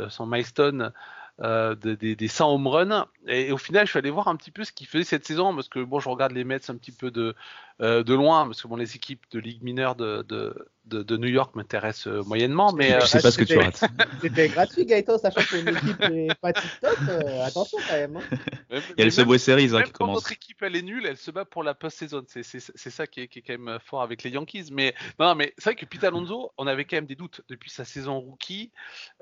son 0.09 0.27
milestone 0.27 0.93
euh, 1.41 1.75
de- 1.75 1.95
des, 1.95 2.15
des 2.15 2.29
100 2.29 2.55
home 2.55 2.69
runs, 2.69 3.09
et, 3.27 3.49
et 3.49 3.53
au 3.53 3.59
final, 3.59 3.87
je 3.87 3.91
suis 3.91 3.99
allé 3.99 4.11
voir 4.11 4.29
un 4.29 4.37
petit 4.37 4.53
peu 4.53 4.63
ce 4.65 4.71
qu'il 4.73 4.87
faisait 4.87 5.03
cette 5.05 5.27
saison, 5.27 5.53
parce 5.55 5.69
que 5.69 5.81
bon, 5.81 5.99
je 5.99 6.09
regarde 6.09 6.33
les 6.33 6.45
Mets 6.45 6.71
un 6.71 6.77
petit 6.77 6.93
peu 6.93 7.11
de, 7.11 7.35
euh, 7.81 8.05
de 8.05 8.15
loin, 8.15 8.45
parce 8.47 8.63
que 8.63 8.69
bon, 8.69 8.77
les 8.77 8.95
équipes 8.97 9.25
de 9.33 9.41
Ligue 9.41 9.63
mineure 9.63 9.97
de, 9.97 10.23
de, 10.29 10.69
de, 10.85 11.03
de 11.03 11.17
New 11.17 11.29
York 11.29 11.57
m'intéressent 11.57 12.07
euh, 12.07 12.23
moyennement, 12.23 12.73
mais 12.73 12.93
euh, 12.95 13.01
Je 13.01 13.07
sais 13.07 13.21
pas 13.21 13.31
ce 13.33 13.39
que 13.39 13.43
tu 13.45 13.55
c'était- 13.55 13.65
rates. 13.65 13.85
C'était 14.23 14.49
gratuit, 14.49 14.87
Gaëtan, 14.87 15.19
sachant 15.19 15.41
que 15.43 15.57
une 15.57 15.69
équipe 15.77 16.01
n'est 16.09 16.29
pas 16.41 16.53
tip-top. 16.53 16.97
euh, 17.09 17.43
attention 17.45 17.79
quand 17.89 17.95
même. 17.95 18.17
hein. 18.17 18.23
même- 18.71 18.83
Il 18.97 18.99
y 19.01 19.03
a 19.03 19.05
le 19.07 19.11
Subway 19.11 19.39
Series 19.39 19.71
hein, 19.75 19.83
qui 19.83 19.91
quand 19.91 20.05
commence. 20.05 20.17
notre 20.19 20.33
équipe 20.33 20.63
elle 20.63 20.77
est 20.77 20.83
nulle, 20.83 21.05
elle 21.05 21.17
se 21.17 21.31
bat 21.33 21.45
pour 21.45 21.65
la 21.65 21.75
post-saison. 21.75 22.23
C'est 22.29 22.45
ça 22.91 23.07
qui 23.09 23.23
est, 23.23 23.29
qui 23.29 23.41
est 23.41 23.43
quand 23.43 23.59
même 23.59 23.79
fort 23.85 24.03
avec 24.03 24.23
les 24.23 24.31
Yankees. 24.31 24.69
Mais 24.73 24.95
non, 25.19 25.35
mais 25.35 25.53
c'est 25.59 25.65
vrai 25.65 25.75
que 25.75 25.85
Pete 25.87 26.05
Alonso, 26.05 26.53
on 26.59 26.67
avait 26.69 26.85
quand 26.85 26.97
même 26.97 27.07
des 27.07 27.17
doutes 27.17 27.41
depuis 27.49 27.71
sa 27.71 27.85
saison 27.85 28.19
rookie 28.21 28.71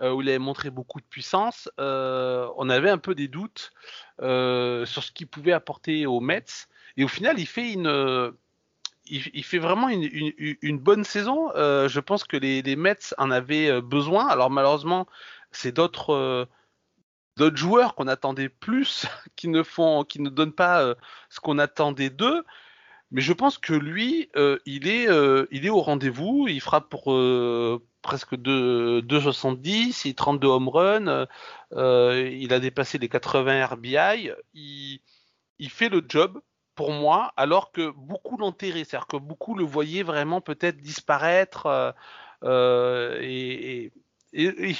euh, 0.02 0.12
où 0.12 0.20
il 0.20 0.28
avait 0.28 0.38
montré 0.38 0.68
beaucoup 0.70 1.00
de 1.00 1.06
puissance. 1.06 1.70
Euh, 1.80 2.46
on 2.58 2.68
avait 2.68 2.90
un 2.90 2.98
peu 2.98 3.14
des 3.14 3.28
doutes 3.28 3.72
euh, 4.20 4.84
sur 4.84 5.02
ce 5.02 5.10
qu'il 5.10 5.26
pouvait 5.26 5.52
apporter 5.52 6.04
aux 6.06 6.20
Mets. 6.20 6.44
Et 6.96 7.05
au 7.05 7.09
final, 7.09 7.38
il 7.38 7.46
fait 7.46 7.72
une, 7.72 7.87
euh, 7.87 8.31
il, 9.07 9.44
fait 9.44 9.59
vraiment 9.59 9.88
une, 9.88 10.78
bonne 10.78 11.05
saison. 11.05 11.50
Euh, 11.55 11.88
je 11.88 12.00
pense 12.00 12.24
que 12.24 12.37
les, 12.37 12.76
Mets 12.76 13.14
en 13.18 13.31
avaient 13.31 13.68
euh, 13.68 13.81
besoin. 13.81 14.26
Alors 14.26 14.50
malheureusement, 14.50 15.07
c'est 15.50 15.72
d'autres 15.72 16.48
d'autres 17.38 17.57
joueurs 17.57 17.94
qu'on 17.94 18.09
attendait 18.09 18.50
plus, 18.50 19.07
qui 19.37 19.48
ne 19.48 19.62
font, 19.62 20.05
qui 20.05 20.20
ne 20.20 20.28
donnent 20.28 20.52
pas 20.52 20.94
ce 21.31 21.40
qu'on 21.40 21.59
attendait 21.59 22.11
d'eux. 22.11 22.44
Mais 23.11 23.20
je 23.20 23.33
pense 23.33 23.59
que 23.59 23.74
lui, 23.74 24.31
il 24.66 24.88
est, 24.88 25.09
il 25.50 25.66
est 25.66 25.70
au 25.70 25.81
rendez-vous. 25.81 26.46
Il 26.48 26.61
frappe 26.61 26.88
pour 26.88 27.12
presque 28.02 28.37
2 28.37 29.00
2,70, 29.02 30.02
il 30.09 30.14
32 30.14 30.48
home 30.48 30.68
runs, 30.68 31.26
euh, 31.72 32.31
il 32.31 32.52
a 32.52 32.61
dépassé 32.61 32.98
les 32.98 33.09
80 33.09 33.66
RBI. 33.66 34.31
Il 34.55 35.70
fait 35.70 35.88
le 35.88 36.05
job 36.07 36.40
pour 36.74 36.92
moi, 36.92 37.32
alors 37.37 37.72
que 37.72 37.90
beaucoup 37.90 38.37
l'enterraient, 38.37 38.85
c'est-à-dire 38.85 39.06
que 39.06 39.16
beaucoup 39.16 39.54
le 39.54 39.64
voyaient 39.64 40.02
vraiment 40.02 40.40
peut-être 40.40 40.78
disparaître. 40.78 41.66
euh, 41.66 41.92
euh, 42.44 43.18
et, 43.20 43.92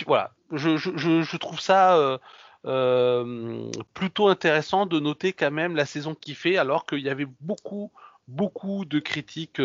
voilà, 0.07 0.33
je, 0.51 1.37
trouve 1.37 1.61
ça 1.61 2.19
euh, 2.67 3.71
plutôt 3.93 4.29
intéressant 4.29 4.87
de 4.87 4.99
noter 4.99 5.33
quand 5.35 5.51
même 5.51 5.77
la 5.77 5.85
saison 5.85 6.15
qu'il 6.15 6.35
fait, 6.35 6.57
alors 6.57 6.87
qu'il 6.87 7.01
y 7.01 7.11
avait 7.11 7.29
beaucoup, 7.41 7.93
beaucoup 8.29 8.87
de 8.87 8.99
critiques 8.99 9.61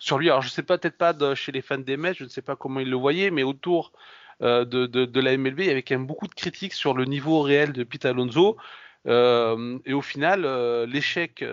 sur 0.00 0.18
lui. 0.18 0.28
Alors 0.28 0.42
je 0.42 0.48
sais 0.48 0.64
pas, 0.64 0.78
peut-être 0.78 0.98
pas 0.98 1.34
chez 1.36 1.52
les 1.52 1.62
fans 1.62 1.78
des 1.78 1.96
Mets, 1.96 2.14
je 2.14 2.24
ne 2.24 2.28
sais 2.28 2.42
pas 2.42 2.56
comment 2.56 2.80
ils 2.80 2.90
le 2.90 2.96
voyaient, 2.96 3.30
mais 3.30 3.44
autour 3.44 3.92
de 4.40 5.20
la 5.20 5.36
MLB, 5.36 5.60
il 5.60 5.66
y 5.66 5.70
avait 5.70 5.82
quand 5.84 5.94
même 5.94 6.06
beaucoup 6.06 6.26
de 6.26 6.34
critiques 6.34 6.74
sur 6.74 6.94
le 6.94 7.04
niveau 7.04 7.42
réel 7.42 7.72
de 7.72 7.84
Pete 7.84 8.06
Alonso. 8.06 8.56
Euh, 9.06 9.78
et 9.84 9.92
au 9.92 10.02
final, 10.02 10.44
euh, 10.44 10.86
l'échec 10.86 11.44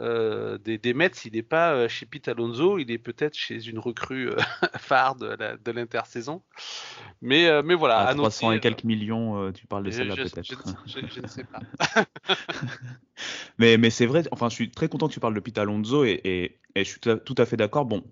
euh, 0.00 0.58
des, 0.58 0.78
des 0.78 0.94
Mets, 0.94 1.08
il 1.24 1.32
n'est 1.32 1.42
pas 1.42 1.88
chez 1.88 2.06
Pete 2.06 2.28
Alonso, 2.28 2.78
il 2.78 2.90
est 2.90 2.98
peut-être 2.98 3.34
chez 3.34 3.66
une 3.66 3.78
recrue 3.78 4.30
phare 4.78 5.16
de, 5.16 5.70
l'intersaison. 5.70 6.42
Mais, 7.20 7.62
mais 7.62 7.74
voilà, 7.74 7.98
À 7.98 8.08
à 8.08 8.14
300 8.14 8.52
noter, 8.52 8.56
et 8.56 8.60
quelques 8.60 8.84
millions, 8.84 9.52
tu 9.52 9.66
parles 9.66 9.84
de 9.84 9.90
celle-là 9.90 10.16
peut-être. 10.16 10.44
je 10.44 10.54
ne 10.54 10.62
sais- 10.62 10.76
je- 10.86 11.14
je 11.14 11.20
ne 11.20 11.26
sais 11.26 11.44
pas. 11.44 11.60
Mais, 13.58 13.76
mais 13.76 13.90
c'est 13.90 14.06
vrai, 14.06 14.22
enfin, 14.32 14.48
je 14.48 14.54
suis 14.54 14.70
très 14.70 14.88
content 14.88 15.08
que 15.08 15.12
tu 15.12 15.20
parles 15.20 15.34
de 15.34 15.40
Pete 15.40 15.58
Alonso 15.58 16.04
et, 16.04 16.20
et, 16.24 16.60
et 16.74 16.84
je 16.84 16.90
suis 16.90 17.00
tout 17.00 17.10
à, 17.10 17.16
tout 17.16 17.34
à 17.38 17.46
fait 17.46 17.56
d'accord. 17.56 17.84
Bon, 17.84 18.02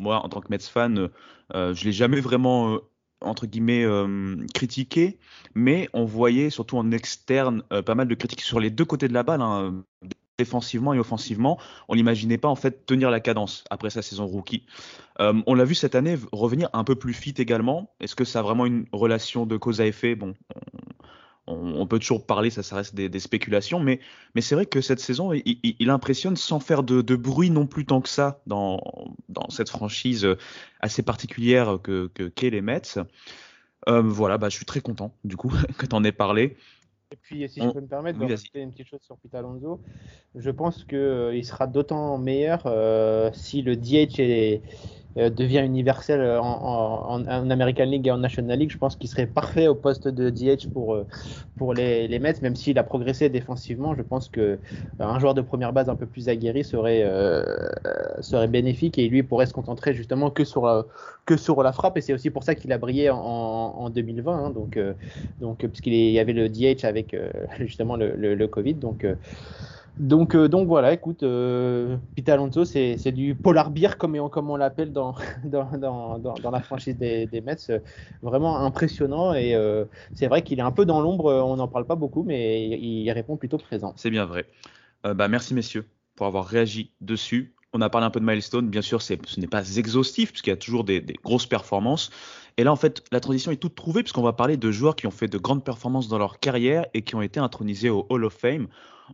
moi, 0.00 0.24
en 0.24 0.28
tant 0.28 0.40
que 0.40 0.48
Mets 0.50 0.58
fan, 0.60 1.10
euh, 1.54 1.74
je 1.74 1.84
l'ai 1.84 1.92
jamais 1.92 2.20
vraiment, 2.20 2.80
entre 3.20 3.46
guillemets, 3.46 3.84
euh, 3.84 4.36
critiqué, 4.54 5.18
mais 5.54 5.88
on 5.92 6.04
voyait 6.04 6.50
surtout 6.50 6.76
en 6.76 6.90
externe 6.90 7.62
euh, 7.72 7.82
pas 7.82 7.94
mal 7.94 8.08
de 8.08 8.14
critiques 8.14 8.42
sur 8.42 8.60
les 8.60 8.70
deux 8.70 8.84
côtés 8.84 9.08
de 9.08 9.14
la 9.14 9.22
balle. 9.22 9.42
hein. 9.42 9.84
défensivement 10.38 10.92
et 10.92 10.98
offensivement. 10.98 11.58
On 11.88 11.96
n'imaginait 11.96 12.38
pas 12.38 12.48
en 12.48 12.56
fait 12.56 12.84
tenir 12.84 13.10
la 13.10 13.20
cadence 13.20 13.64
après 13.70 13.90
sa 13.90 14.02
saison 14.02 14.26
rookie. 14.26 14.66
Euh, 15.20 15.40
on 15.46 15.54
l'a 15.54 15.64
vu 15.64 15.74
cette 15.74 15.94
année 15.94 16.18
revenir 16.32 16.68
un 16.72 16.84
peu 16.84 16.94
plus 16.94 17.14
fit 17.14 17.34
également. 17.38 17.94
Est-ce 18.00 18.14
que 18.14 18.24
ça 18.24 18.40
a 18.40 18.42
vraiment 18.42 18.66
une 18.66 18.86
relation 18.92 19.46
de 19.46 19.56
cause 19.56 19.80
à 19.80 19.86
effet? 19.86 20.14
Bon, 20.14 20.34
on, 20.54 20.60
peut 21.88 21.98
toujours 21.98 22.26
parler, 22.26 22.50
ça, 22.50 22.62
ça 22.62 22.76
reste 22.76 22.94
des, 22.94 23.20
spéculations, 23.20 23.80
mais, 23.80 24.00
mais 24.34 24.40
c'est 24.40 24.54
vrai 24.54 24.66
que 24.66 24.80
cette 24.80 25.00
saison, 25.00 25.32
il, 25.32 25.90
impressionne 25.90 26.36
sans 26.36 26.60
faire 26.60 26.82
de, 26.82 27.16
bruit 27.16 27.50
non 27.50 27.66
plus 27.66 27.86
tant 27.86 28.00
que 28.00 28.08
ça 28.08 28.40
dans, 28.46 28.80
dans 29.28 29.48
cette 29.50 29.68
franchise 29.68 30.26
assez 30.80 31.02
particulière 31.02 31.78
que 31.82 32.08
qu'est 32.08 32.50
les 32.50 32.62
Mets. 32.62 32.98
Euh, 33.88 34.02
voilà, 34.02 34.36
bah, 34.38 34.48
je 34.48 34.56
suis 34.56 34.64
très 34.64 34.80
content 34.80 35.12
du 35.24 35.36
coup 35.36 35.52
que 35.78 35.86
tu 35.86 35.94
en 35.94 36.04
aies 36.04 36.12
parlé. 36.12 36.56
Et 37.12 37.16
puis, 37.16 37.48
si 37.48 37.60
je 37.60 37.68
peux 37.68 37.80
me 37.80 37.86
permettre 37.86 38.18
de 38.18 38.24
rajouter 38.24 38.60
une 38.60 38.72
petite 38.72 38.88
chose 38.88 39.00
sur 39.02 39.16
Pete 39.18 39.34
Alonso, 39.36 39.80
je 40.34 40.50
pense 40.50 40.82
qu'il 40.82 40.98
euh, 40.98 41.42
sera 41.44 41.68
d'autant 41.68 42.18
meilleur 42.18 42.62
euh, 42.66 43.30
si 43.32 43.62
le 43.62 43.76
DH 43.76 44.18
est, 44.18 44.62
devient 45.16 45.62
universel 45.64 46.20
en, 46.38 47.24
en, 47.26 47.50
American 47.50 47.84
League 47.84 48.06
et 48.06 48.10
en 48.10 48.18
National 48.18 48.58
League, 48.58 48.70
je 48.70 48.76
pense 48.76 48.96
qu'il 48.96 49.08
serait 49.08 49.26
parfait 49.26 49.66
au 49.66 49.74
poste 49.74 50.08
de 50.08 50.28
DH 50.28 50.68
pour, 50.72 50.94
euh, 50.94 51.06
pour 51.56 51.72
les, 51.72 52.06
les 52.06 52.18
Mets, 52.18 52.34
même 52.42 52.54
s'il 52.54 52.78
a 52.78 52.82
progressé 52.82 53.30
défensivement. 53.30 53.94
Je 53.94 54.02
pense 54.02 54.28
que 54.28 54.40
euh, 54.40 54.58
un 54.98 55.18
joueur 55.18 55.32
de 55.32 55.40
première 55.40 55.72
base 55.72 55.88
un 55.88 55.94
peu 55.94 56.06
plus 56.06 56.28
aguerri 56.28 56.64
serait, 56.64 57.04
serait 58.20 58.48
bénéfique 58.48 58.98
et 58.98 59.08
lui 59.08 59.22
pourrait 59.22 59.46
se 59.46 59.54
concentrer 59.54 59.94
justement 59.94 60.30
que 60.30 60.44
sur, 60.44 60.86
que 61.24 61.36
sur 61.36 61.62
la 61.62 61.72
frappe. 61.72 61.96
Et 61.96 62.00
c'est 62.02 62.12
aussi 62.12 62.30
pour 62.30 62.44
ça 62.44 62.54
qu'il 62.54 62.72
a 62.72 62.78
brillé 62.78 63.08
en, 63.08 63.16
en 63.16 63.90
2020, 63.90 64.36
hein, 64.36 64.50
donc, 64.50 64.78
donc, 65.40 65.58
puisqu'il 65.66 65.94
y 65.94 66.18
avait 66.18 66.34
le 66.34 66.48
DH 66.48 66.84
avec 66.84 67.16
justement 67.60 67.96
le, 67.96 68.46
Covid. 68.46 68.74
Donc, 69.98 70.34
euh, 70.34 70.48
donc 70.48 70.68
voilà, 70.68 70.92
écoute, 70.92 71.22
euh, 71.22 71.96
Alonso, 72.26 72.64
c'est 72.64 73.12
du 73.12 73.34
polar 73.34 73.70
beer 73.70 73.96
comme, 73.98 74.16
on 74.16 74.56
l'appelle 74.56 74.92
dans, 74.92 75.14
la 75.44 76.60
franchise 76.60 76.96
des, 76.96 77.42
Mets. 77.44 77.80
Vraiment 78.22 78.58
impressionnant 78.58 79.32
et 79.32 79.54
euh, 79.54 79.84
c'est 80.12 80.26
vrai 80.26 80.42
qu'il 80.42 80.58
est 80.58 80.62
un 80.62 80.72
peu 80.72 80.84
dans 80.84 81.00
l'ombre, 81.00 81.32
on 81.32 81.56
n'en 81.56 81.68
parle 81.68 81.86
pas 81.86 81.94
beaucoup, 81.94 82.22
mais 82.22 82.68
il, 82.68 83.10
répond 83.10 83.36
plutôt 83.36 83.58
présent. 83.58 83.94
C'est 83.96 84.10
bien 84.10 84.26
vrai. 84.26 84.46
Euh, 85.06 85.14
bah, 85.14 85.28
merci 85.28 85.54
messieurs 85.54 85.86
pour 86.14 86.26
avoir 86.26 86.46
réagi 86.46 86.90
dessus. 87.00 87.54
On 87.72 87.80
a 87.80 87.88
parlé 87.90 88.06
un 88.06 88.10
peu 88.10 88.20
de 88.20 88.24
milestone, 88.24 88.68
bien 88.68 88.82
sûr, 88.82 89.02
ce 89.02 89.14
n'est 89.38 89.46
pas 89.46 89.76
exhaustif 89.76 90.30
puisqu'il 90.30 90.50
y 90.50 90.52
a 90.52 90.56
toujours 90.56 90.84
des 90.84 91.02
grosses 91.22 91.46
performances. 91.46 92.10
Et 92.58 92.64
là, 92.64 92.72
en 92.72 92.76
fait, 92.76 93.04
la 93.12 93.20
transition 93.20 93.52
est 93.52 93.56
toute 93.56 93.74
trouvée 93.74 94.02
puisqu'on 94.02 94.22
va 94.22 94.32
parler 94.32 94.56
de 94.56 94.70
joueurs 94.70 94.96
qui 94.96 95.06
ont 95.06 95.10
fait 95.10 95.28
de 95.28 95.38
grandes 95.38 95.62
performances 95.64 96.08
dans 96.08 96.18
leur 96.18 96.40
carrière 96.40 96.86
et 96.94 97.02
qui 97.02 97.14
ont 97.14 97.22
été 97.22 97.38
intronisés 97.38 97.90
au 97.90 98.06
Hall 98.08 98.24
of 98.24 98.32
Fame. 98.32 98.68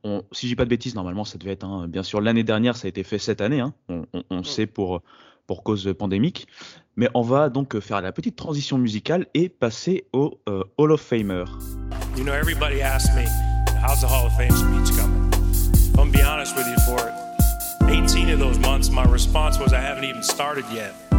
On, 0.05 0.23
si 0.33 0.47
je 0.47 0.53
dis 0.53 0.57
pas 0.57 0.65
de 0.65 0.71
bêtises, 0.71 0.95
normalement, 0.95 1.25
ça 1.25 1.39
devait 1.39 1.53
être, 1.53 1.65
hein, 1.65 1.87
bien 1.89 2.03
sûr, 2.03 2.21
l'année 2.21 2.45
dernière, 2.45 2.77
ça 2.77 2.87
a 2.87 2.89
été 2.89 3.03
fait 3.03 3.19
cette 3.19 3.41
année. 3.41 3.61
Hein. 3.61 3.75
on, 3.89 4.07
on, 4.13 4.23
on 4.31 4.45
sait 4.45 4.67
pour, 4.67 5.03
pour 5.47 5.63
cause 5.65 5.93
pandémique. 5.99 6.47
Mais 6.97 7.09
on 7.15 7.23
va 7.23 7.49
donc 7.49 7.79
faire 7.81 8.01
la 8.01 8.13
petite 8.13 8.37
transition 8.37 8.79
musicale 8.79 9.27
et 9.35 9.49
passer 9.49 10.07
au 10.13 10.39
euh, 10.49 10.63
Hall 10.79 10.93
of 10.93 11.01
Famer. 11.01 11.45
You 12.17 12.25
know, 12.25 12.33
everybody 12.33 12.81
asks 12.81 13.15
me, 13.17 13.25
how's 13.83 14.01
the 14.01 14.07
Hall 14.07 14.27
of 14.27 14.37
Fame 14.37 14.51
speech 14.51 14.97
coming? 14.97 15.31
I'm 15.99 16.11
gonna 16.11 16.11
be 16.11 16.23
honest 16.23 16.57
with 16.57 16.67
you, 16.67 16.77
for 16.87 17.13
18 17.89 18.31
of 18.31 18.39
those 18.39 18.59
months, 18.59 18.91
my 18.91 19.05
response 19.05 19.59
was, 19.59 19.73
I 19.73 19.81
haven't 19.81 20.05
even 20.05 20.23
started 20.23 20.65
yet. 20.73 21.12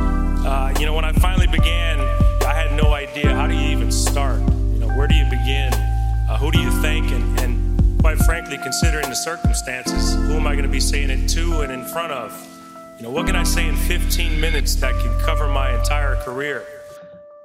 Uh, 0.46 0.74
you 0.78 0.86
know, 0.86 0.94
when 0.94 1.06
I 1.06 1.14
finally 1.14 1.48
began, 1.48 2.02
I 2.46 2.54
had 2.54 2.74
no 2.74 2.92
idea 2.94 3.34
how 3.34 3.48
do 3.48 3.54
you 3.54 3.70
even 3.70 3.90
start? 3.90 4.42
You 4.74 4.80
know, 4.80 4.90
where 4.90 5.08
do 5.08 5.16
you 5.16 5.24
begin? 5.24 5.72
Uh, 5.74 6.38
who 6.38 6.52
do 6.52 6.60
you 6.60 6.70
thank? 6.82 7.10
And, 7.12 7.40
and 7.40 8.02
quite 8.02 8.18
frankly, 8.18 8.58
considering 8.58 9.08
the 9.08 9.16
circumstances, 9.16 10.16
who 10.16 10.34
am 10.34 10.46
I 10.46 10.56
going 10.56 10.66
to 10.66 10.72
be 10.72 10.82
saying 10.82 11.10
it 11.12 11.30
to 11.30 11.62
and 11.62 11.72
in 11.72 11.86
front 11.86 12.12
of? 12.12 12.34
You 12.98 13.04
know, 13.04 13.10
what 13.10 13.26
can 13.26 13.38
I 13.38 13.44
say 13.44 13.70
in 13.70 13.78
15 13.78 14.42
minutes 14.42 14.76
that 14.82 14.94
can 15.00 15.18
cover 15.26 15.48
my 15.48 15.74
entire 15.80 16.18
career? 16.26 16.64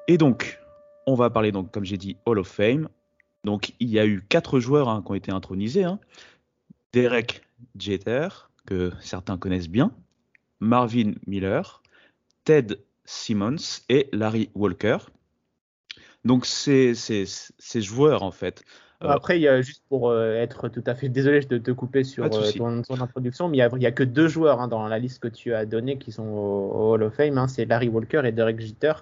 Et 0.08 0.18
donc, 0.18 0.58
on 1.06 1.14
va 1.14 1.30
parler 1.30 1.52
donc, 1.52 1.70
comme 1.70 1.84
j'ai 1.84 1.98
dit, 1.98 2.16
Hall 2.26 2.40
of 2.40 2.48
Fame. 2.48 2.88
Donc, 3.44 3.74
il 3.78 3.90
y 3.90 4.00
a 4.00 4.06
eu 4.06 4.22
quatre 4.28 4.58
joueurs 4.58 4.88
hein, 4.88 5.02
qui 5.06 5.12
ont 5.12 5.14
été 5.14 5.30
intronisés. 5.30 5.84
Hein. 5.84 6.00
Derek 6.92 7.42
Jeter, 7.78 8.28
que 8.66 8.90
certains 9.00 9.38
connaissent 9.38 9.68
bien, 9.68 9.92
Marvin 10.58 11.12
Miller, 11.28 11.80
Ted 12.44 12.78
Simmons 13.08 13.80
et 13.88 14.10
Larry 14.12 14.50
Walker. 14.54 14.98
Donc 16.26 16.44
c'est 16.44 16.94
ces 16.94 17.80
joueurs 17.80 18.22
en 18.22 18.30
fait. 18.30 18.64
Euh, 19.02 19.08
Après, 19.08 19.38
il 19.38 19.42
y 19.42 19.48
a 19.48 19.62
juste 19.62 19.82
pour 19.88 20.10
euh, 20.10 20.34
être 20.34 20.68
tout 20.68 20.82
à 20.84 20.94
fait 20.94 21.08
désolé 21.08 21.40
de 21.40 21.56
te 21.56 21.70
couper 21.70 22.04
sur 22.04 22.24
euh, 22.24 22.50
ton, 22.56 22.82
introduction, 23.00 23.48
mais 23.48 23.58
il 23.58 23.78
n'y 23.78 23.86
a, 23.86 23.92
que 23.92 24.02
deux 24.02 24.28
joueurs 24.28 24.60
hein, 24.60 24.68
dans 24.68 24.86
la 24.88 24.98
liste 24.98 25.20
que 25.20 25.28
tu 25.28 25.54
as 25.54 25.64
donnée 25.64 25.98
qui 25.98 26.10
sont 26.12 26.26
au, 26.26 26.92
Hall 26.92 27.02
of 27.04 27.14
Fame. 27.14 27.38
Hein, 27.38 27.48
c'est 27.48 27.64
Larry 27.64 27.88
Walker 27.88 28.22
et 28.24 28.32
Derek 28.32 28.60
Jeter. 28.60 28.92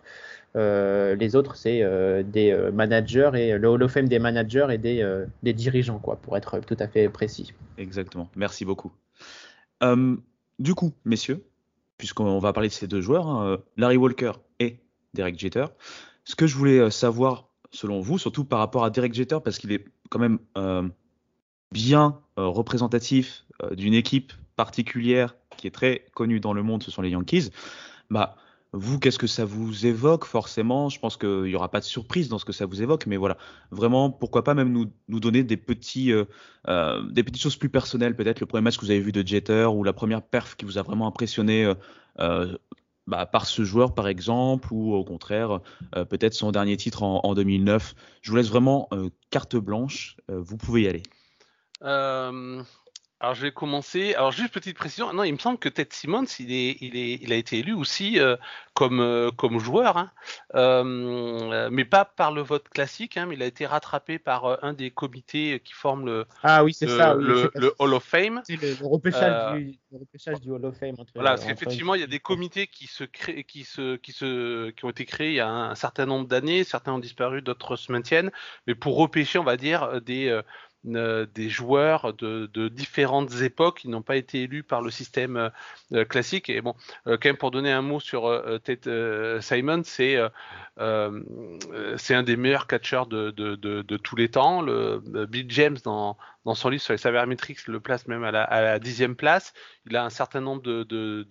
les 0.55 1.35
autres, 1.35 1.57
c'est 1.57 1.83
des 2.25 2.55
managers 2.73 3.31
et 3.35 3.59
le 3.59 3.69
Hall 3.69 3.83
of 3.83 3.90
Fame 3.90 4.09
des 4.09 4.19
managers 4.19 4.69
et 4.71 4.79
des, 4.79 5.25
des, 5.42 5.53
dirigeants, 5.53 5.99
quoi, 5.99 6.16
pour 6.16 6.37
être 6.37 6.61
tout 6.61 6.77
à 6.79 6.87
fait 6.87 7.09
précis. 7.09 7.55
Exactement. 7.79 8.29
Merci 8.37 8.64
beaucoup. 8.66 8.92
du 9.83 10.75
coup, 10.75 10.92
messieurs, 11.07 11.42
puisqu'on 11.99 12.39
va 12.39 12.53
parler 12.53 12.69
de 12.69 12.75
ces 12.75 12.87
deux 12.87 13.01
joueurs, 13.01 13.27
hein, 13.27 13.47
euh, 13.47 13.57
Larry 13.77 13.97
Walker 13.97 14.33
et 14.61 14.79
Derek 15.15 15.39
Jeter. 15.39 15.67
Ce 16.25 16.35
que 16.35 16.47
je 16.47 16.57
voulais 16.57 16.79
euh, 16.79 16.91
savoir, 16.91 17.49
selon 17.71 18.01
vous, 18.01 18.19
surtout 18.19 18.45
par 18.45 18.59
rapport 18.59 18.85
à 18.85 18.91
Derek 18.91 19.15
Jeter, 19.15 19.39
parce 19.43 19.59
qu'il 19.59 19.73
est 19.73 19.85
quand 20.11 20.19
même 20.19 20.39
euh, 20.57 20.89
bien 21.73 22.21
représentatif 22.37 23.45
d'une 23.73 23.95
équipe 23.95 24.35
particulière 24.57 25.35
qui 25.57 25.67
est 25.67 25.71
très 25.71 26.05
connue 26.15 26.39
dans 26.39 26.53
le 26.53 26.63
monde, 26.63 26.83
ce 26.83 26.91
sont 26.91 27.01
les 27.01 27.09
Yankees. 27.11 27.51
Bah, 28.11 28.37
vous, 28.77 28.99
qu'est-ce 28.99 29.19
que 29.19 29.27
ça 29.27 29.45
vous 29.45 29.87
évoque 29.87 30.25
forcément? 30.25 30.89
Je 30.89 30.99
pense 31.01 31.17
qu'il 31.17 31.43
n'y 31.43 31.55
aura 31.55 31.71
pas 31.71 31.81
de 31.81 31.85
surprise 31.85 32.29
dans 32.29 32.39
ce 32.39 32.45
que 32.45 32.53
ça 32.53 32.67
vous 32.67 32.83
évoque, 32.83 33.07
mais 33.07 33.17
voilà, 33.17 33.37
vraiment, 33.71 34.11
pourquoi 34.11 34.45
pas 34.45 34.55
même 34.55 34.71
nous, 34.71 34.87
nous 35.09 35.21
donner 35.21 35.43
des, 35.43 35.57
petits, 35.57 36.12
euh, 36.12 36.25
euh, 36.69 37.03
des 37.11 37.23
petites 37.23 37.43
choses 37.43 37.57
plus 37.57 37.69
personnelles, 37.69 38.15
peut-être 38.15 38.41
le 38.41 38.47
premier 38.47 38.62
match 38.62 38.77
que 38.77 38.85
vous 38.85 38.91
avez 38.91 39.01
vu 39.01 39.12
de 39.12 39.27
Jeter 39.27 39.67
ou 39.67 39.83
la 39.83 39.93
première 39.93 40.23
perf 40.23 40.57
qui 40.57 40.65
vous 40.65 40.79
a 40.79 40.83
vraiment 40.83 41.07
impressionné 41.07 41.73
euh, 42.21 42.57
bah, 43.07 43.25
par 43.27 43.47
ce 43.47 43.65
joueur 43.65 43.95
par 43.95 44.09
exemple, 44.09 44.69
ou 44.73 44.95
au 44.95 45.05
contraire, 45.05 45.61
peut-être 45.93 46.35
son 46.35 46.53
dernier 46.53 46.77
titre 46.77 47.03
en, 47.03 47.35
2009. 47.35 47.95
Je 48.21 48.31
vous 48.31 48.37
laisse 48.37 48.49
vraiment 48.49 48.89
carte 49.31 49.57
blanche, 49.57 50.17
vous 50.29 50.57
pouvez 50.57 50.83
y 50.83 50.89
aller. 50.89 51.03
Alors 53.18 53.35
je 53.35 53.42
vais 53.42 53.52
commencer. 53.52 54.14
Alors 54.14 54.31
juste 54.31 54.52
petite 54.52 54.76
précision. 54.76 55.11
Non, 55.14 55.24
il 55.24 55.33
me 55.33 55.38
semble 55.38 55.59
que 55.59 55.70
Ted 55.70 55.88
Simmons, 55.90 56.26
il 56.38 56.52
est, 56.52 56.76
il 56.83 56.96
est, 56.96 57.14
il 57.22 57.33
a 57.33 57.37
été 57.37 57.59
élu 57.59 57.72
aussi 57.72 58.20
euh, 58.20 58.37
comme 58.74 59.00
euh, 59.00 59.31
comme 59.31 59.59
joueur, 59.59 59.96
hein. 59.96 60.11
euh, 60.55 61.70
mais 61.72 61.87
pas 61.87 62.05
par 62.05 62.31
le 62.31 62.42
vote 62.42 62.68
classique, 62.68 63.16
hein, 63.16 63.24
mais 63.24 63.37
il 63.37 63.42
a 63.42 63.46
été 63.46 63.64
rattrapé 63.64 64.18
par 64.18 64.62
un 64.62 64.74
des 64.74 64.90
comités 64.90 65.62
qui 65.64 65.72
forment 65.72 66.05
le. 66.05 66.26
Ah 66.42 66.62
oui, 66.62 66.74
c'est 66.74 66.88
ça. 66.88 67.16
Oui, 67.16 67.24
le, 67.24 67.50
le, 67.55 67.74
Hall 67.79 67.94
of 67.94 68.05
Fame. 68.05 68.42
C'est 68.46 68.61
le, 68.61 68.76
le, 68.79 68.87
repêchage 68.87 69.55
du, 69.55 69.79
le, 69.92 69.98
repêchage 69.98 70.40
du, 70.42 70.50
Hall 70.50 70.66
of 70.66 70.76
Fame. 70.79 70.96
Entre, 70.98 71.12
voilà, 71.14 71.31
parce 71.31 71.46
qu'effectivement, 71.46 71.94
il 71.94 72.02
y 72.02 72.05
a 72.05 72.09
des 72.09 72.20
comités 72.20 72.66
qui 72.66 72.87
se 72.87 73.05
créent, 73.05 73.44
qui 73.44 73.64
se, 73.64 73.96
qui 73.96 74.12
se, 74.12 74.68
qui 74.72 74.85
ont 74.85 74.90
été 74.90 75.07
créés 75.07 75.31
il 75.31 75.37
y 75.37 75.40
a 75.40 75.48
un, 75.48 75.70
un 75.70 75.74
certain 75.74 76.05
nombre 76.05 76.29
d'années. 76.29 76.64
Certains 76.64 76.92
ont 76.92 76.98
disparu, 76.98 77.40
d'autres 77.40 77.76
se 77.76 77.90
maintiennent. 77.90 78.31
Mais 78.66 78.74
pour 78.74 78.98
repêcher, 78.98 79.38
on 79.38 79.44
va 79.44 79.57
dire 79.57 80.02
des 80.02 80.38
des 80.85 81.49
joueurs 81.49 82.15
de, 82.15 82.69
différentes 82.69 83.41
époques 83.43 83.81
qui 83.81 83.89
n'ont 83.89 84.03
pas 84.03 84.17
été 84.17 84.43
élus 84.43 84.62
par 84.62 84.83
le 84.83 84.91
système 84.91 85.51
euh, 85.93 86.05
classique. 86.05 86.49
Et 86.49 86.61
bon, 86.61 86.75
euh, 87.07 87.17
quand 87.21 87.29
même 87.29 87.37
pour 87.37 87.51
donner 87.51 87.73
un 87.73 87.83
mot 87.83 87.99
sur 88.01 88.27
euh, 88.27 88.59
Ted 88.59 88.89
Simon, 89.41 89.83
c'est 89.85 90.17
un 90.79 92.23
des 92.23 92.37
meilleurs 92.37 92.67
catcheurs 92.67 93.07
de, 93.07 93.31
de, 93.31 93.97
tous 93.97 94.17
les 94.17 94.29
temps. 94.31 94.62
Le, 94.62 95.03
Bill 95.27 95.47
James 95.49 95.79
dans, 95.85 96.17
dans 96.45 96.55
son 96.55 96.69
livre 96.69 96.83
sur 96.83 96.93
les 96.93 96.99
sabermetrics 96.99 97.67
le 97.67 97.81
place 97.81 98.07
même 98.07 98.23
à 98.23 98.31
la, 98.31 98.79
dixième 98.79 99.17
place. 99.17 99.55
Il 99.87 99.97
a 99.97 100.05
un 100.05 100.11
certain 100.11 100.41
nombre 100.41 100.62
de, 100.62 100.85
de, 100.85 101.27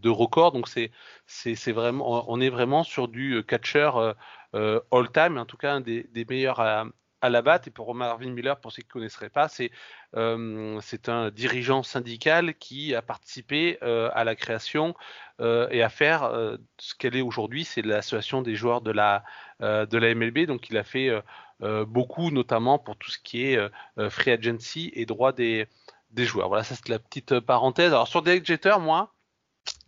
de, 0.00 0.08
records, 0.08 0.52
donc 0.52 0.68
c'est 0.68 1.72
vraiment 1.72 2.30
on 2.30 2.40
est 2.40 2.50
vraiment 2.50 2.84
sur 2.84 3.08
du 3.08 3.42
catcheur 3.44 4.14
all 4.52 5.12
time, 5.12 5.38
en 5.38 5.46
tout 5.46 5.56
cas 5.56 5.74
un 5.74 5.80
des, 5.80 6.04
des 6.12 6.24
meilleurs 6.24 6.60
à, 6.60 6.84
à 7.20 7.30
la 7.30 7.42
batte. 7.42 7.66
Et 7.68 7.70
pour 7.70 7.94
Marvin 7.94 8.30
Miller, 8.30 8.58
pour 8.60 8.72
ceux 8.72 8.82
qui 8.82 8.88
ne 8.88 8.92
connaisseraient 8.92 9.30
pas, 9.30 9.48
c'est 9.48 9.70
euh, 10.16 10.80
un 11.06 11.30
dirigeant 11.30 11.82
syndical 11.82 12.54
qui 12.54 12.94
a 12.94 13.02
participé 13.02 13.78
euh, 13.82 14.10
à 14.14 14.24
la 14.24 14.34
création 14.34 14.94
euh, 15.40 15.68
et 15.70 15.82
à 15.82 15.88
faire 15.88 16.30
ce 16.78 16.94
qu'elle 16.94 17.16
est 17.16 17.22
aujourd'hui, 17.22 17.64
c'est 17.64 17.82
l'association 17.82 18.42
des 18.42 18.56
joueurs 18.56 18.80
de 18.80 18.90
la, 18.90 19.24
de 19.60 19.98
la 19.98 20.14
MLB. 20.14 20.46
Donc 20.46 20.70
il 20.70 20.76
a 20.76 20.84
fait 20.84 21.10
beaucoup, 21.60 22.30
notamment 22.30 22.78
pour 22.78 22.96
tout 22.96 23.10
ce 23.10 23.18
qui 23.18 23.44
est 23.44 23.58
free 24.10 24.30
agency 24.30 24.90
et 24.94 25.06
droit 25.06 25.32
des, 25.32 25.66
des 26.10 26.24
joueurs. 26.24 26.48
Voilà, 26.48 26.64
ça 26.64 26.74
c'est 26.74 26.88
la 26.88 26.98
petite 26.98 27.40
parenthèse. 27.40 27.92
Alors 27.92 28.08
sur 28.08 28.22
Derek 28.22 28.44
Jeter, 28.44 28.76
moi, 28.80 29.14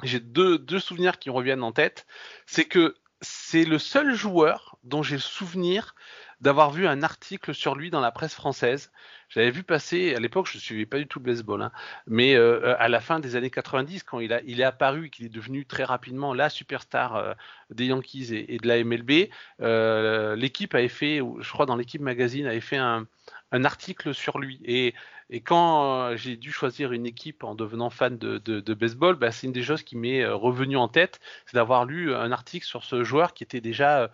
j'ai 0.02 0.20
deux, 0.20 0.58
deux 0.58 0.80
souvenirs 0.80 1.18
qui 1.18 1.30
me 1.30 1.34
reviennent 1.34 1.62
en 1.62 1.72
tête. 1.72 2.06
C'est 2.46 2.64
que 2.64 2.96
c'est 3.22 3.64
le 3.64 3.78
seul 3.78 4.14
joueur 4.14 4.78
dont 4.82 5.02
j'ai 5.02 5.16
le 5.16 5.20
souvenir 5.20 5.94
d'avoir 6.42 6.72
vu 6.72 6.86
un 6.88 7.02
article 7.02 7.54
sur 7.54 7.76
lui 7.76 7.90
dans 7.90 8.00
la 8.00 8.10
presse 8.10 8.34
française. 8.34 8.90
J'avais 9.28 9.50
vu 9.50 9.62
passer, 9.62 10.14
à 10.14 10.20
l'époque, 10.20 10.48
je 10.50 10.58
ne 10.58 10.60
suivais 10.60 10.86
pas 10.86 10.98
du 10.98 11.06
tout 11.06 11.20
le 11.20 11.24
baseball, 11.24 11.62
hein, 11.62 11.72
mais 12.06 12.34
euh, 12.34 12.76
à 12.78 12.88
la 12.88 13.00
fin 13.00 13.20
des 13.20 13.36
années 13.36 13.48
90, 13.48 14.02
quand 14.02 14.18
il, 14.18 14.38
il 14.44 14.60
est 14.60 14.64
apparu, 14.64 15.08
qu'il 15.08 15.24
est 15.24 15.30
devenu 15.30 15.64
très 15.64 15.84
rapidement 15.84 16.34
la 16.34 16.50
superstar 16.50 17.16
euh, 17.16 17.32
des 17.70 17.86
Yankees 17.86 18.34
et, 18.34 18.58
de 18.58 18.68
la 18.68 18.82
MLB, 18.82 19.30
euh, 19.60 20.36
l'équipe 20.36 20.74
avait 20.74 20.88
fait, 20.88 21.20
je 21.38 21.50
crois 21.50 21.64
dans 21.64 21.76
l'équipe 21.76 22.02
magazine, 22.02 22.46
avait 22.46 22.60
fait 22.60 22.76
un, 22.76 23.06
un 23.52 23.64
article 23.64 24.14
sur 24.14 24.38
lui. 24.38 24.60
Et, 24.64 24.94
et 25.30 25.40
quand 25.40 26.16
j'ai 26.16 26.36
dû 26.36 26.50
choisir 26.52 26.92
une 26.92 27.06
équipe 27.06 27.44
en 27.44 27.54
devenant 27.54 27.90
fan 27.90 28.18
de, 28.18 28.38
de, 28.38 28.74
baseball, 28.74 29.14
bah, 29.14 29.30
c'est 29.30 29.46
une 29.46 29.52
des 29.52 29.62
choses 29.62 29.82
qui 29.82 29.96
m'est 29.96 30.26
revenu 30.26 30.76
en 30.76 30.88
tête, 30.88 31.20
c'est 31.46 31.54
d'avoir 31.54 31.84
lu 31.84 32.14
un 32.14 32.32
article 32.32 32.66
sur 32.66 32.84
ce 32.84 33.04
joueur 33.04 33.34
qui 33.34 33.44
était 33.44 33.60
déjà 33.60 34.10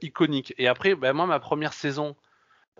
iconique. 0.00 0.54
Et 0.58 0.68
après, 0.68 0.94
bah, 0.94 1.12
moi, 1.12 1.26
ma 1.26 1.40
première 1.40 1.72
saison 1.72 2.16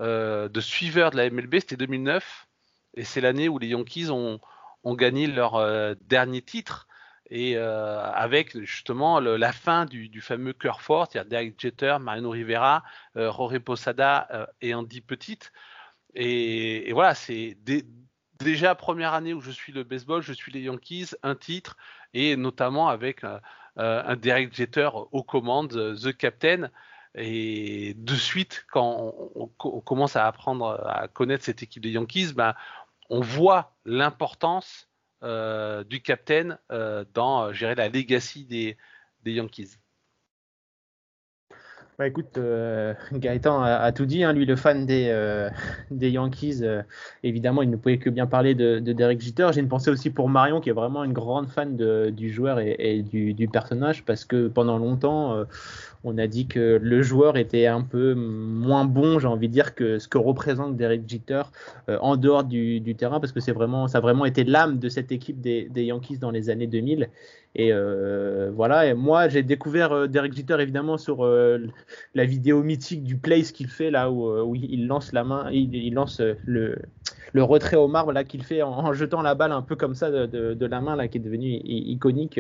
euh, 0.00 0.48
de 0.48 0.61
suiveur 0.61 1.11
de 1.11 1.16
la 1.16 1.30
MLB, 1.30 1.55
c'était 1.61 1.76
2009. 1.76 2.48
Et 2.94 3.05
c'est 3.05 3.20
l'année 3.20 3.48
où 3.48 3.59
les 3.59 3.68
Yankees 3.68 4.11
ont, 4.11 4.40
ont 4.82 4.94
gagné 4.94 5.26
leur 5.26 5.57
euh, 5.57 5.94
dernier 6.02 6.42
titre. 6.42 6.88
Et 7.30 7.57
euh, 7.57 8.02
avec 8.12 8.59
justement 8.61 9.18
la 9.18 9.52
fin 9.52 9.86
du, 9.86 10.20
fameux 10.20 10.52
cœur 10.52 10.82
fort, 10.82 11.09
c'est-à-dire 11.11 11.30
Derek 11.30 11.61
Jeter, 11.61 11.96
Mariano 11.98 12.30
Rivera, 12.30 12.82
Jorge 13.16 13.59
Posada 13.61 14.50
et 14.61 14.74
Andy 14.74 15.00
Petit. 15.00 15.38
Et, 16.14 16.92
voilà, 16.92 17.14
c'est 17.14 17.56
déjà 18.38 18.74
première 18.74 19.14
année 19.14 19.34
où 19.34 19.40
je 19.40 19.50
suis 19.50 19.72
le 19.72 19.84
baseball, 19.84 20.22
je 20.22 20.32
suis 20.32 20.52
les 20.52 20.60
Yankees, 20.60 21.10
un 21.22 21.34
titre, 21.34 21.76
et 22.12 22.36
notamment 22.36 22.88
avec 22.88 23.22
un 23.76 24.16
Derek 24.16 24.54
Jeter 24.54 24.90
aux 24.94 25.22
commandes, 25.22 25.96
The 25.96 26.16
Captain. 26.16 26.70
Et 27.16 27.94
de 27.94 28.14
suite, 28.14 28.66
quand 28.72 29.14
on, 29.34 29.46
commence 29.80 30.16
à 30.16 30.26
apprendre 30.26 30.84
à 30.84 31.06
connaître 31.08 31.44
cette 31.44 31.62
équipe 31.62 31.82
des 31.82 31.90
Yankees, 31.90 32.32
ben, 32.34 32.54
on 33.08 33.20
voit 33.20 33.76
l'importance 33.84 34.88
euh, 35.22 35.84
du 35.84 36.02
capitaine 36.02 36.58
euh, 36.72 37.04
dans 37.14 37.52
gérer 37.52 37.74
la 37.74 37.88
legacy 37.88 38.44
des, 38.44 38.76
des 39.22 39.32
Yankees. 39.32 39.78
Bah 41.97 42.09
écoute, 42.09 42.38
euh, 42.38 42.92
Gaëtan 43.12 43.62
a, 43.62 43.92
tout 43.92 44.05
dit, 44.05 44.24
hein, 44.24 44.32
lui 44.32 44.47
le 44.47 44.57
fan 44.57 44.84
des, 44.84 45.07
euh, 45.11 45.49
des 45.92 46.11
Yankees, 46.11 46.59
euh, 46.62 46.82
évidemment 47.22 47.62
il 47.62 47.70
ne 47.70 47.76
pouvait 47.76 47.99
que 47.99 48.11
bien 48.11 48.26
parler 48.26 48.57
de, 48.57 48.80
de 48.80 48.92
Derek 48.92 49.20
Jeter. 49.20 49.49
J'ai 49.53 49.61
une 49.61 49.68
pensée 49.68 49.90
aussi 49.90 50.11
pour 50.11 50.28
Marion 50.28 50.61
qui 50.61 50.70
est 50.70 50.72
vraiment 50.72 51.05
une 51.05 51.12
grande 51.12 51.49
fan 51.49 51.76
de, 51.76 52.11
du 52.11 52.32
joueur 52.32 52.59
et, 52.59 52.74
et 52.78 53.03
du, 53.03 53.32
du, 53.32 53.47
personnage 53.47 54.05
parce 54.05 54.24
que 54.24 54.49
pendant 54.49 54.78
longtemps 54.78 55.34
euh, 55.34 55.45
on 56.05 56.18
a 56.18 56.26
dit 56.26 56.46
que 56.46 56.78
le 56.80 57.02
joueur 57.02 57.38
était 57.38 57.66
un 57.66 57.80
peu 57.80 58.14
moins 58.14 58.84
bon, 58.84 59.18
j'ai 59.18 59.26
envie 59.26 59.48
de 59.48 59.52
dire, 59.55 59.74
que 59.74 59.98
ce 59.98 60.07
que 60.07 60.18
représente 60.18 60.76
Derek 60.76 61.09
Jeter 61.09 61.42
euh, 61.88 61.98
en 62.02 62.16
dehors 62.16 62.44
du, 62.44 62.94
terrain 62.96 63.20
parce 63.20 63.32
que 63.32 63.40
c'est 63.40 63.52
vraiment, 63.52 63.88
ça 63.88 63.98
a 63.98 64.00
vraiment 64.02 64.26
été 64.26 64.44
l'âme 64.44 64.78
de 64.78 64.88
cette 64.90 65.11
équipe 65.11 65.40
des, 65.40 65.70
Yankees 65.74 66.18
dans 66.18 66.30
les 66.30 66.50
années 66.50 66.66
2000 66.66 67.09
et 67.57 67.72
euh, 67.72 68.50
voilà, 68.55 68.94
moi 68.94 69.28
j'ai 69.28 69.42
découvert 69.42 69.92
euh, 69.92 70.07
Derek 70.07 70.34
Jeter 70.36 70.57
évidemment 70.61 70.98
sur 70.98 71.24
la 71.24 72.24
vidéo 72.24 72.62
mythique 72.62 73.02
du 73.02 73.16
place 73.16 73.50
qu'il 73.50 73.68
fait 73.68 73.90
là 73.90 74.11
où, 74.11 74.55
il 74.55 74.86
lance 74.86 75.12
la 75.12 75.24
main, 75.24 75.50
il, 75.50 75.94
lance 75.94 76.20
le, 76.44 76.76
retrait 77.34 77.76
au 77.76 77.88
marbre 77.88 78.12
là 78.12 78.24
qu'il 78.24 78.42
fait 78.42 78.62
en, 78.62 78.92
jetant 78.92 79.22
la 79.22 79.34
balle 79.34 79.52
un 79.52 79.62
peu 79.62 79.74
comme 79.74 79.94
ça 79.94 80.11
de 80.11 80.66
la 80.66 80.80
main 80.82 80.96
là 80.96 81.09
qui 81.09 81.18
est 81.18 81.22
devenu 81.22 81.48
iconique. 81.64 82.38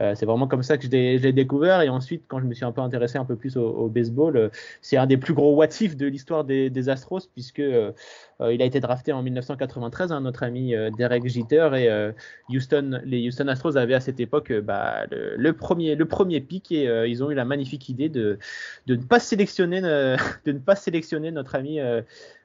Euh, 0.00 0.14
c'est 0.14 0.26
vraiment 0.26 0.46
comme 0.46 0.62
ça 0.62 0.76
que 0.76 0.84
je 0.84 0.90
l'ai 0.90 1.32
découvert. 1.32 1.80
Et 1.82 1.88
ensuite, 1.88 2.24
quand 2.28 2.40
je 2.40 2.44
me 2.46 2.54
suis 2.54 2.64
un 2.64 2.72
peu 2.72 2.80
intéressé 2.80 3.18
un 3.18 3.24
peu 3.24 3.36
plus 3.36 3.56
au, 3.56 3.66
au 3.66 3.88
baseball, 3.88 4.36
euh, 4.36 4.48
c'est 4.82 4.96
un 4.96 5.06
des 5.06 5.16
plus 5.16 5.34
gros 5.34 5.54
what 5.54 5.68
if 5.80 5.96
de 5.96 6.06
l'histoire 6.06 6.44
des, 6.44 6.70
des, 6.70 6.88
Astros, 6.88 7.26
puisque 7.32 7.60
euh, 7.60 7.92
il 8.40 8.62
a 8.62 8.64
été 8.64 8.80
drafté 8.80 9.12
en 9.12 9.22
1993, 9.22 10.12
hein, 10.12 10.20
notre 10.20 10.42
ami 10.42 10.74
Derek 10.96 11.26
Jeter, 11.26 11.70
et 11.74 12.54
Houston, 12.54 13.00
les 13.04 13.26
Houston 13.26 13.48
Astros 13.48 13.76
avaient 13.76 13.94
à 13.94 14.00
cette 14.00 14.20
époque 14.20 14.52
bah, 14.52 15.06
le, 15.10 15.36
le, 15.36 15.52
premier, 15.52 15.94
le 15.94 16.04
premier 16.04 16.40
pick, 16.40 16.70
et 16.70 16.84
ils 17.08 17.24
ont 17.24 17.30
eu 17.30 17.34
la 17.34 17.44
magnifique 17.44 17.88
idée 17.88 18.08
de, 18.08 18.38
de 18.86 18.94
ne 18.94 19.02
pas 19.02 19.18
sélectionner, 19.18 19.80
de 20.44 20.52
ne 20.52 20.58
pas 20.58 20.76
sélectionner 20.76 21.30
notre 21.30 21.54
ami 21.54 21.80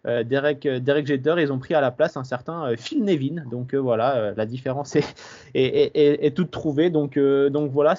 euh, 0.07 0.23
Derek, 0.23 0.65
euh, 0.65 0.79
Derek 0.79 1.05
Jeter, 1.05 1.35
ils 1.39 1.51
ont 1.51 1.59
pris 1.59 1.75
à 1.75 1.81
la 1.81 1.91
place 1.91 2.17
un 2.17 2.23
certain 2.23 2.71
euh, 2.71 2.75
Phil 2.77 3.03
Nevin. 3.03 3.43
Donc 3.49 3.75
voilà, 3.75 4.33
la 4.35 4.45
différence 4.45 4.95
est, 5.53 6.35
toute 6.35 6.51
trouvée. 6.51 6.89
Donc, 6.89 7.17
voilà, 7.17 7.95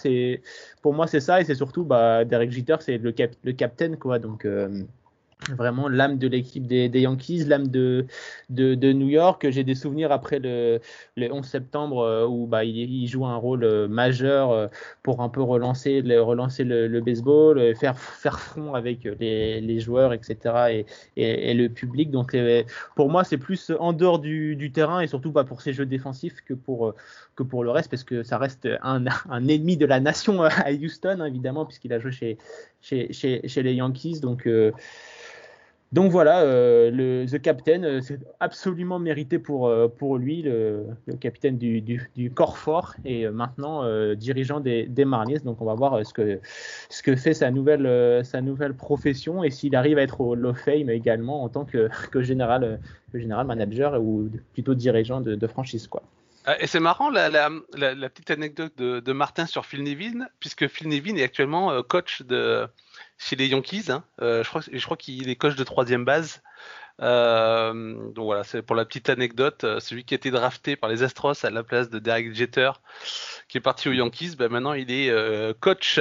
pour 0.82 0.94
moi 0.94 1.06
c'est 1.06 1.20
ça 1.20 1.40
et 1.40 1.44
c'est 1.44 1.54
surtout 1.54 1.84
bah, 1.84 2.24
Derek 2.24 2.50
Jeter, 2.50 2.76
c'est 2.80 2.98
le, 2.98 3.12
cap, 3.12 3.30
captain 3.56 3.96
quoi. 3.96 4.18
Donc 4.18 4.46
vraiment 5.50 5.88
l'âme 5.88 6.18
de 6.18 6.28
l'équipe 6.28 6.66
des, 6.66 6.88
Yankees, 7.00 7.44
l'âme 7.44 7.68
de, 7.68 8.06
New 8.50 9.08
York. 9.08 9.46
J'ai 9.50 9.64
des 9.64 9.74
souvenirs 9.74 10.12
après 10.12 10.38
le, 10.38 10.80
le 11.16 11.32
11 11.32 11.44
septembre 11.44 12.00
euh, 12.00 12.26
où 12.26 12.46
bah, 12.46 12.64
il, 12.64 12.76
il, 12.76 13.06
joue 13.06 13.26
un 13.26 13.36
rôle 13.36 13.64
euh, 13.64 13.88
majeur 13.88 14.50
euh, 14.50 14.66
pour 15.02 15.20
un 15.22 15.28
peu 15.28 15.42
relancer, 15.42 16.02
le, 16.02 17.00
baseball, 17.00 17.74
faire, 17.76 17.98
front 17.98 18.74
avec 18.74 19.04
les, 19.18 19.80
joueurs, 19.80 20.12
etc. 20.12 20.84
Et, 21.16 21.54
le 21.54 21.68
public. 21.68 22.10
Donc 22.10 22.36
pour 22.96 23.10
moi, 23.10 23.24
c'est 23.24 23.38
plus 23.38 23.72
en 23.78 23.92
dehors 23.92 24.18
du, 24.18 24.70
terrain 24.72 25.00
et 25.00 25.06
surtout 25.06 25.32
pas 25.32 25.44
pour 25.44 25.60
ses 25.60 25.72
jeux 25.72 25.86
défensifs 25.86 26.40
que 26.42 26.54
pour, 26.54 26.94
le 27.62 27.70
reste, 27.70 27.90
parce 27.90 28.04
que 28.04 28.22
ça 28.22 28.38
reste 28.38 28.68
un, 28.82 29.04
ennemi 29.48 29.76
de 29.76 29.86
la 29.86 30.00
nation 30.00 30.42
à 30.42 30.72
Houston, 30.72 31.24
évidemment, 31.24 31.66
puisqu'il 31.66 31.92
a 31.92 31.98
joué 31.98 32.12
chez 32.80 33.62
les 33.62 33.74
Yankees. 33.74 34.20
Donc 34.20 34.48
donc 35.92 36.10
voilà, 36.10 36.40
euh, 36.40 36.90
le 36.90 37.26
The 37.26 37.38
Captain, 37.38 37.82
euh, 37.84 38.00
c'est 38.00 38.18
absolument 38.40 38.98
mérité 38.98 39.38
pour, 39.38 39.66
euh, 39.66 39.88
pour 39.88 40.16
lui, 40.16 40.40
le, 40.40 40.86
capitaine 41.20 41.58
du, 41.58 41.82
du, 41.82 42.10
du, 42.16 42.30
corps 42.30 42.56
fort 42.56 42.94
et 43.04 43.28
maintenant 43.28 43.84
euh, 43.84 44.14
dirigeant 44.14 44.60
des, 44.60 44.86
des. 44.86 45.04
Donc 45.44 45.60
on 45.60 45.66
va 45.66 45.74
voir 45.74 46.04
ce 46.06 46.14
que, 46.14 46.40
ce 46.88 47.02
que 47.02 47.14
fait 47.14 47.34
sa 47.34 47.50
nouvelle, 47.50 48.24
sa 48.24 48.40
nouvelle 48.40 48.72
profession 48.74 49.44
et 49.44 49.50
s'il 49.50 49.76
arrive 49.76 49.98
à 49.98 50.02
être 50.02 50.22
au 50.22 50.34
Law 50.34 50.54
Fame 50.54 50.88
également 50.88 51.42
en 51.44 51.50
tant 51.50 51.66
que, 51.66 51.90
que, 52.10 52.22
général, 52.22 52.80
que 53.12 53.18
général 53.18 53.46
manager 53.46 54.02
ou 54.02 54.30
plutôt 54.54 54.74
dirigeant 54.74 55.20
de, 55.20 55.34
de 55.34 55.46
franchise. 55.46 55.88
Quoi. 55.88 56.02
Et 56.58 56.66
c'est 56.66 56.80
marrant 56.80 57.10
la, 57.10 57.50
petite 58.08 58.30
anecdote 58.30 58.76
de, 58.76 59.12
Martin 59.12 59.46
sur 59.46 59.66
Phil 59.66 59.82
Nevin, 59.82 60.26
puisque 60.40 60.66
Phil 60.68 60.88
Nevin 60.88 61.16
est 61.16 61.22
actuellement 61.22 61.82
coach 61.82 62.22
de, 62.22 62.68
chez 63.18 63.36
les 63.36 63.48
Yankees. 63.48 63.90
Hein. 63.90 64.04
Euh, 64.20 64.42
je 64.44 64.84
crois, 64.84 64.96
qu'il 64.96 65.28
est 65.28 65.36
coach 65.36 65.54
de 65.54 65.64
troisième 65.64 66.04
base. 66.04 66.42
Euh, 67.00 67.72
donc 68.12 68.24
voilà, 68.26 68.44
c'est 68.44 68.62
pour 68.62 68.76
la 68.76 68.84
petite 68.84 69.08
anecdote. 69.08 69.64
Euh, 69.64 69.80
celui 69.80 70.04
qui 70.04 70.14
a 70.14 70.16
été 70.16 70.30
drafté 70.30 70.76
par 70.76 70.90
les 70.90 71.02
Astros 71.02 71.44
à 71.44 71.50
la 71.50 71.62
place 71.62 71.88
de 71.88 71.98
Derek 71.98 72.34
Jeter, 72.34 72.70
qui 73.48 73.58
est 73.58 73.62
parti 73.62 73.88
aux 73.88 73.92
Yankees, 73.92 74.36
ben 74.36 74.50
maintenant 74.50 74.72
il 74.72 74.90
est 74.90 75.10
euh, 75.10 75.54
coach 75.58 76.00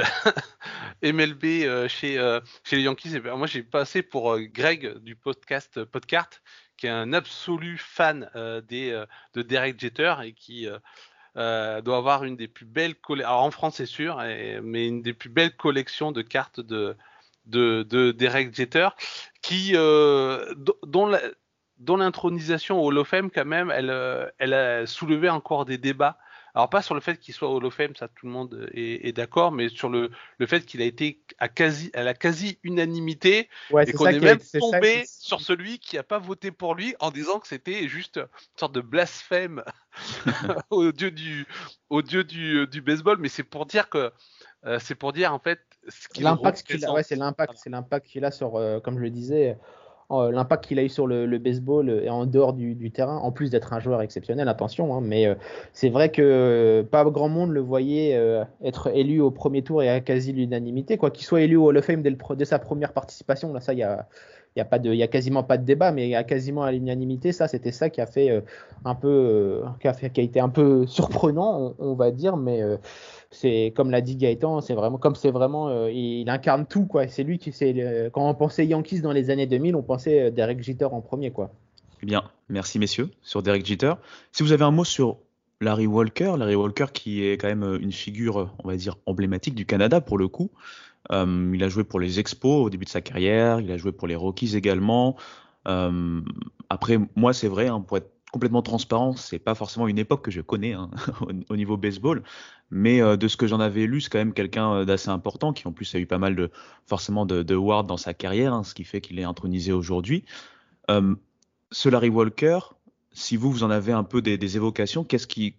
MLB 1.02 1.44
euh, 1.44 1.88
chez, 1.88 2.18
euh, 2.18 2.40
chez 2.62 2.76
les 2.76 2.82
Yankees. 2.82 3.16
Et 3.16 3.20
ben 3.20 3.36
moi 3.36 3.46
j'ai 3.46 3.62
passé 3.62 4.02
pour 4.02 4.38
Greg 4.38 4.98
du 4.98 5.16
podcast 5.16 5.82
Podcart, 5.84 6.28
qui 6.82 6.88
est 6.88 6.90
un 6.90 7.12
absolu 7.12 7.78
fan 7.78 8.28
des, 8.68 9.04
de 9.34 9.42
Derek 9.42 9.78
Jeter 9.78 10.16
et 10.24 10.32
qui 10.32 10.66
euh, 11.36 11.80
doit 11.80 11.96
avoir 11.96 12.24
une 12.24 12.36
des 12.36 12.48
plus 12.48 12.66
belles 12.66 12.94
collections, 12.94 13.32
en 13.32 13.50
France 13.50 13.76
c'est 13.76 13.86
sûr, 13.86 14.20
et, 14.22 14.60
mais 14.60 14.86
une 14.86 15.00
des 15.00 15.14
plus 15.14 15.30
belles 15.30 15.56
collections 15.56 16.12
de 16.12 16.20
cartes 16.20 16.60
de, 16.60 16.94
de, 17.46 17.84
de 17.84 18.12
Derek 18.12 18.54
Jeter, 18.54 18.88
qui, 19.40 19.72
euh, 19.74 20.54
dont 20.82 21.06
la, 21.06 21.20
dont 21.78 21.96
l'intronisation 21.96 22.80
au 22.80 22.88
Hall 22.88 22.98
of 22.98 23.08
Fame 23.08 23.30
quand 23.30 23.46
même, 23.46 23.70
elle, 23.70 23.88
euh, 23.88 24.28
elle 24.38 24.52
a 24.52 24.86
soulevé 24.86 25.30
encore 25.30 25.64
des 25.64 25.78
débats. 25.78 26.18
Alors 26.54 26.68
pas 26.68 26.82
sur 26.82 26.94
le 26.94 27.00
fait 27.00 27.18
qu'il 27.18 27.32
soit 27.32 27.48
Hall 27.48 27.64
of 27.64 27.74
Fame, 27.74 27.96
ça 27.96 28.08
tout 28.08 28.26
le 28.26 28.32
monde 28.32 28.68
est, 28.74 29.08
est 29.08 29.12
d'accord, 29.12 29.52
mais 29.52 29.68
sur 29.68 29.88
le, 29.88 30.10
le 30.38 30.46
fait 30.46 30.66
qu'il 30.66 30.82
a 30.82 30.84
été 30.84 31.22
à 31.38 31.48
quasi 31.48 31.90
à 31.94 32.02
la 32.02 32.12
quasi 32.12 32.58
unanimité 32.62 33.48
ouais, 33.70 33.88
et 33.88 33.92
qu'on 33.92 34.06
est, 34.06 34.16
est 34.16 34.20
même 34.20 34.38
tombé 34.38 35.04
sur 35.06 35.40
celui 35.40 35.78
qui 35.78 35.96
a 35.96 36.02
pas 36.02 36.18
voté 36.18 36.50
pour 36.50 36.74
lui 36.74 36.94
en 37.00 37.10
disant 37.10 37.38
que 37.38 37.48
c'était 37.48 37.88
juste 37.88 38.18
une 38.18 38.58
sorte 38.58 38.74
de 38.74 38.82
blasphème 38.82 39.64
au 40.70 40.92
dieu 40.92 41.10
du 41.10 41.46
au 41.88 42.02
dieu 42.02 42.22
du, 42.22 42.66
du 42.66 42.82
baseball. 42.82 43.16
Mais 43.18 43.28
c'est 43.28 43.44
pour 43.44 43.64
dire 43.64 43.88
que 43.88 44.12
euh, 44.66 44.78
c'est 44.78 44.94
pour 44.94 45.12
dire 45.12 45.32
en 45.32 45.38
fait 45.38 45.60
l'impact 46.18 46.62
qu'il 46.62 46.84
a, 46.84 46.92
ouais, 46.92 47.02
c'est 47.02 47.16
l'impact, 47.16 47.54
c'est 47.56 47.70
l'impact 47.70 48.06
qu'il 48.06 48.24
a 48.24 48.30
sur, 48.30 48.56
euh, 48.56 48.78
comme 48.80 48.96
je 48.96 49.02
le 49.02 49.10
disais, 49.10 49.56
l'impact 50.30 50.66
qu'il 50.66 50.78
a 50.78 50.84
eu 50.84 50.88
sur 50.88 51.06
le, 51.06 51.38
baseball 51.38 51.90
et 51.90 52.10
en 52.10 52.26
dehors 52.26 52.52
du, 52.52 52.90
terrain, 52.90 53.16
en 53.16 53.32
plus 53.32 53.50
d'être 53.50 53.72
un 53.72 53.80
joueur 53.80 54.02
exceptionnel, 54.02 54.48
attention, 54.48 54.94
hein, 54.94 55.00
mais 55.02 55.26
euh, 55.26 55.34
c'est 55.72 55.88
vrai 55.88 56.10
que 56.10 56.22
euh, 56.22 56.82
pas 56.82 57.04
grand 57.04 57.28
monde 57.28 57.50
le 57.50 57.60
voyait 57.60 58.18
être 58.62 58.94
élu 58.94 59.20
au 59.20 59.30
premier 59.30 59.62
tour 59.62 59.82
et 59.82 59.88
à 59.88 60.00
quasi 60.00 60.32
l'unanimité, 60.32 60.96
quoi 60.96 61.10
qu'il 61.10 61.24
soit 61.24 61.40
élu 61.40 61.56
au 61.56 61.66
Hall 61.66 61.78
of 61.78 61.84
Fame 61.84 62.02
dès, 62.02 62.16
dès, 62.36 62.44
sa 62.44 62.58
première 62.58 62.92
participation, 62.92 63.52
là 63.52 63.60
ça 63.60 63.72
il 63.72 63.78
y 63.78 63.82
a 63.82 64.06
il 64.54 64.58
y 64.58 64.62
a 64.62 64.64
pas 64.66 64.76
a 64.76 65.06
quasiment 65.06 65.42
pas 65.42 65.56
de 65.56 65.64
débat, 65.64 65.92
mais 65.92 66.06
il 66.06 66.10
y 66.10 66.14
a 66.14 66.24
quasiment 66.24 66.62
à 66.62 66.72
l'unanimité. 66.72 67.32
Ça, 67.32 67.48
c'était 67.48 67.72
ça 67.72 67.88
qui 67.88 68.00
a 68.00 68.06
fait 68.06 68.30
euh, 68.30 68.40
un 68.84 68.94
peu, 68.94 69.08
euh, 69.08 69.62
qui 69.80 70.20
a 70.20 70.22
été 70.22 70.40
un 70.40 70.50
peu 70.50 70.86
surprenant, 70.88 71.74
on, 71.78 71.94
va 71.94 72.10
dire, 72.10 72.36
mais 72.36 72.60
euh, 72.60 72.76
c'est 73.30 73.72
comme 73.74 73.90
l'a 73.90 74.02
dit 74.02 74.16
Gaëtan, 74.16 74.60
c'est 74.60 74.74
vraiment 74.74 74.98
comme 74.98 75.14
c'est 75.14 75.30
vraiment, 75.30 75.86
il, 75.86 76.28
incarne 76.28 76.66
tout 76.66 76.84
quoi. 76.84 77.08
C'est 77.08 77.22
lui 77.22 77.38
qui, 77.38 77.52
c'est 77.52 78.10
quand 78.12 78.28
on 78.28 78.34
pensait 78.34 78.66
Yankees 78.66 79.00
dans 79.00 79.12
les 79.12 79.30
années 79.30 79.46
2000, 79.46 79.74
on 79.74 79.82
pensait 79.82 80.30
Derek 80.30 80.62
Jeter 80.62 80.84
en 80.84 81.00
premier 81.00 81.30
quoi. 81.30 81.50
Eh 82.02 82.06
bien, 82.06 82.24
merci 82.48 82.78
messieurs 82.78 83.08
sur 83.22 83.42
Derek 83.42 83.64
Jeter. 83.64 83.94
Si 84.32 84.42
vous 84.42 84.52
avez 84.52 84.64
un 84.64 84.70
mot 84.70 84.84
sur 84.84 85.18
Larry 85.62 85.86
Walker, 85.86 86.34
Larry 86.36 86.56
Walker 86.56 86.86
qui 86.92 87.24
est 87.24 87.38
quand 87.38 87.48
même 87.48 87.78
une 87.80 87.92
figure, 87.92 88.50
on 88.62 88.68
va 88.68 88.76
dire 88.76 88.98
emblématique 89.06 89.54
du 89.54 89.64
Canada 89.64 90.02
pour 90.02 90.18
le 90.18 90.28
coup. 90.28 90.50
Euh, 91.12 91.52
il 91.54 91.62
a 91.62 91.68
joué 91.68 91.84
pour 91.84 92.00
les 92.00 92.20
Expos 92.20 92.64
au 92.66 92.70
début 92.70 92.84
de 92.84 92.90
sa 92.90 93.00
carrière, 93.00 93.60
il 93.60 93.70
a 93.70 93.76
joué 93.76 93.92
pour 93.92 94.08
les 94.08 94.16
Rockies 94.16 94.56
également. 94.56 95.16
Euh, 95.68 96.20
après, 96.70 96.98
moi, 97.16 97.32
c'est 97.32 97.48
vrai, 97.48 97.68
hein, 97.68 97.80
pour 97.80 97.98
être 97.98 98.10
complètement 98.32 98.62
transparent, 98.62 99.14
c'est 99.14 99.38
pas 99.38 99.54
forcément 99.54 99.88
une 99.88 99.98
époque 99.98 100.24
que 100.24 100.30
je 100.30 100.40
connais 100.40 100.72
hein, 100.72 100.90
au, 101.50 101.56
niveau 101.56 101.76
baseball, 101.76 102.22
mais 102.70 103.02
euh, 103.02 103.16
de 103.18 103.28
ce 103.28 103.36
que 103.36 103.46
j'en 103.46 103.60
avais 103.60 103.86
lu, 103.86 104.00
c'est 104.00 104.08
quand 104.08 104.18
même 104.18 104.32
quelqu'un 104.32 104.86
d'assez 104.86 105.10
important 105.10 105.52
qui 105.52 105.68
en 105.68 105.72
plus 105.72 105.94
a 105.94 105.98
eu 105.98 106.06
pas 106.06 106.18
mal 106.18 106.34
de 106.34 106.50
forcément 106.86 107.26
de, 107.26 107.42
de 107.42 107.82
dans 107.82 107.96
sa 107.98 108.14
carrière, 108.14 108.54
hein, 108.54 108.64
ce 108.64 108.74
qui 108.74 108.84
fait 108.84 109.02
qu'il 109.02 109.18
est 109.18 109.24
intronisé 109.24 109.72
aujourd'hui. 109.72 110.24
Ce 110.88 111.88
Larry 111.88 112.10
Walker, 112.10 112.58
si 113.12 113.36
vous 113.36 113.50
vous 113.50 113.62
en 113.62 113.70
avez 113.70 113.92
un 113.92 114.04
peu 114.04 114.20
des, 114.20 114.36
des 114.36 114.56
évocations, 114.56 115.04
qu'est-ce 115.04 115.26
qui 115.26 115.56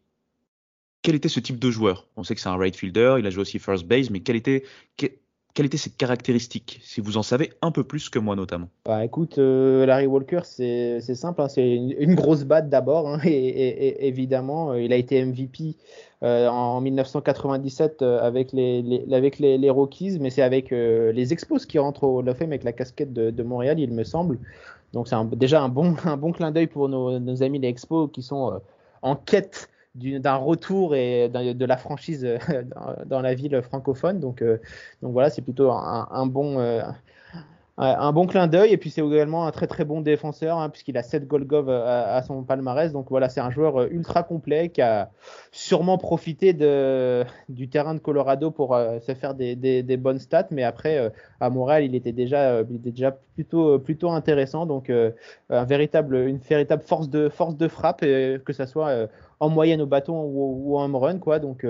quel 1.03 1.15
était 1.15 1.29
ce 1.29 1.39
type 1.39 1.59
de 1.59 1.69
joueur? 1.69 2.07
On 2.15 2.23
sait 2.23 2.33
que 2.33 2.41
c'est 2.41 2.49
un 2.49 2.55
right 2.55 2.75
fielder, 2.75 3.17
il 3.19 3.27
a 3.27 3.29
joué 3.29 3.41
aussi 3.41 3.59
first 3.59 3.85
base, 3.85 4.09
mais 4.09 4.21
quel 4.21 4.37
était, 4.37 4.63
quelles 5.53 5.67
étaient 5.67 5.77
ses 5.77 5.91
caractéristiques, 5.91 6.79
si 6.83 6.99
vous 6.99 7.17
en 7.17 7.23
savez 7.23 7.51
un 7.61 7.71
peu 7.71 7.83
plus 7.83 8.09
que 8.09 8.17
moi 8.17 8.35
notamment 8.35 8.69
bah, 8.85 9.05
Écoute, 9.05 9.37
euh, 9.37 9.85
Larry 9.85 10.07
Walker, 10.07 10.41
c'est 10.43 10.99
simple, 11.01 11.41
hein, 11.41 11.47
c'est 11.47 11.75
une, 11.75 12.15
grosse 12.15 12.43
batte 12.43 12.69
d'abord, 12.69 13.07
hein, 13.07 13.19
et, 13.25 14.07
évidemment, 14.07 14.71
euh, 14.71 14.81
il 14.81 14.91
a 14.91 14.95
été 14.95 15.23
MVP 15.23 15.75
euh, 16.23 16.47
en 16.47 16.81
1997 16.81 18.01
avec, 18.01 18.51
les, 18.51 18.81
les, 18.81 19.69
Rockies, 19.69 20.17
mais 20.19 20.31
c'est 20.31 20.41
avec 20.41 20.71
les 20.71 21.33
Expos 21.33 21.65
qui 21.65 21.77
rentrent 21.77 22.05
au 22.05 22.19
Hall 22.19 22.29
of 22.29 22.41
avec 22.41 22.63
la 22.63 22.71
casquette 22.71 23.13
de, 23.13 23.43
Montréal, 23.43 23.79
il 23.79 23.91
me 23.91 24.03
semble. 24.03 24.39
Donc 24.93 25.07
c'est 25.07 25.15
déjà 25.37 25.61
un 25.61 25.69
bon, 25.69 25.95
un 26.05 26.17
bon 26.17 26.31
clin 26.31 26.51
d'œil 26.51 26.67
pour 26.67 26.89
nos, 26.89 27.19
nos, 27.19 27.43
amis 27.43 27.59
les 27.59 27.67
Expos 27.67 28.09
qui 28.11 28.23
sont 28.23 28.59
en 29.01 29.15
quête 29.15 29.69
d'un 29.95 30.35
retour 30.35 30.95
et 30.95 31.29
de 31.29 31.65
la 31.65 31.77
franchise 31.77 32.25
euh, 32.25 32.37
dans, 33.05 33.21
la 33.21 33.33
ville 33.35 33.61
francophone. 33.61 34.19
Donc, 34.19 34.41
euh, 34.41 34.57
donc 35.01 35.13
voilà, 35.13 35.29
c'est 35.29 35.43
plutôt 35.43 35.71
un, 35.71 36.25
bon, 36.25 36.59
euh, 36.59 36.81
un 37.77 38.11
bon 38.11 38.25
clin 38.25 38.47
d'œil. 38.47 38.73
Et 38.73 38.77
puis 38.77 38.89
c'est 38.89 39.05
également 39.05 39.45
un 39.45 39.51
très 39.51 39.67
très 39.67 39.85
bon 39.85 40.01
défenseur, 40.01 40.57
hein, 40.57 40.69
puisqu'il 40.69 40.97
a 40.97 41.03
7 41.03 41.27
gold 41.27 41.45
gov 41.45 41.69
à, 41.69 42.23
son 42.23 42.41
palmarès. 42.41 42.91
Donc 42.91 43.11
voilà, 43.11 43.29
c'est 43.29 43.39
un 43.39 43.51
joueur 43.51 43.83
ultra 43.83 44.23
complet 44.23 44.69
qui 44.69 44.81
a 44.81 45.11
sûrement 45.51 45.99
profité 45.99 46.53
de, 46.53 47.23
du 47.47 47.69
terrain 47.69 47.93
de 47.93 47.99
Colorado 47.99 48.49
pour 48.49 48.75
se 48.75 49.13
faire 49.13 49.35
des, 49.35 49.55
des, 49.55 49.97
bonnes 49.97 50.19
stats. 50.19 50.47
Mais 50.49 50.63
après, 50.63 51.11
à 51.39 51.51
Montréal, 51.51 51.83
il 51.83 51.93
était 51.93 52.13
déjà, 52.13 52.61
il 52.61 52.77
était 52.77 52.91
déjà 52.91 53.15
plutôt, 53.35 53.77
plutôt 53.77 54.09
intéressant. 54.09 54.65
Donc 54.65 54.91
un 55.51 55.65
véritable, 55.65 56.15
une 56.15 56.39
véritable 56.39 56.81
force 56.81 57.11
de, 57.11 57.29
force 57.29 57.55
de 57.57 57.67
frappe, 57.67 58.01
que 58.01 58.53
ce 58.53 58.65
soit 58.65 59.07
en 59.43 59.49
moyenne 59.49 59.81
au 59.81 59.85
bâton 59.85 60.21
ou, 60.23 60.77
en 60.77 60.85
home 60.85 60.95
run 60.95 61.19
quoi 61.19 61.39
donc 61.39 61.65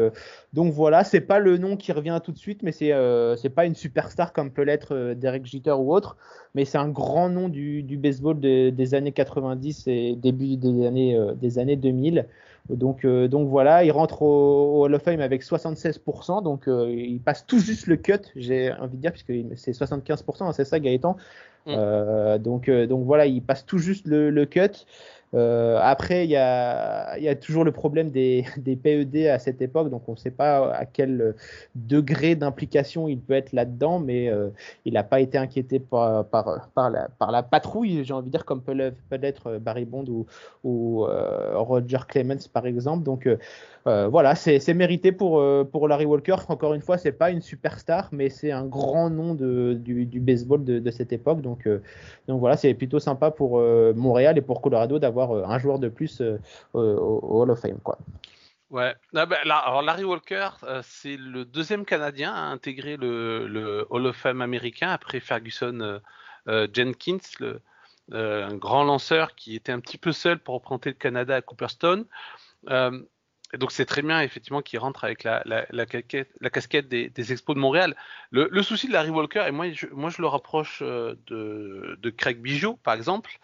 donc 0.54 0.74
voilà 0.74 1.04
c'est 1.04 1.22
pas 1.22 1.40
le 1.40 1.58
nom 1.58 1.76
qui 1.76 1.92
revient 1.92 2.20
tout 2.24 2.32
de 2.32 2.38
suite 2.38 2.62
mais 2.64 2.72
c'est 2.72 2.92
c'est 3.38 3.50
pas 3.50 3.66
une 3.66 3.76
superstar 3.76 4.34
comme 4.34 4.52
peut 4.52 4.64
l'être 4.64 5.14
Derek 5.16 5.46
Jeter 5.46 5.72
ou 5.72 5.94
autre 5.94 6.18
mais 6.56 6.66
c'est 6.66 6.78
un 6.78 6.90
grand 6.90 7.30
nom 7.30 7.50
du, 7.50 7.98
baseball 7.98 8.40
des 8.40 8.96
années 8.96 9.12
90 9.12 9.88
et 9.88 10.16
début 10.16 10.56
des 10.58 10.86
années, 10.86 11.16
euh, 11.16 11.34
des 11.34 11.60
années 11.60 11.76
2000. 11.76 12.28
Donc, 12.70 13.04
euh, 13.04 13.28
donc 13.28 13.50
voilà, 13.50 13.84
il 13.84 13.92
rentre 13.92 14.22
au, 14.22 14.84
Hall 14.84 14.94
of 14.94 15.02
Fame 15.02 15.20
avec 15.20 15.44
76%, 15.44 16.44
donc 16.44 16.68
euh, 16.68 16.90
il 16.90 17.20
passe 17.20 17.46
tout 17.46 17.60
juste 17.60 17.88
le 17.88 17.98
cut, 17.98 18.20
j'ai 18.36 18.72
envie 18.74 18.96
de 18.98 19.02
dire, 19.02 19.12
puisque 19.12 19.34
c'est 19.56 19.72
75%, 19.72 20.44
hein, 20.44 20.54
c'est 20.54 20.66
ça 20.66 20.80
Gaëtan? 20.80 21.18
Mm. 21.66 22.40
donc, 22.40 22.70
donc 22.70 23.06
voilà, 23.06 23.26
il 23.26 23.42
passe 23.42 23.66
tout 23.66 23.78
juste 23.78 24.06
le, 24.06 24.30
le 24.30 24.46
cut. 24.46 24.86
Euh, 25.34 25.80
après, 25.82 26.26
il 26.26 26.30
y 26.30 26.36
a, 26.36 27.18
y 27.18 27.28
a, 27.28 27.36
toujours 27.36 27.64
le 27.64 27.72
problème 27.72 28.12
des, 28.12 28.46
des, 28.58 28.76
PED 28.76 29.28
à 29.28 29.40
cette 29.40 29.62
époque, 29.62 29.90
donc 29.90 30.08
on 30.08 30.14
ne 30.14 30.18
sait 30.18 30.32
pas 30.32 30.74
à 30.74 30.86
quel 30.86 31.36
degré 31.76 32.36
d'implication 32.36 33.08
il 33.08 33.20
peut 33.20 33.34
être 33.34 33.52
là-dedans, 33.52 34.00
mais 34.00 34.30
euh, 34.30 34.50
il 34.86 34.94
n'a 34.94 35.04
pas 35.04 35.20
été 35.20 35.38
inquiété 35.38 35.80
par, 35.80 36.26
par, 36.26 36.70
par, 36.76 36.90
la, 36.90 37.10
par 37.10 37.32
la 37.32 37.42
patrouille, 37.44 38.04
j'ai 38.04 38.14
envie 38.14 38.28
de 38.28 38.32
dire, 38.32 38.46
comme 38.46 38.62
peut 38.62 38.74
l'être 39.12 39.58
Barry 39.58 39.86
Bond 39.86 40.06
ou, 40.08 40.28
ou 40.64 41.06
euh, 41.06 41.58
Roger 41.58 42.00
Clemens 42.08 42.48
par 42.52 42.68
exemple. 42.68 43.04
Donc 43.04 43.28
euh, 43.86 44.08
voilà, 44.08 44.36
c'est 44.36 44.74
mérité 44.74 45.12
pour, 45.12 45.40
euh, 45.40 45.68
pour 45.70 45.88
Larry 45.88 46.06
Walker. 46.06 46.38
Encore 46.48 46.74
une 46.74 46.82
fois, 46.82 46.98
c'est 46.98 47.12
pas 47.12 47.32
une 47.32 47.42
superstar, 47.42 48.08
mais 48.12 48.30
c'est 48.30 48.52
un 48.52 48.66
grand 48.66 49.10
nom 49.10 49.36
du, 49.36 50.20
baseball 50.22 50.64
de, 50.64 50.92
cette 50.92 51.12
époque. 51.12 51.42
Donc, 51.42 51.68
euh, 51.68 51.82
donc 52.28 52.40
voilà, 52.40 52.56
c'est 52.56 52.74
plutôt 52.74 53.00
sympa 53.00 53.32
pour 53.32 53.60
Montréal 53.96 54.38
et 54.38 54.42
pour 54.42 54.62
Colorado 54.62 55.00
d'avoir 55.00 55.50
un 55.50 55.60
joueur 55.60 55.80
de 55.80 55.90
plus 55.90 56.22
au, 56.74 57.42
Hall 57.42 57.52
of 57.52 57.60
Fame. 57.60 57.80
Quoi. 57.84 57.98
Ouais, 58.70 58.96
ah 59.14 59.26
ben, 59.26 59.38
alors 59.44 59.82
Larry 59.82 60.04
Walker, 60.04 60.50
c'est 60.82 61.18
le 61.18 61.46
deuxième 61.46 61.86
Canadien 61.86 62.34
à 62.34 62.42
intégrer 62.42 62.98
le, 62.98 63.86
Hall 63.90 64.06
of 64.08 64.16
Fame 64.16 64.42
américain 64.42 64.90
après 64.90 65.20
Ferguson 65.20 66.00
Jenkins, 66.48 67.18
le, 67.40 67.62
un 68.12 68.56
grand 68.56 68.84
lanceur 68.84 69.36
qui 69.36 69.56
était 69.56 69.74
un 69.74 69.80
petit 69.80 69.98
peu 69.98 70.14
seul 70.14 70.40
pour 70.40 70.56
représenter 70.56 70.90
le 70.90 70.96
Canada 70.96 71.36
à 71.36 71.42
Cooperstone. 71.42 72.06
Et 73.54 73.58
donc 73.58 73.72
c'est 73.72 73.86
très 73.86 74.02
bien 74.02 74.20
effectivement 74.22 74.62
qu'il 74.62 74.80
rentre 74.80 75.04
avec 75.04 75.24
la, 75.24 75.44
casquette, 75.86 76.88
des, 76.90 77.32
expos 77.32 77.56
de 77.56 77.62
Montréal. 77.62 77.96
Le, 78.32 78.64
souci 78.64 78.88
de 78.88 78.94
Larry 78.94 79.12
Walker, 79.12 79.46
et 79.48 79.52
moi 79.52 79.70
je, 79.72 79.88
le 80.22 80.28
rapproche 80.28 80.80
euh, 80.82 81.16
de, 81.28 82.10
Craig 82.10 82.42
Bijou 82.42 82.78
par 82.78 82.96
exemple, 82.96 83.40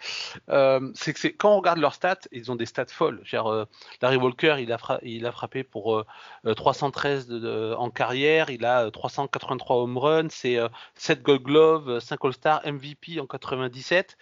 euh, 0.49 0.91
c'est 0.95 1.13
que 1.13 1.27
quand 1.27 1.53
on 1.53 1.57
regarde 1.57 1.77
leurs 1.77 1.93
stats, 1.93 2.21
ils 2.31 2.51
ont 2.51 2.55
des 2.55 2.65
stats 2.65 2.87
folles. 2.87 3.21
Euh, 3.33 3.65
Larry 4.01 4.17
Walker, 4.17 4.55
il 4.59 4.71
a, 4.71 5.31
frappé 5.31 5.63
pour 5.63 6.03
313 6.43 7.29
euh, 7.29 7.39
de, 7.39 7.75
en 7.75 7.91
carrière, 7.91 8.49
il 8.49 8.65
a 8.65 8.89
383 8.89 9.75
home 9.77 9.97
runs, 9.97 10.29
c'est 10.29 10.57
7 10.95 11.21
Gold 11.21 11.43
Glove, 11.43 11.99
5 11.99 12.19
All-Star, 12.25 12.61
MVP 12.65 13.19
en 13.19 13.27
97. 13.27 14.17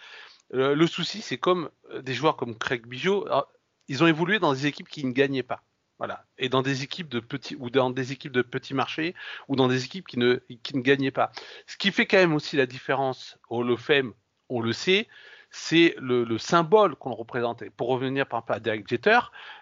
le 0.50 0.86
souci, 0.86 1.22
c'est 1.22 1.38
comme 1.38 1.70
des 2.02 2.12
joueurs 2.12 2.36
comme 2.36 2.56
Craig 2.58 2.86
Bijou, 2.86 3.24
ils 3.88 4.04
ont 4.04 4.06
évolué 4.06 4.38
dans 4.38 4.52
des 4.52 4.66
équipes 4.66 4.88
qui 4.88 5.06
ne 5.06 5.12
gagnaient 5.12 5.42
pas. 5.42 5.62
Voilà. 5.98 6.24
Et 6.38 6.48
dans 6.48 6.62
des 6.62 6.84
équipes 6.84 7.08
de 7.08 7.20
petits 7.20 7.56
ou 7.58 7.70
dans 7.70 7.90
des 7.90 8.12
équipes 8.12 8.32
de 8.32 8.42
petits 8.42 8.74
marchés 8.74 9.14
ou 9.48 9.56
dans 9.56 9.68
des 9.68 9.84
équipes 9.84 10.06
qui 10.06 10.18
ne 10.18 10.36
qui 10.62 10.76
ne 10.76 10.82
gagnaient 10.82 11.10
pas. 11.10 11.32
Ce 11.66 11.76
qui 11.76 11.90
fait 11.90 12.06
quand 12.06 12.18
même 12.18 12.34
aussi 12.34 12.56
la 12.56 12.66
différence 12.66 13.38
au 13.48 13.58
Hall 13.58 13.72
of 13.72 13.80
Fame, 13.80 14.12
on 14.48 14.60
le 14.60 14.72
sait, 14.72 15.08
c'est 15.50 15.94
le, 15.98 16.24
le, 16.24 16.38
symbole 16.38 16.94
qu'on 16.94 17.14
représente. 17.14 17.68
Pour 17.70 17.88
revenir 17.88 18.26
par 18.26 18.40
exemple 18.40 18.52
à 18.52 18.60
Derek 18.60 18.88
Jeter, 18.88 19.18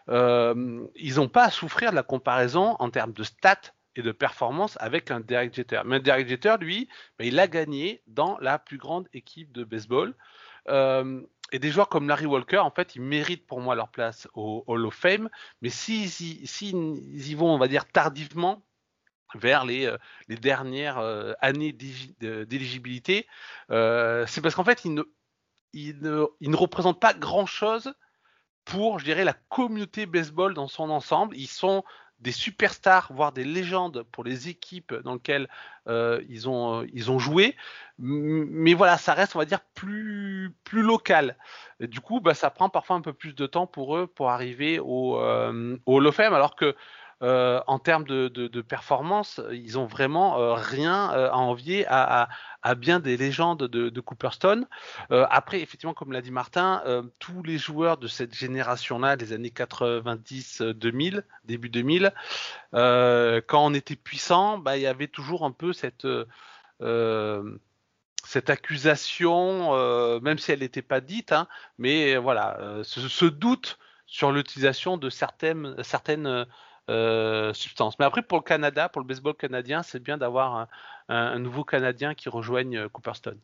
euh, 0.09 0.87
ils 0.95 1.17
n'ont 1.17 1.29
pas 1.29 1.45
à 1.45 1.51
souffrir 1.51 1.91
de 1.91 1.97
la 1.97 2.03
comparaison 2.03 2.77
en 2.79 2.91
termes 2.91 3.13
de 3.13 3.23
stats 3.23 3.73
et 3.95 4.03
de 4.03 4.13
performance 4.13 4.77
avec 4.81 5.11
un 5.11 5.21
Derek 5.21 5.55
Jeter. 5.55 5.81
Mais 5.85 6.01
Derek 6.01 6.29
Jeter, 6.29 6.57
lui, 6.61 6.89
ben, 7.19 7.27
il 7.27 7.39
a 7.39 7.49
gagné 7.49 8.03
dans 8.07 8.37
la 8.41 8.59
plus 8.59 8.79
grande 8.79 9.09
équipe 9.13 9.53
de 9.53 9.65
baseball. 9.65 10.15
Euh, 10.69 11.23
et 11.53 11.59
des 11.59 11.71
joueurs 11.71 11.89
comme 11.89 12.09
Larry 12.09 12.27
Walker, 12.27 12.59
en 12.59 12.71
fait, 12.71 12.97
ils 12.97 13.03
méritent 13.03 13.47
pour 13.47 13.61
moi 13.61 13.75
leur 13.75 13.89
place 13.89 14.29
au 14.35 14.65
Hall 14.67 14.85
of 14.87 14.95
Fame. 14.95 15.29
Mais 15.63 15.69
s'ils 15.69 16.11
si, 16.11 16.71
y 16.71 17.35
vont, 17.35 17.55
on 17.55 17.59
va 17.59 17.69
dire, 17.69 17.87
tardivement, 17.87 18.65
vers 19.35 19.65
les, 19.65 19.87
euh, 19.87 19.99
dernières 20.29 20.99
euh, 20.99 21.33
années 21.41 21.73
d'éligibilité, 21.73 23.27
euh, 23.71 24.27
c'est 24.27 24.41
parce 24.41 24.55
qu'en 24.55 24.65
fait, 24.65 24.85
ils, 24.85 24.95
ne, 24.95 25.03
ils 25.73 26.01
ne 26.51 26.57
représentent 26.57 27.01
pas 27.01 27.15
grand-chose 27.15 27.93
pour, 28.65 28.99
je 28.99 29.05
dirais, 29.05 29.25
la 29.25 29.35
communauté 29.35 30.07
baseball 30.07 30.55
dans 30.55 30.69
son 30.69 30.91
ensemble. 30.91 31.37
Ils 31.37 31.47
sont 31.47 31.85
des 32.21 32.33
superstars, 32.33 33.13
voire 33.13 33.33
des 33.33 33.45
légendes 33.45 34.05
pour 34.11 34.25
les 34.25 34.49
équipes 34.49 34.95
dans 34.95 35.15
lesquelles 35.15 35.49
euh, 35.87 36.23
ils, 36.29 36.49
ont, 36.49 36.81
euh, 36.81 36.87
ils 36.93 37.11
ont 37.11 37.19
joué. 37.19 37.57
Mais 37.99 38.75
voilà, 38.75 38.97
ça 38.99 39.15
reste, 39.15 39.37
on 39.37 39.39
va 39.39 39.45
dire, 39.45 39.61
plus, 39.75 40.55
plus 40.65 40.83
local. 40.83 41.37
Du 41.81 42.01
coup, 42.01 42.21
bah, 42.21 42.35
ça 42.35 42.51
prend 42.51 42.69
parfois 42.69 42.97
un 42.97 43.01
peu 43.01 43.13
plus 43.13 43.35
de 43.35 43.47
temps 43.47 43.67
pour 43.67 43.97
eux 43.97 44.07
pour 44.07 44.31
arriver 44.31 44.79
au, 44.79 45.21
euh, 45.21 45.77
au 45.87 45.97
Hall 45.97 46.07
of 46.07 46.15
Fame, 46.15 46.35
alors 46.35 46.57
que 46.57 46.75
euh, 47.23 47.63
en 47.67 47.79
termes 47.79 48.05
de, 48.05 48.61
performance, 48.61 49.41
ils 49.51 49.79
ont 49.79 49.87
vraiment 49.87 50.39
euh, 50.39 50.53
rien 50.53 51.15
euh, 51.15 51.31
à 51.31 51.37
envier 51.37 51.87
à, 51.89 52.29
bien 52.77 53.01
des 53.01 53.17
légendes 53.17 53.63
de, 53.63 53.89
de 53.89 54.01
Cooperstone. 54.01 54.67
après, 55.11 55.61
effectivement, 55.61 55.95
comme 55.95 56.13
l'a 56.13 56.21
dit 56.21 56.33
Martin, 56.33 56.83
tous 57.21 57.43
les 57.45 57.59
joueurs 57.59 57.97
de 57.97 58.09
cette 58.09 58.35
génération-là, 58.35 59.17
des 59.17 59.33
années 59.33 59.53
90-2000, 59.55 61.23
début 61.45 61.69
2000, 61.69 62.13
quand 62.73 63.43
on 63.53 63.73
était 63.73 63.95
puissant, 63.95 64.59
bah, 64.59 64.77
il 64.77 64.83
y 64.83 64.87
avait 64.87 65.07
toujours 65.07 65.45
un 65.45 65.53
peu 65.53 65.73
cette 65.73 66.05
accusation, 68.49 70.21
même 70.21 70.39
si 70.39 70.51
elle 70.51 70.61
n'était 70.61 70.83
pas 70.83 71.01
dite, 71.01 71.31
hein, 71.31 71.47
mais 71.79 72.17
voilà, 72.17 72.81
ce, 72.83 73.09
ce, 73.09 73.27
doute 73.27 73.79
sur 74.07 74.33
l'utilisation 74.33 74.97
de 74.97 75.09
certaines, 75.09 75.81
certaines 75.85 76.47
substances. 76.89 77.99
Mais 77.99 78.05
après, 78.05 78.23
pour 78.23 78.39
le 78.39 78.43
Canada, 78.43 78.89
pour 78.89 79.01
le 79.01 79.07
baseball 79.07 79.35
canadien, 79.35 79.83
c'est 79.83 80.03
bien 80.03 80.19
d'avoir 80.19 80.57
un, 80.57 80.69
un, 81.09 81.39
nouveau 81.39 81.65
Canadien 81.65 82.15
qui 82.15 82.29
rejoigne 82.29 82.89
Cooperstone. 82.89 83.39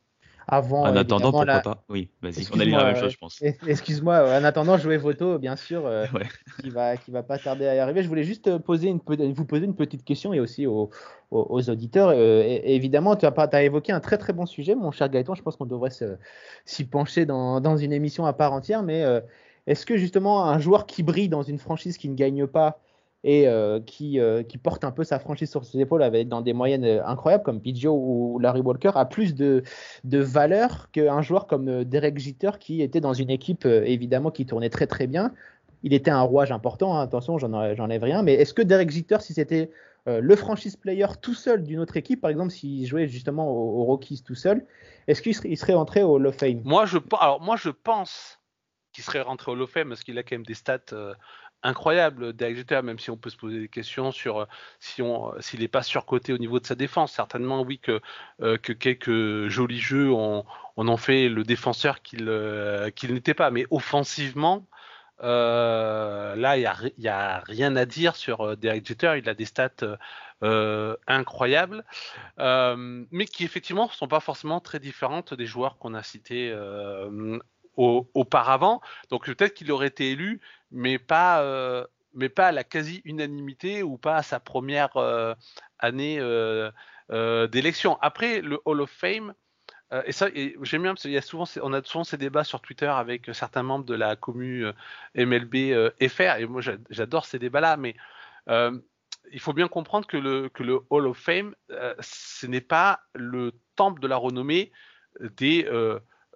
Avant, 0.48 0.82
en 0.82 0.96
attendant, 0.96 1.30
pourquoi 1.30 1.44
la... 1.44 1.60
pas 1.60 1.84
Oui, 1.88 2.08
vas-y, 2.20 2.46
on 2.52 2.58
a 2.58 2.64
lu 2.64 2.72
la 2.72 2.84
même 2.84 2.96
chose, 2.96 3.12
je 3.12 3.18
pense. 3.18 3.42
Excuse-moi, 3.66 4.38
en 4.38 4.44
attendant, 4.44 4.76
jouer 4.76 4.96
Voto, 4.96 5.38
bien 5.38 5.56
sûr, 5.56 5.86
euh, 5.86 6.06
qui 6.60 6.70
va, 6.70 6.96
qui 6.96 7.10
va 7.10 7.22
pas 7.22 7.38
tarder 7.38 7.66
à 7.66 7.74
y 7.74 7.78
arriver. 7.78 8.02
Je 8.02 8.08
voulais 8.08 8.24
juste 8.24 8.48
euh, 8.48 8.58
poser 8.58 8.88
une, 8.88 9.00
vous 9.32 9.44
poser 9.44 9.64
une 9.64 9.76
petite 9.76 10.04
question 10.04 10.32
et 10.34 10.40
aussi 10.40 10.66
aux, 10.66 10.90
aux, 11.30 11.70
auditeurs. 11.70 12.08
Euh, 12.08 12.42
et, 12.44 12.74
évidemment, 12.74 13.14
tu 13.16 13.26
as, 13.26 13.32
as, 13.36 13.62
évoqué 13.62 13.92
un 13.92 14.00
très 14.00 14.18
très 14.18 14.32
bon 14.32 14.46
sujet, 14.46 14.74
mon 14.74 14.90
cher 14.90 15.08
Gaëtan. 15.08 15.34
Je 15.34 15.42
pense 15.42 15.56
qu'on 15.56 15.66
devrait 15.66 15.90
s'y 16.64 16.84
pencher 16.84 17.24
dans, 17.24 17.60
dans, 17.60 17.76
une 17.76 17.92
émission 17.92 18.26
à 18.26 18.32
part 18.32 18.52
entière. 18.52 18.82
Mais 18.82 19.04
est-ce 19.66 19.86
que 19.86 19.96
justement 19.96 20.44
un 20.44 20.58
joueur 20.58 20.86
qui 20.86 21.02
brille 21.02 21.28
dans 21.28 21.42
une 21.42 21.58
franchise 21.58 21.98
qui 21.98 22.08
ne 22.08 22.16
gagne 22.16 22.46
pas 22.46 22.80
et 23.24 23.46
euh, 23.46 23.80
qui, 23.80 24.18
euh, 24.18 24.42
qui, 24.42 24.58
porte 24.58 24.84
un 24.84 24.90
peu 24.90 25.04
sa 25.04 25.18
franchise 25.18 25.50
sur 25.50 25.64
ses 25.64 25.80
épaules 25.80 26.02
avec 26.02 26.28
dans 26.28 26.40
des 26.40 26.52
moyennes 26.52 26.84
euh, 26.84 27.06
incroyables 27.06 27.44
comme 27.44 27.60
Pidgeot 27.60 27.94
ou 27.94 28.38
Larry 28.40 28.60
Walker 28.60 28.90
a 28.94 29.04
plus 29.04 29.34
de, 29.34 29.62
valeur 30.04 30.90
qu'un 30.90 31.22
joueur 31.22 31.46
comme 31.46 31.84
Derek 31.84 32.18
Jeter 32.18 32.50
qui 32.58 32.82
était 32.82 33.00
dans 33.00 33.14
une 33.14 33.30
équipe 33.30 33.64
évidemment 33.64 34.30
qui 34.30 34.46
tournait 34.46 34.70
très 34.70 34.86
très 34.86 35.06
bien. 35.06 35.32
Il 35.84 35.94
était 35.94 36.10
un 36.10 36.22
rouage 36.22 36.52
important, 36.52 36.96
hein, 36.96 37.02
attention, 37.02 37.38
j'en 37.38 37.52
enlève 37.52 38.02
rien, 38.02 38.22
mais 38.22 38.34
est-ce 38.34 38.54
que 38.54 38.62
Derek 38.62 38.90
Jeter, 38.90 39.18
si 39.20 39.34
c'était 39.34 39.70
le 40.06 40.36
franchise 40.36 40.76
player 40.76 41.06
tout 41.20 41.34
seul 41.34 41.62
d'une 41.64 41.80
autre 41.80 41.96
équipe, 41.96 42.20
par 42.20 42.30
exemple 42.30 42.50
s'il 42.50 42.86
jouait 42.86 43.08
justement 43.08 43.50
aux, 43.50 43.84
Rockies 43.84 44.22
tout 44.24 44.34
seul, 44.34 44.64
est-ce 45.08 45.22
qu'il 45.22 45.34
serait, 45.34 45.74
rentré 45.74 46.02
au 46.02 46.14
Hall 46.14 46.26
of 46.26 46.36
Fame? 46.36 46.60
Moi 46.64 46.86
je 46.86 47.68
pense 47.68 48.38
qu'il 48.92 49.02
serait 49.02 49.22
rentré 49.22 49.50
au 49.50 49.54
Hall 49.54 49.62
of 49.62 49.70
Fame 49.70 49.88
parce 49.88 50.04
qu'il 50.04 50.18
a 50.18 50.22
quand 50.22 50.36
même 50.36 50.46
des 50.46 50.54
stats 50.54 50.94
incroyable 51.62 52.32
Derek 52.32 52.70
même 52.82 52.98
si 52.98 53.10
on 53.10 53.16
peut 53.16 53.30
se 53.30 53.36
poser 53.36 53.60
des 53.60 53.68
questions 53.68 54.12
sur 54.12 54.40
euh, 54.40 54.44
si 54.80 55.02
euh, 55.02 55.40
s'il 55.40 55.60
n'est 55.60 55.68
pas 55.68 55.82
surcoté 55.82 56.32
au 56.32 56.38
niveau 56.38 56.60
de 56.60 56.66
sa 56.66 56.74
défense. 56.74 57.12
Certainement, 57.12 57.62
oui, 57.62 57.78
que, 57.78 58.00
euh, 58.40 58.56
que 58.58 58.72
quelques 58.72 59.48
jolis 59.48 59.80
jeux 59.80 60.12
ont, 60.12 60.44
on 60.76 60.88
en 60.88 60.96
fait 60.96 61.28
le 61.28 61.44
défenseur 61.44 62.02
qu'il 62.02 62.24
n'était 63.14 63.34
pas. 63.34 63.50
Mais 63.50 63.66
offensivement, 63.70 64.66
là, 65.20 66.56
il 66.56 66.60
n'y 66.98 67.08
a, 67.08 67.36
a, 67.36 67.40
rien 67.40 67.76
à 67.76 67.84
dire 67.84 68.16
sur 68.16 68.56
Derek 68.56 68.86
Jeter. 68.86 69.14
Il 69.18 69.28
a 69.28 69.34
des 69.34 69.44
stats 69.44 69.70
incroyables, 71.06 71.84
mais 72.38 73.26
qui 73.26 73.44
effectivement 73.44 73.86
ne 73.86 73.92
sont 73.92 74.08
pas 74.08 74.20
forcément 74.20 74.60
très 74.60 74.80
différentes 74.80 75.34
des 75.34 75.46
joueurs 75.46 75.78
qu'on 75.78 75.94
a 75.94 76.02
cités 76.02 76.52
auparavant. 77.76 78.80
Donc 79.10 79.26
peut-être 79.26 79.54
qu'il 79.54 79.70
aurait 79.72 79.88
été 79.88 80.10
élu, 80.10 80.40
mais 80.70 80.98
pas, 80.98 81.42
euh, 81.42 81.86
mais 82.14 82.28
pas 82.28 82.48
à 82.48 82.52
la 82.52 82.64
quasi-unanimité 82.64 83.82
ou 83.82 83.98
pas 83.98 84.16
à 84.16 84.22
sa 84.22 84.40
première 84.40 84.96
euh, 84.96 85.34
année 85.78 86.18
euh, 86.20 86.70
d'élection. 87.48 87.98
Après, 88.00 88.40
le 88.40 88.60
Hall 88.64 88.80
of 88.80 88.90
Fame, 88.90 89.34
et 90.06 90.12
ça, 90.12 90.28
j'aime 90.62 90.82
bien 90.84 90.94
parce 90.94 91.02
qu'il 91.02 91.10
y 91.10 91.18
a 91.18 91.20
souvent, 91.20 91.44
ces 91.44 92.16
débats 92.16 92.44
sur 92.44 92.62
Twitter 92.62 92.86
avec 92.86 93.28
certains 93.34 93.62
membres 93.62 93.84
de 93.84 93.94
la 93.94 94.16
commu 94.16 94.64
MLB 95.14 95.90
FR, 96.08 96.38
et 96.38 96.46
moi 96.46 96.62
j'adore 96.88 97.26
ces 97.26 97.38
débats-là, 97.38 97.76
mais 97.76 97.94
il 98.48 99.38
faut 99.38 99.52
bien 99.52 99.68
comprendre 99.68 100.06
que 100.06 100.16
le, 100.16 100.80
Hall 100.88 101.06
of 101.06 101.18
Fame, 101.18 101.54
ce 102.00 102.46
n'est 102.46 102.62
pas 102.62 103.00
le 103.14 103.52
temple 103.76 104.00
de 104.00 104.06
la 104.06 104.16
renommée 104.16 104.72
des 105.20 105.68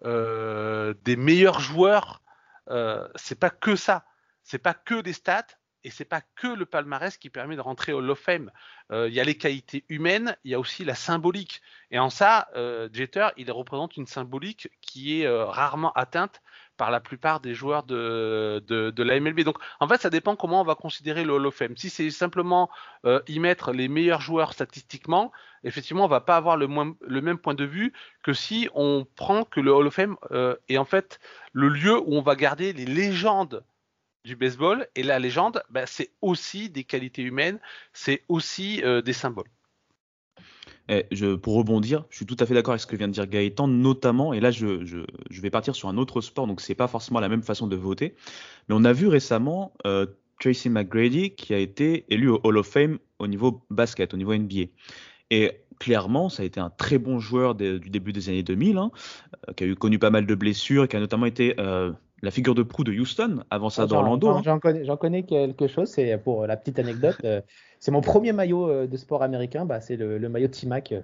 des 0.02 1.16
meilleurs 1.16 1.60
joueurs, 1.60 2.22
euh, 2.70 3.08
c'est 3.14 3.38
pas 3.38 3.50
que 3.50 3.76
ça. 3.76 4.04
C'est 4.42 4.58
pas 4.58 4.74
que 4.74 5.00
des 5.00 5.12
stats 5.12 5.46
et 5.84 5.90
c'est 5.90 6.04
pas 6.04 6.20
que 6.34 6.48
le 6.48 6.66
palmarès 6.66 7.16
qui 7.16 7.30
permet 7.30 7.56
de 7.56 7.60
rentrer 7.60 7.92
au 7.92 8.00
of 8.08 8.18
Fame. 8.18 8.50
Euh, 8.90 9.08
il 9.08 9.14
y 9.14 9.20
a 9.20 9.24
les 9.24 9.36
qualités 9.36 9.84
humaines, 9.88 10.36
il 10.44 10.50
y 10.50 10.54
a 10.54 10.60
aussi 10.60 10.84
la 10.84 10.94
symbolique. 10.94 11.62
Et 11.90 11.98
en 11.98 12.10
ça, 12.10 12.48
Jeter, 12.92 13.28
il 13.36 13.50
représente 13.50 13.96
une 13.96 14.06
symbolique 14.06 14.68
qui 14.80 15.22
est 15.22 15.28
rarement 15.28 15.92
atteinte 15.92 16.42
par 16.76 16.90
la 16.90 17.00
plupart 17.00 17.40
des 17.40 17.54
joueurs 17.54 17.82
de, 17.84 18.62
de, 18.66 19.02
la 19.02 19.20
MLB. 19.20 19.40
Donc 19.40 19.58
en 19.80 19.88
fait, 19.88 20.00
ça 20.00 20.10
dépend 20.10 20.36
comment 20.36 20.60
on 20.60 20.64
va 20.64 20.74
considérer 20.74 21.24
le 21.24 21.32
Hall 21.32 21.46
of 21.46 21.54
Fame. 21.54 21.76
Si 21.76 21.90
c'est 21.90 22.10
simplement 22.10 22.70
euh, 23.04 23.20
y 23.28 23.38
mettre 23.38 23.72
les 23.72 23.88
meilleurs 23.88 24.20
joueurs 24.20 24.52
statistiquement, 24.52 25.32
effectivement, 25.64 26.04
on 26.04 26.08
va 26.08 26.20
pas 26.20 26.36
avoir 26.36 26.56
le, 26.56 26.68
le, 27.00 27.20
même 27.20 27.38
point 27.38 27.54
de 27.54 27.64
vue 27.64 27.92
que 28.22 28.32
si 28.32 28.68
on 28.74 29.06
prend 29.16 29.44
que 29.44 29.60
le 29.60 29.72
Hall 29.72 29.86
of 29.86 29.94
Fame 29.94 30.16
euh, 30.30 30.56
est 30.68 30.78
en 30.78 30.84
fait 30.84 31.18
le 31.52 31.68
lieu 31.68 31.98
où 31.98 32.14
on 32.14 32.22
va 32.22 32.36
garder 32.36 32.72
les 32.72 32.86
légendes 32.86 33.64
du 34.26 34.36
baseball. 34.36 34.86
Et 34.94 35.02
la 35.02 35.18
légende, 35.18 35.62
ben, 35.70 35.86
c'est 35.86 36.10
aussi 36.20 36.68
des 36.68 36.84
qualités 36.84 37.22
humaines, 37.22 37.58
c'est 37.94 38.24
aussi 38.28 38.82
euh, 38.84 39.00
des 39.00 39.14
symboles. 39.14 39.48
Eh, 40.88 41.04
je, 41.10 41.34
pour 41.34 41.54
rebondir, 41.54 42.04
je 42.10 42.16
suis 42.16 42.26
tout 42.26 42.36
à 42.38 42.46
fait 42.46 42.54
d'accord 42.54 42.72
avec 42.72 42.80
ce 42.80 42.86
que 42.86 42.94
vient 42.94 43.08
de 43.08 43.12
dire 43.12 43.26
Gaëtan, 43.26 43.66
notamment, 43.66 44.32
et 44.32 44.38
là 44.38 44.52
je, 44.52 44.84
je, 44.84 44.98
je 45.30 45.40
vais 45.40 45.50
partir 45.50 45.74
sur 45.74 45.88
un 45.88 45.96
autre 45.96 46.20
sport, 46.20 46.46
donc 46.46 46.60
c'est 46.60 46.76
pas 46.76 46.86
forcément 46.86 47.18
la 47.18 47.28
même 47.28 47.42
façon 47.42 47.66
de 47.66 47.74
voter, 47.74 48.14
mais 48.68 48.76
on 48.78 48.84
a 48.84 48.92
vu 48.92 49.08
récemment 49.08 49.72
euh, 49.84 50.06
Tracy 50.40 50.70
McGrady 50.70 51.34
qui 51.34 51.54
a 51.54 51.58
été 51.58 52.04
élu 52.08 52.28
au 52.28 52.40
Hall 52.44 52.58
of 52.58 52.68
Fame 52.68 52.98
au 53.18 53.26
niveau 53.26 53.64
basket, 53.70 54.14
au 54.14 54.16
niveau 54.16 54.34
NBA. 54.34 54.66
Et 55.30 55.52
clairement, 55.80 56.28
ça 56.28 56.42
a 56.42 56.46
été 56.46 56.60
un 56.60 56.70
très 56.70 56.98
bon 56.98 57.18
joueur 57.18 57.54
du 57.54 57.90
début 57.90 58.12
des 58.12 58.28
années 58.28 58.42
2000, 58.42 58.78
hein, 58.78 58.90
euh, 59.48 59.52
qui 59.54 59.64
a 59.64 59.66
eu 59.66 59.74
connu 59.74 59.98
pas 59.98 60.10
mal 60.10 60.26
de 60.26 60.34
blessures, 60.34 60.84
et 60.84 60.88
qui 60.88 60.96
a 60.96 61.00
notamment 61.00 61.26
été 61.26 61.54
euh, 61.58 61.92
la 62.22 62.30
figure 62.30 62.54
de 62.54 62.62
proue 62.62 62.84
de 62.84 62.92
Houston 62.92 63.44
avant 63.50 63.70
ça 63.70 63.86
d'Orlando. 63.86 64.40
J'en 64.42 64.54
hein. 64.54 64.58
connais, 64.58 64.86
connais, 64.96 65.22
quelque 65.24 65.68
chose, 65.68 65.88
c'est 65.88 66.16
pour 66.18 66.46
la 66.46 66.56
petite 66.56 66.78
anecdote. 66.78 67.16
Euh, 67.24 67.40
c'est 67.78 67.90
mon 67.90 68.00
premier 68.00 68.32
maillot 68.32 68.68
euh, 68.68 68.86
de 68.86 68.96
sport 68.96 69.22
américain, 69.22 69.66
bah, 69.66 69.80
c'est 69.80 69.96
le, 69.96 70.28
maillot 70.28 70.48
T-Mac 70.48 70.92
euh, 70.92 71.00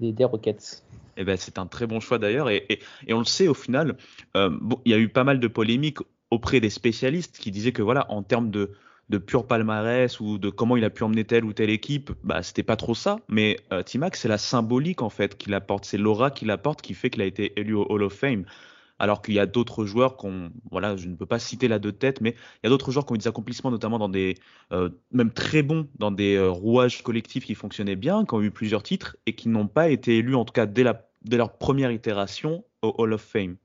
des, 0.00 0.24
Rockets. 0.24 0.82
Et 1.16 1.22
eh 1.22 1.24
ben, 1.24 1.36
c'est 1.36 1.58
un 1.58 1.66
très 1.66 1.86
bon 1.86 2.00
choix 2.00 2.18
d'ailleurs, 2.18 2.50
et, 2.50 2.64
et, 3.06 3.12
on 3.12 3.18
le 3.18 3.24
sait 3.24 3.48
au 3.48 3.54
final, 3.54 3.96
bon, 4.34 4.80
il 4.84 4.92
y 4.92 4.94
a 4.94 4.98
eu 4.98 5.08
pas 5.08 5.24
mal 5.24 5.40
de 5.40 5.48
polémiques 5.48 5.98
auprès 6.30 6.60
des 6.60 6.70
spécialistes 6.70 7.38
qui 7.38 7.50
disaient 7.50 7.72
que 7.72 7.82
voilà, 7.82 8.06
en 8.08 8.22
termes 8.22 8.50
de, 8.50 8.72
de 9.08 9.18
pur 9.18 9.44
palmarès 9.44 10.20
ou 10.20 10.38
de 10.38 10.48
comment 10.48 10.76
il 10.76 10.84
a 10.84 10.90
pu 10.90 11.02
emmener 11.02 11.24
telle 11.24 11.44
ou 11.44 11.52
telle 11.52 11.70
équipe, 11.70 12.12
bah 12.22 12.44
c'était 12.44 12.62
pas 12.62 12.76
trop 12.76 12.94
ça. 12.94 13.18
Mais 13.28 13.56
T-Mac, 13.86 14.14
c'est 14.14 14.28
la 14.28 14.38
symbolique 14.38 15.02
en 15.02 15.10
fait 15.10 15.36
qu'il 15.36 15.54
apporte, 15.54 15.86
c'est 15.86 15.98
l'aura 15.98 16.30
qu'il 16.30 16.52
apporte 16.52 16.82
qui 16.82 16.94
fait 16.94 17.10
qu'il 17.10 17.22
a 17.22 17.26
été 17.26 17.58
élu 17.58 17.74
au 17.74 17.84
Hall 17.88 18.04
of 18.04 18.12
Fame 18.12 18.44
alors 18.98 19.22
qu'il 19.22 19.34
y 19.34 19.38
a 19.38 19.46
d'autres 19.46 19.84
joueurs 19.84 20.16
qu'on, 20.16 20.50
voilà, 20.70 20.96
je 20.96 21.08
ne 21.08 21.14
peux 21.14 21.26
pas 21.26 21.38
citer 21.38 21.68
là 21.68 21.78
de 21.78 21.90
tête, 21.90 22.20
mais 22.20 22.30
il 22.30 22.60
y 22.64 22.66
a 22.66 22.70
d'autres 22.70 22.90
joueurs 22.90 23.06
qui 23.06 23.12
ont 23.12 23.14
eu 23.14 23.18
des 23.18 23.28
accomplissements, 23.28 23.70
notamment 23.70 23.98
dans 23.98 24.08
des, 24.08 24.36
euh, 24.72 24.90
même 25.12 25.30
très 25.30 25.62
bons, 25.62 25.88
dans 25.98 26.10
des 26.10 26.34
euh, 26.34 26.50
rouages 26.50 27.02
collectifs 27.02 27.44
qui 27.44 27.54
fonctionnaient 27.54 27.96
bien, 27.96 28.24
qui 28.24 28.34
ont 28.34 28.42
eu 28.42 28.50
plusieurs 28.50 28.82
titres 28.82 29.16
et 29.26 29.34
qui 29.34 29.48
n'ont 29.48 29.68
pas 29.68 29.88
été 29.88 30.18
élus, 30.18 30.34
en 30.34 30.44
tout 30.44 30.52
cas 30.52 30.66
dès, 30.66 30.84
leur 30.84 31.58
première 31.58 31.92
itération, 31.92 32.64
au 32.82 32.94
Hall 32.98 33.12
of 33.12 33.22
Fame. 33.22 33.56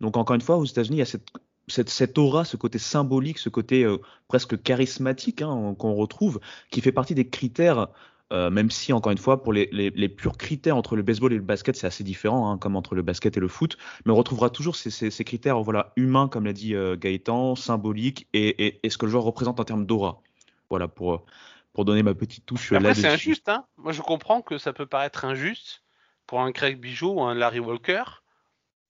Donc 0.00 0.16
encore 0.16 0.34
une 0.34 0.40
fois, 0.40 0.56
aux 0.56 0.64
États-Unis, 0.64 0.96
il 0.96 1.00
y 1.00 1.02
a 1.02 1.06
cette, 1.06 1.26
cette, 1.66 1.90
cette, 1.90 2.18
aura, 2.18 2.44
ce 2.44 2.56
côté 2.56 2.78
symbolique, 2.78 3.38
ce 3.38 3.48
côté 3.48 3.84
euh, 3.84 3.98
presque 4.28 4.60
charismatique 4.62 5.42
hein, 5.42 5.74
qu'on 5.78 5.94
retrouve, 5.94 6.40
qui 6.70 6.80
fait 6.80 6.92
partie 6.92 7.14
des 7.14 7.28
critères 7.28 7.88
euh, 8.32 8.50
même 8.50 8.70
si, 8.70 8.92
encore 8.92 9.12
une 9.12 9.18
fois, 9.18 9.42
pour 9.42 9.52
les, 9.52 9.68
les, 9.72 9.90
les, 9.90 10.08
purs 10.08 10.36
critères 10.36 10.76
entre 10.76 10.94
le 10.96 11.02
baseball 11.02 11.32
et 11.32 11.36
le 11.36 11.42
basket, 11.42 11.76
c'est 11.76 11.86
assez 11.86 12.04
différent, 12.04 12.50
hein, 12.50 12.58
comme 12.58 12.76
entre 12.76 12.94
le 12.94 13.02
basket 13.02 13.36
et 13.36 13.40
le 13.40 13.48
foot, 13.48 13.76
mais 14.04 14.12
on 14.12 14.16
retrouvera 14.16 14.50
toujours 14.50 14.76
ces, 14.76 14.90
ces, 14.90 15.10
ces 15.10 15.24
critères 15.24 15.60
voilà, 15.62 15.92
humains, 15.96 16.28
comme 16.28 16.44
l'a 16.44 16.52
dit 16.52 16.74
euh, 16.74 16.96
Gaëtan, 16.96 17.56
symboliques, 17.56 18.28
et, 18.32 18.66
et, 18.66 18.80
et, 18.84 18.90
ce 18.90 18.98
que 18.98 19.06
le 19.06 19.10
joueur 19.10 19.24
représente 19.24 19.58
en 19.58 19.64
termes 19.64 19.84
d'aura. 19.84 20.22
Voilà, 20.68 20.86
pour, 20.86 21.24
pour 21.72 21.84
donner 21.84 22.02
ma 22.02 22.14
petite 22.14 22.46
touche 22.46 22.70
là 22.72 22.94
c'est 22.94 23.08
injuste. 23.08 23.48
Hein 23.48 23.64
Moi, 23.76 23.92
je 23.92 24.02
comprends 24.02 24.42
que 24.42 24.58
ça 24.58 24.72
peut 24.72 24.86
paraître 24.86 25.24
injuste 25.24 25.82
pour 26.26 26.40
un 26.40 26.52
Craig 26.52 26.80
Bijou 26.80 27.14
ou 27.14 27.22
un 27.22 27.34
Larry 27.34 27.60
Walker 27.60 28.04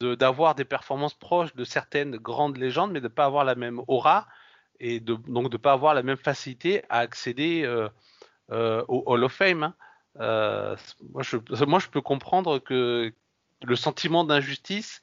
d'avoir 0.00 0.54
des 0.54 0.64
performances 0.64 1.14
proches 1.14 1.54
de 1.54 1.64
certaines 1.64 2.16
grandes 2.16 2.56
légendes, 2.56 2.92
mais 2.92 3.00
de 3.00 3.04
ne 3.04 3.12
pas 3.12 3.26
avoir 3.26 3.44
la 3.44 3.54
même 3.54 3.80
aura 3.86 4.26
et 4.78 4.98
de, 4.98 5.14
donc 5.14 5.50
de 5.50 5.56
ne 5.56 5.60
pas 5.60 5.72
avoir 5.72 5.94
la 5.94 6.02
même 6.02 6.16
facilité 6.16 6.82
à 6.88 6.98
accéder 7.00 7.64
euh, 7.64 7.86
euh, 7.86 7.88
au 8.50 9.02
Hall 9.06 9.24
of 9.24 9.32
Fame. 9.32 9.62
Hein. 9.62 9.74
Euh, 10.18 10.76
moi, 11.12 11.22
je, 11.22 11.36
moi, 11.64 11.78
je 11.78 11.88
peux 11.88 12.00
comprendre 12.00 12.58
que 12.58 13.12
le 13.62 13.76
sentiment 13.76 14.24
d'injustice 14.24 15.02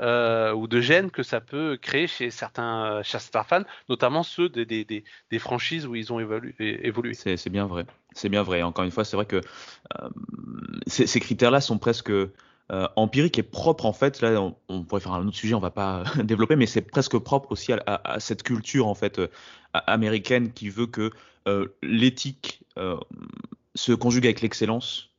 euh, 0.00 0.52
ou 0.52 0.66
de 0.66 0.80
gêne 0.80 1.10
que 1.10 1.22
ça 1.22 1.40
peut 1.40 1.78
créer 1.80 2.06
chez 2.06 2.30
certains, 2.30 3.02
chez 3.02 3.18
fans, 3.18 3.62
notamment 3.88 4.22
ceux 4.22 4.48
des, 4.48 4.66
des, 4.66 4.84
des, 4.84 5.38
franchises 5.38 5.86
où 5.86 5.94
ils 5.94 6.12
ont 6.12 6.20
évolué. 6.20 7.14
C'est 7.14 7.50
bien 7.50 7.66
vrai. 7.66 7.86
C'est 8.12 8.28
bien 8.28 8.42
vrai. 8.42 8.62
Encore 8.62 8.84
une 8.84 8.90
fois, 8.90 9.04
c'est 9.04 9.16
vrai 9.16 9.26
que 9.26 9.40
ces, 10.86 11.20
critères-là 11.20 11.60
sont 11.60 11.78
presque 11.78 12.12
empiriques 12.70 13.38
et 13.38 13.42
propres 13.42 13.86
en 13.86 13.92
fait. 13.92 14.20
Là, 14.20 14.40
on, 14.68 14.84
pourrait 14.84 15.00
faire 15.00 15.12
un 15.12 15.26
autre 15.26 15.36
sujet, 15.36 15.54
on 15.54 15.60
va 15.60 15.70
pas 15.70 16.04
développer, 16.24 16.56
mais 16.56 16.66
c'est 16.66 16.82
presque 16.82 17.18
propre 17.18 17.52
aussi 17.52 17.72
à, 17.72 18.20
cette 18.20 18.42
culture 18.42 18.86
en 18.86 18.94
fait 18.94 19.20
américaine 19.72 20.52
qui 20.52 20.70
veut 20.70 20.86
que 20.86 21.10
l'éthique 21.82 22.64
euh, 22.78 22.98
se 23.74 23.92
conjugue 23.92 24.26
avec 24.26 24.40
l'excellence 24.40 25.10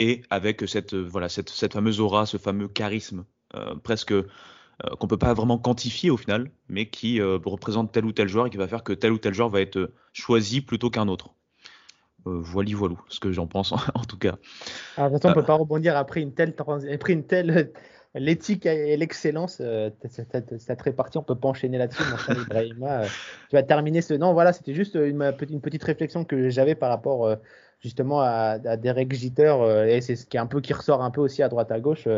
et 0.00 0.22
avec 0.30 0.66
cette, 0.66 0.94
voilà, 0.94 1.28
cette, 1.28 1.50
cette 1.50 1.74
fameuse 1.74 2.00
aura, 2.00 2.26
ce 2.26 2.36
fameux 2.36 2.68
charisme 2.68 3.24
presque 3.84 4.14
qu'on 4.98 5.06
peut 5.06 5.18
pas 5.18 5.34
vraiment 5.34 5.58
quantifier 5.58 6.10
au 6.10 6.16
final, 6.16 6.50
mais 6.68 6.90
qui 6.90 7.22
représente 7.22 7.92
tel 7.92 8.04
ou 8.04 8.12
tel 8.12 8.28
joueur 8.28 8.46
et 8.46 8.50
qui 8.50 8.56
va 8.56 8.66
faire 8.66 8.82
que 8.82 8.92
tel 8.92 9.12
ou 9.12 9.18
tel 9.18 9.32
joueur 9.32 9.48
va 9.48 9.60
être 9.60 9.92
choisi 10.12 10.60
plutôt 10.60 10.90
qu'un 10.90 11.06
autre. 11.06 11.34
Voilà, 12.24 12.70
voilou, 12.74 13.00
ce 13.08 13.20
que 13.20 13.32
j'en 13.32 13.46
pense 13.46 13.72
en, 13.94 14.04
tout 14.04 14.18
cas. 14.18 14.36
Alors, 14.96 15.12
on 15.12 15.28
ne 15.28 15.34
peut 15.34 15.44
pas 15.44 15.54
rebondir 15.54 15.96
après 15.96 16.20
une 16.20 16.32
telle, 16.32 16.54
après 16.58 17.12
une 17.12 17.24
telle 17.24 17.72
l'éthique 18.14 18.66
et 18.66 18.96
l'excellence, 18.96 19.58
euh, 19.60 19.90
cette 20.08 20.82
répartie, 20.82 21.18
on 21.18 21.22
peut 21.22 21.34
pas 21.34 21.48
enchaîner 21.48 21.78
là-dessus, 21.78 22.02
mon 22.10 22.16
cher 22.16 22.36
Ibrahima. 22.46 23.02
Euh, 23.02 23.06
tu 23.50 23.56
vas 23.56 23.62
terminer 23.62 24.02
ce. 24.02 24.14
Non, 24.14 24.32
voilà, 24.32 24.52
c'était 24.52 24.74
juste 24.74 24.94
une, 24.94 25.22
une, 25.50 25.60
petite 25.60 25.82
réflexion 25.82 26.24
que 26.24 26.48
j'avais 26.48 26.74
par 26.74 26.90
rapport 26.90 27.26
euh, 27.26 27.36
justement 27.80 28.20
à, 28.20 28.58
à 28.64 28.76
Derek 28.76 29.12
Jeter, 29.12 29.54
et 29.88 30.00
c'est 30.00 30.16
ce 30.16 30.26
qui 30.26 30.36
est 30.36 30.40
un 30.40 30.46
peu 30.46 30.60
qui 30.60 30.72
ressort 30.72 31.02
un 31.02 31.10
peu 31.10 31.20
aussi 31.20 31.42
à 31.42 31.48
droite 31.48 31.70
à 31.70 31.80
gauche, 31.80 32.08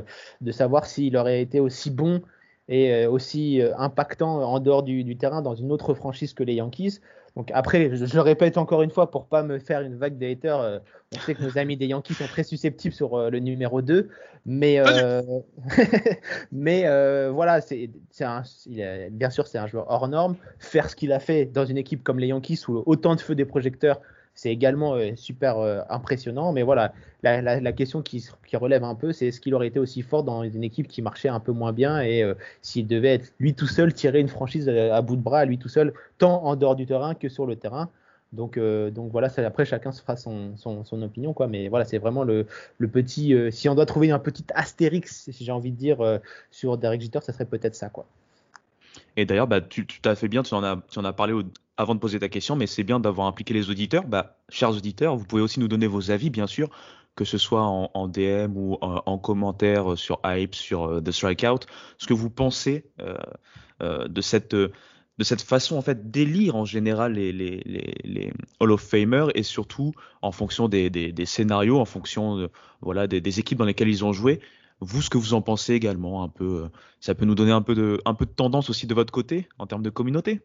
de 0.41 0.53
savoir 0.53 0.87
s'il 0.87 1.17
aurait 1.17 1.43
été 1.43 1.59
aussi 1.59 1.91
bon 1.91 2.23
et 2.69 3.07
aussi 3.07 3.61
impactant 3.77 4.45
en 4.45 4.61
dehors 4.61 4.85
du, 4.85 5.03
du, 5.03 5.17
terrain 5.17 5.43
dans 5.43 5.57
une 5.57 5.73
autre 5.73 5.95
franchise 5.95 6.35
que 6.35 6.45
les 6.45 6.55
Yankees. 6.55 7.01
Donc 7.37 7.51
après, 7.53 7.95
je, 7.95 8.15
le 8.15 8.21
répète 8.23 8.57
encore 8.57 8.83
une 8.83 8.91
fois 8.91 9.11
pour 9.11 9.27
pas 9.27 9.43
me 9.43 9.59
faire 9.59 9.83
une 9.83 9.97
vague 9.97 10.17
de 10.17 10.27
haters. 10.27 10.59
Euh, 10.59 10.79
on 11.15 11.19
sait 11.21 11.35
que 11.35 11.43
nos 11.43 11.59
amis 11.59 11.77
des 11.77 11.87
Yankees 11.87 12.15
sont 12.15 12.27
très 12.27 12.43
susceptibles 12.43 12.95
sur 12.95 13.15
euh, 13.15 13.29
le 13.29 13.39
numéro 13.41 13.83
2, 13.83 14.09
mais 14.47 14.79
euh, 14.81 15.21
mais 16.53 16.85
voilà, 17.31 17.61
c'est 17.61 17.91
bien 19.11 19.31
sûr 19.31 19.47
c'est 19.47 19.59
un 19.59 19.67
joueur 19.67 19.85
hors 19.89 20.09
norme. 20.09 20.37
Faire 20.59 20.89
ce 20.89 20.97
qu'il 20.97 21.13
a 21.13 21.21
fait 21.21 21.45
dans 21.45 21.67
une 21.67 21.77
équipe 21.77 22.03
comme 22.03 22.19
les 22.19 22.29
Yankees 22.29 22.61
où 22.69 22.83
autant 22.87 23.15
de 23.15 23.21
feux 23.21 23.35
des 23.35 23.45
projecteurs 23.45 24.01
c'est 24.37 24.51
également 24.51 24.95
euh, 24.95 25.17
super 25.17 25.59
euh, 25.59 25.81
impressionnant. 25.89 26.53
Mais 26.53 26.63
voilà, 26.63 26.93
la, 27.23 27.73
question 27.73 28.03
qui, 28.03 28.25
relève 28.53 28.85
un 28.85 28.95
peu, 28.95 29.13
c'est 29.13 29.29
est-ce 29.29 29.41
qu'il 29.41 29.55
aurait 29.55 29.67
été 29.67 29.81
aussi 29.81 30.03
fort 30.03 30.23
dans 30.23 30.45
une 30.45 30.63
équipe 30.63 30.87
qui 30.87 31.03
marchait 31.03 31.29
un 31.29 31.41
peu 31.41 31.53
moins 31.53 31.73
bien 31.73 32.01
et 32.01 32.23
euh, 32.23 32.35
s'il 32.63 32.87
devait 32.87 33.15
être 33.15 33.33
lui 33.41 33.55
tout 33.55 33.67
seul, 33.67 33.93
tirer 33.93 34.21
une 34.21 34.29
franchise 34.29 34.69
à, 34.69 35.01
bout 35.03 35.17
de 35.17 35.23
bras, 35.23 35.45
lui 35.47 35.59
tout 35.59 35.71
seul, 35.71 35.95
tant 36.19 36.45
en 36.45 36.55
dehors 36.55 36.77
du 36.77 36.87
terrain 36.87 37.15
que 37.15 37.29
sur 37.29 37.47
le 37.47 37.57
terrain. 37.57 37.89
Donc, 38.33 38.59
donc 38.59 39.13
voilà, 39.13 39.29
après 39.39 39.65
chacun 39.65 39.93
se 39.93 40.03
fera 40.03 40.17
son, 40.17 40.53
opinion, 41.03 41.33
quoi. 41.33 41.47
Mais 41.47 41.69
voilà, 41.69 41.87
c'est 41.87 41.97
vraiment 41.97 42.23
le, 42.23 42.47
petit. 42.93 43.35
si 43.51 43.69
on 43.69 43.75
doit 43.75 43.87
trouver 43.87 44.11
un 44.11 44.19
petit 44.19 44.45
astérix, 44.55 45.31
si 45.31 45.45
j'ai 45.45 45.53
envie 45.53 45.71
de 45.71 45.77
dire, 45.77 46.21
sur 46.51 46.77
Derek 46.77 47.01
Jeter, 47.01 47.21
ça 47.23 47.33
serait 47.33 47.47
peut-être 47.47 47.77
ça, 47.77 47.89
quoi. 47.89 48.05
Et 49.17 49.25
d'ailleurs, 49.25 49.47
bah, 49.47 49.61
tu, 49.61 49.87
tu 49.87 50.01
as 50.05 50.15
fait 50.17 50.29
bien, 50.29 50.43
tu 50.43 50.55
en 50.55 50.63
as 50.65 51.13
parlé 51.13 51.33
au, 51.33 51.45
avant 51.77 51.95
de 51.95 52.01
poser 52.01 52.19
ta 52.19 52.29
question, 52.29 52.57
mais 52.57 52.67
c'est 52.67 52.85
bien 52.85 53.01
d'avoir 53.01 53.27
impliqué 53.27 53.53
les 53.55 53.71
auditeurs. 53.71 54.07
Bah, 54.07 54.39
chers 54.49 54.71
auditeurs, 54.71 55.17
vous 55.17 55.25
pouvez 55.25 55.43
aussi 55.43 55.61
nous 55.61 55.69
donner 55.69 55.87
vos 55.87 56.11
avis, 56.11 56.31
bien 56.31 56.47
sûr, 56.47 56.71
que 57.17 57.25
ce 57.25 57.39
soit 57.39 57.63
en, 57.63 58.09
DM 58.09 58.57
ou 58.57 58.77
en, 58.81 59.19
commentaire 59.19 59.97
sur 59.99 60.21
Hype, 60.25 60.55
sur 60.55 60.85
euh, 60.85 61.01
The 61.01 61.11
Strikeout, 61.11 61.67
ce 61.99 62.07
que 62.07 62.15
vous 62.15 62.31
pensez 62.31 62.85
euh, 63.01 63.17
euh, 63.83 64.07
de 64.07 64.21
cette 64.21 64.55
de 64.55 65.25
cette 65.25 65.41
façon 65.41 65.79
en 65.79 65.81
fait 65.81 66.11
d'élire 66.11 66.57
en 66.57 66.67
général 66.67 67.15
les, 67.15 67.33
les, 67.33 67.63
les, 68.05 68.33
Hall 68.61 68.71
of 68.71 68.83
Famers 68.83 69.29
et 69.35 69.43
surtout 69.43 69.93
en 70.21 70.31
fonction 70.31 70.69
des, 70.69 70.91
des, 70.91 71.25
scénarios, 71.25 71.81
en 71.81 71.87
fonction 71.87 72.51
voilà 72.83 73.07
des, 73.07 73.23
des, 73.23 73.41
équipes 73.41 73.57
dans 73.57 73.65
lesquelles 73.65 73.89
ils 73.89 74.05
ont 74.05 74.13
joué. 74.13 74.41
Vous, 74.81 75.01
ce 75.01 75.09
que 75.09 75.17
vous 75.17 75.33
en 75.33 75.41
pensez 75.41 75.73
également, 75.73 76.23
un 76.23 76.29
peu, 76.29 76.69
ça 77.01 77.15
peut 77.15 77.25
nous 77.25 77.35
donner 77.35 77.53
un 77.53 77.63
peu 77.63 77.75
de 77.75 77.99
un 78.05 78.13
peu 78.13 78.27
de 78.27 78.31
tendance 78.31 78.69
aussi 78.69 78.87
de 78.87 78.93
votre 78.93 79.11
côté 79.11 79.49
en 79.59 79.67
termes 79.67 79.83
de 79.83 79.89
communauté? 79.89 80.43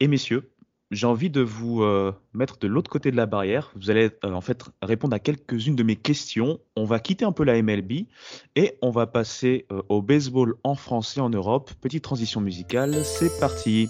Et 0.00 0.06
messieurs, 0.06 0.52
j'ai 0.92 1.06
envie 1.06 1.28
de 1.28 1.40
vous 1.40 1.82
euh, 1.82 2.12
mettre 2.32 2.58
de 2.58 2.68
l'autre 2.68 2.88
côté 2.88 3.10
de 3.10 3.16
la 3.16 3.26
barrière. 3.26 3.72
Vous 3.74 3.90
allez 3.90 4.10
euh, 4.24 4.32
en 4.32 4.40
fait 4.40 4.62
répondre 4.80 5.14
à 5.14 5.18
quelques-unes 5.18 5.74
de 5.74 5.82
mes 5.82 5.96
questions. 5.96 6.60
On 6.76 6.84
va 6.84 7.00
quitter 7.00 7.24
un 7.24 7.32
peu 7.32 7.42
la 7.42 7.60
MLB 7.60 8.06
et 8.54 8.78
on 8.80 8.90
va 8.90 9.08
passer 9.08 9.66
euh, 9.72 9.82
au 9.88 10.00
baseball 10.00 10.54
en 10.62 10.76
français 10.76 11.20
en 11.20 11.30
Europe. 11.30 11.72
Petite 11.80 12.04
transition 12.04 12.40
musicale, 12.40 13.04
c'est 13.04 13.40
parti. 13.40 13.88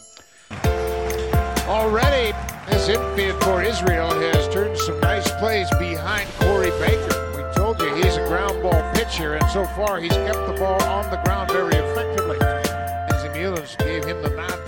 Already, 1.68 2.32
this 2.70 2.88
infield 2.88 3.36
for 3.42 3.62
Israel 3.62 4.08
has 4.08 4.48
turned 4.48 4.76
some 4.78 4.98
nice 5.02 5.30
plays 5.38 5.68
behind 5.78 6.26
Corey 6.40 6.72
Baker. 6.80 7.20
We 7.36 7.42
told 7.54 7.78
you 7.82 7.94
he's 7.96 8.16
a 8.16 8.26
ground 8.26 8.62
ball 8.62 8.82
pitcher, 8.94 9.34
and 9.34 9.46
so 9.50 9.66
far 9.76 10.00
he's 10.00 10.16
kept 10.16 10.46
the 10.46 10.56
ball 10.58 10.82
on 10.84 11.10
the 11.10 11.20
ground 11.22 11.50
very 11.52 11.76
effectively. 11.76 12.38
As 12.40 13.76
gave 13.76 14.04
him 14.04 14.22
the 14.22 14.30
nod. 14.30 14.67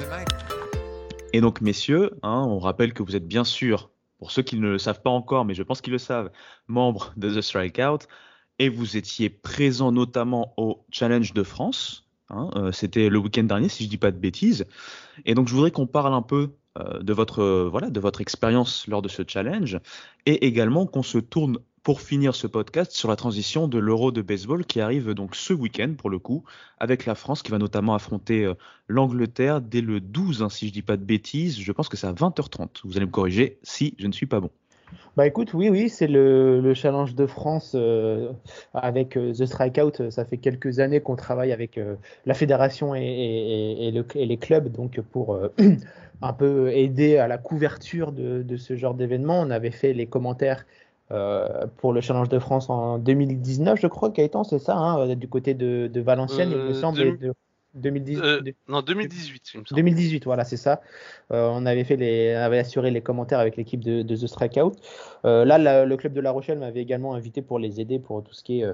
Et 1.33 1.41
donc, 1.41 1.61
messieurs, 1.61 2.11
hein, 2.23 2.45
on 2.49 2.59
rappelle 2.59 2.93
que 2.93 3.03
vous 3.03 3.17
êtes 3.17 3.27
bien 3.27 3.45
sûr, 3.45 3.91
pour 4.19 4.31
ceux 4.31 4.43
qui 4.43 4.57
ne 4.57 4.69
le 4.69 4.79
savent 4.79 5.03
pas 5.03 5.11
encore, 5.11 5.45
mais 5.45 5.55
je 5.55 5.63
pense 5.63 5.81
qu'ils 5.81 5.93
le 5.93 5.99
savent, 5.99 6.31
membres 6.67 7.13
de 7.17 7.35
The 7.35 7.41
Strikeout, 7.41 8.07
et 8.59 8.69
vous 8.69 8.97
étiez 8.97 9.31
présents 9.31 9.93
notamment 9.93 10.53
au 10.57 10.85
Challenge 10.91 11.33
de 11.33 11.43
France. 11.43 12.09
Hein, 12.29 12.51
euh, 12.57 12.73
C'était 12.73 13.09
le 13.09 13.19
week-end 13.19 13.45
dernier, 13.45 13.69
si 13.69 13.85
je 13.85 13.89
dis 13.89 13.97
pas 13.97 14.11
de 14.11 14.19
bêtises. 14.19 14.67
Et 15.25 15.35
donc, 15.35 15.49
je 15.49 15.55
voudrais 15.55 15.71
qu'on 15.71 15.87
parle 15.87 16.15
un 16.15 16.23
peu 16.23 16.51
euh, 16.79 17.01
de 17.01 17.13
votre 17.13 17.69
voilà 17.71 17.91
de 17.91 17.99
votre 17.99 18.21
expérience 18.21 18.87
lors 18.87 19.03
de 19.03 19.09
ce 19.09 19.23
challenge, 19.27 19.79
et 20.27 20.47
également 20.47 20.87
qu'on 20.87 21.03
se 21.03 21.19
tourne 21.19 21.59
pour 21.83 22.01
finir 22.01 22.35
ce 22.35 22.47
podcast 22.47 22.93
sur 22.93 23.09
la 23.09 23.17
transition 23.17 23.67
de 23.67 23.79
l'Euro 23.79 24.13
de 24.13 24.21
baseball 24.21 24.65
qui 24.65 24.81
arrive 24.81 25.15
donc 25.15 25.35
ce 25.35 25.55
week-end 25.55 25.95
pour 25.97 26.11
le 26.11 26.19
coup, 26.19 26.45
avec 26.79 27.07
la 27.07 27.15
France 27.15 27.43
qui 27.43 27.51
va 27.51 27.59
notamment 27.59 27.95
affronter 27.95 28.45
euh, 28.45 28.55
l'Angleterre 28.87 29.61
dès 29.61 29.81
le 29.81 30.01
12, 30.01 30.43
hein, 30.43 30.51
si 30.51 30.69
je 30.69 30.73
dis 30.73 30.83
pas 30.83 30.97
de 30.97 31.05
bêtises. 31.05 31.59
Je 31.59 31.73
pense 31.73 31.89
que 31.89 31.97
c'est 31.97 32.07
à 32.07 32.13
20h30. 32.13 32.81
Vous 32.85 32.97
allez 32.97 33.07
me 33.07 33.11
corriger 33.11 33.59
si 33.63 33.95
je 33.99 34.07
ne 34.07 34.13
suis 34.13 34.27
pas 34.27 34.41
bon. 34.41 34.51
Bah 35.17 35.27
écoute, 35.27 35.55
oui, 35.55 35.69
oui, 35.69 35.89
c'est 35.89 36.09
le, 36.09 36.75
challenge 36.75 37.15
de 37.15 37.27
France 37.27 37.73
euh, 37.77 38.33
avec 38.75 39.17
euh, 39.17 39.33
The 39.33 39.47
Strikeout. 39.47 40.11
Ça 40.11 40.25
fait 40.25 40.37
quelques 40.37 40.81
années 40.81 41.01
qu'on 41.01 41.17
travaille 41.17 41.53
avec 41.53 41.81
la 42.27 42.35
fédération 42.35 42.95
et, 42.95 44.05
les 44.15 44.37
clubs 44.37 44.71
donc 44.71 45.01
pour 45.13 45.39
un 46.23 46.33
peu 46.33 46.73
aider 46.73 47.17
à 47.17 47.29
la 47.29 47.39
couverture 47.39 48.13
de 48.13 48.57
ce 48.57 48.77
genre 48.77 48.95
d'événement. 48.95 49.41
On 49.41 49.51
avait 49.51 49.71
fait 49.71 49.93
les 49.93 50.07
commentaires 50.07 50.67
euh, 51.13 51.67
pour 51.79 51.93
le 51.93 52.01
Challenge 52.01 52.29
de 52.29 52.39
France 52.39 52.71
en 52.71 52.99
2019, 52.99 53.81
je 53.81 53.87
crois, 53.87 54.11
Gaëtan, 54.11 54.45
c'est 54.45 54.59
ça, 54.59 54.77
hein, 54.77 55.15
du 55.17 55.29
côté 55.29 55.55
de, 55.55 55.91
de 55.93 56.01
Valenciennes, 56.01 56.51
il 56.53 56.57
me 56.57 56.71
euh, 56.71 56.75
semble. 56.75 57.35
2018, 57.75 58.57
non, 58.69 58.83
2018, 58.83 59.51
il 59.55 59.61
me 59.61 59.65
semble. 59.65 59.77
2018, 59.77 60.25
voilà, 60.25 60.45
c'est 60.45 60.57
ça. 60.57 60.81
on 61.31 61.65
avait 61.67 61.85
fait 61.85 61.97
les, 61.97 62.35
avait 62.35 62.59
assuré 62.59 62.91
les 62.91 63.01
commentaires 63.01 63.39
avec 63.39 63.57
l'équipe 63.57 63.85
de, 63.85 64.03
de, 64.03 64.17
The 64.17 64.27
Strikeout. 64.27 64.73
là, 65.25 65.85
le 65.85 65.97
club 65.97 66.13
de 66.13 66.21
La 66.21 66.31
Rochelle 66.31 66.59
m'avait 66.59 66.83
également 66.83 67.15
invité 67.15 67.43
pour 67.43 67.59
les 67.59 67.81
aider 67.81 67.99
pour 67.99 68.25
tout 68.25 68.35
ce 68.35 68.43
qui 68.43 68.61
est 68.63 68.67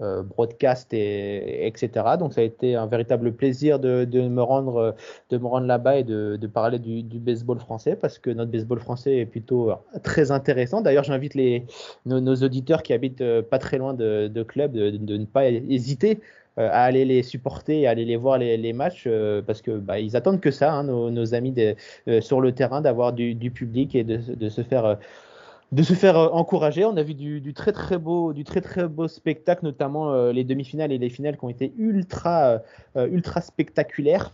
euh, 0.00 0.22
broadcast 0.22 0.94
et, 0.94 1.66
etc. 1.66 1.90
Donc 2.20 2.32
ça 2.32 2.40
a 2.40 2.44
été 2.44 2.76
un 2.76 2.86
véritable 2.86 3.32
plaisir 3.32 3.80
de, 3.80 4.04
me 4.28 4.40
rendre 4.40 4.94
de 5.28 5.38
me 5.38 5.46
rendre 5.48 5.66
là-bas 5.66 5.98
et 5.98 6.04
de, 6.04 6.38
parler 6.46 6.78
du, 6.78 7.02
baseball 7.18 7.58
français 7.58 7.96
parce 7.96 8.20
que 8.20 8.30
notre 8.30 8.52
baseball 8.52 8.78
français 8.78 9.16
est 9.16 9.26
plutôt 9.26 9.72
très 10.04 10.30
intéressant. 10.30 10.82
D'ailleurs, 10.82 11.02
j'invite 11.02 11.34
les 11.34 11.66
nos, 12.06 12.36
auditeurs 12.36 12.84
qui 12.84 12.92
habitent 12.92 13.22
euh, 13.22 13.42
pas 13.42 13.58
très 13.58 13.78
loin 13.78 13.92
de, 13.92 14.28
de 14.28 14.42
clubs 14.44 14.70
de, 14.70 15.16
ne 15.16 15.24
pas 15.24 15.48
hésiter 15.50 16.20
euh, 16.20 16.37
à 16.58 16.82
aller 16.82 17.04
les 17.04 17.22
supporter, 17.22 17.86
à 17.86 17.90
aller 17.90 18.04
les 18.04 18.16
voir 18.16 18.38
les, 18.38 18.72
matchs 18.72 19.08
parce 19.46 19.62
que 19.62 19.70
bah, 19.70 19.98
ils 19.98 20.16
attendent 20.16 20.40
que 20.40 20.50
ça, 20.50 20.72
hein, 20.72 20.84
nos, 20.84 21.34
amis 21.34 21.54
sur 22.20 22.40
le 22.40 22.52
terrain, 22.52 22.80
d'avoir 22.80 23.12
du, 23.12 23.50
public 23.50 23.94
et 23.94 24.04
de, 24.04 24.48
se 24.48 24.62
faire 24.62 24.98
de 25.72 25.82
se 25.82 25.94
faire 25.94 26.16
euh, 26.16 26.28
encourager. 26.28 26.84
On 26.84 26.96
a 26.96 27.02
vu 27.02 27.14
du, 27.14 27.52
très 27.54 27.72
très 27.72 27.98
beau, 27.98 28.32
du 28.32 28.44
très 28.44 28.60
très 28.60 28.88
beau 28.88 29.08
spectacle, 29.08 29.64
notamment 29.64 30.12
euh, 30.12 30.32
les 30.32 30.44
demi-finales 30.44 30.92
et 30.92 30.98
les 30.98 31.10
finales 31.10 31.36
qui 31.36 31.44
ont 31.44 31.48
été 31.48 31.72
ultra 31.78 32.60
euh, 32.96 33.08
ultra 33.08 33.40
spectaculaires. 33.40 34.32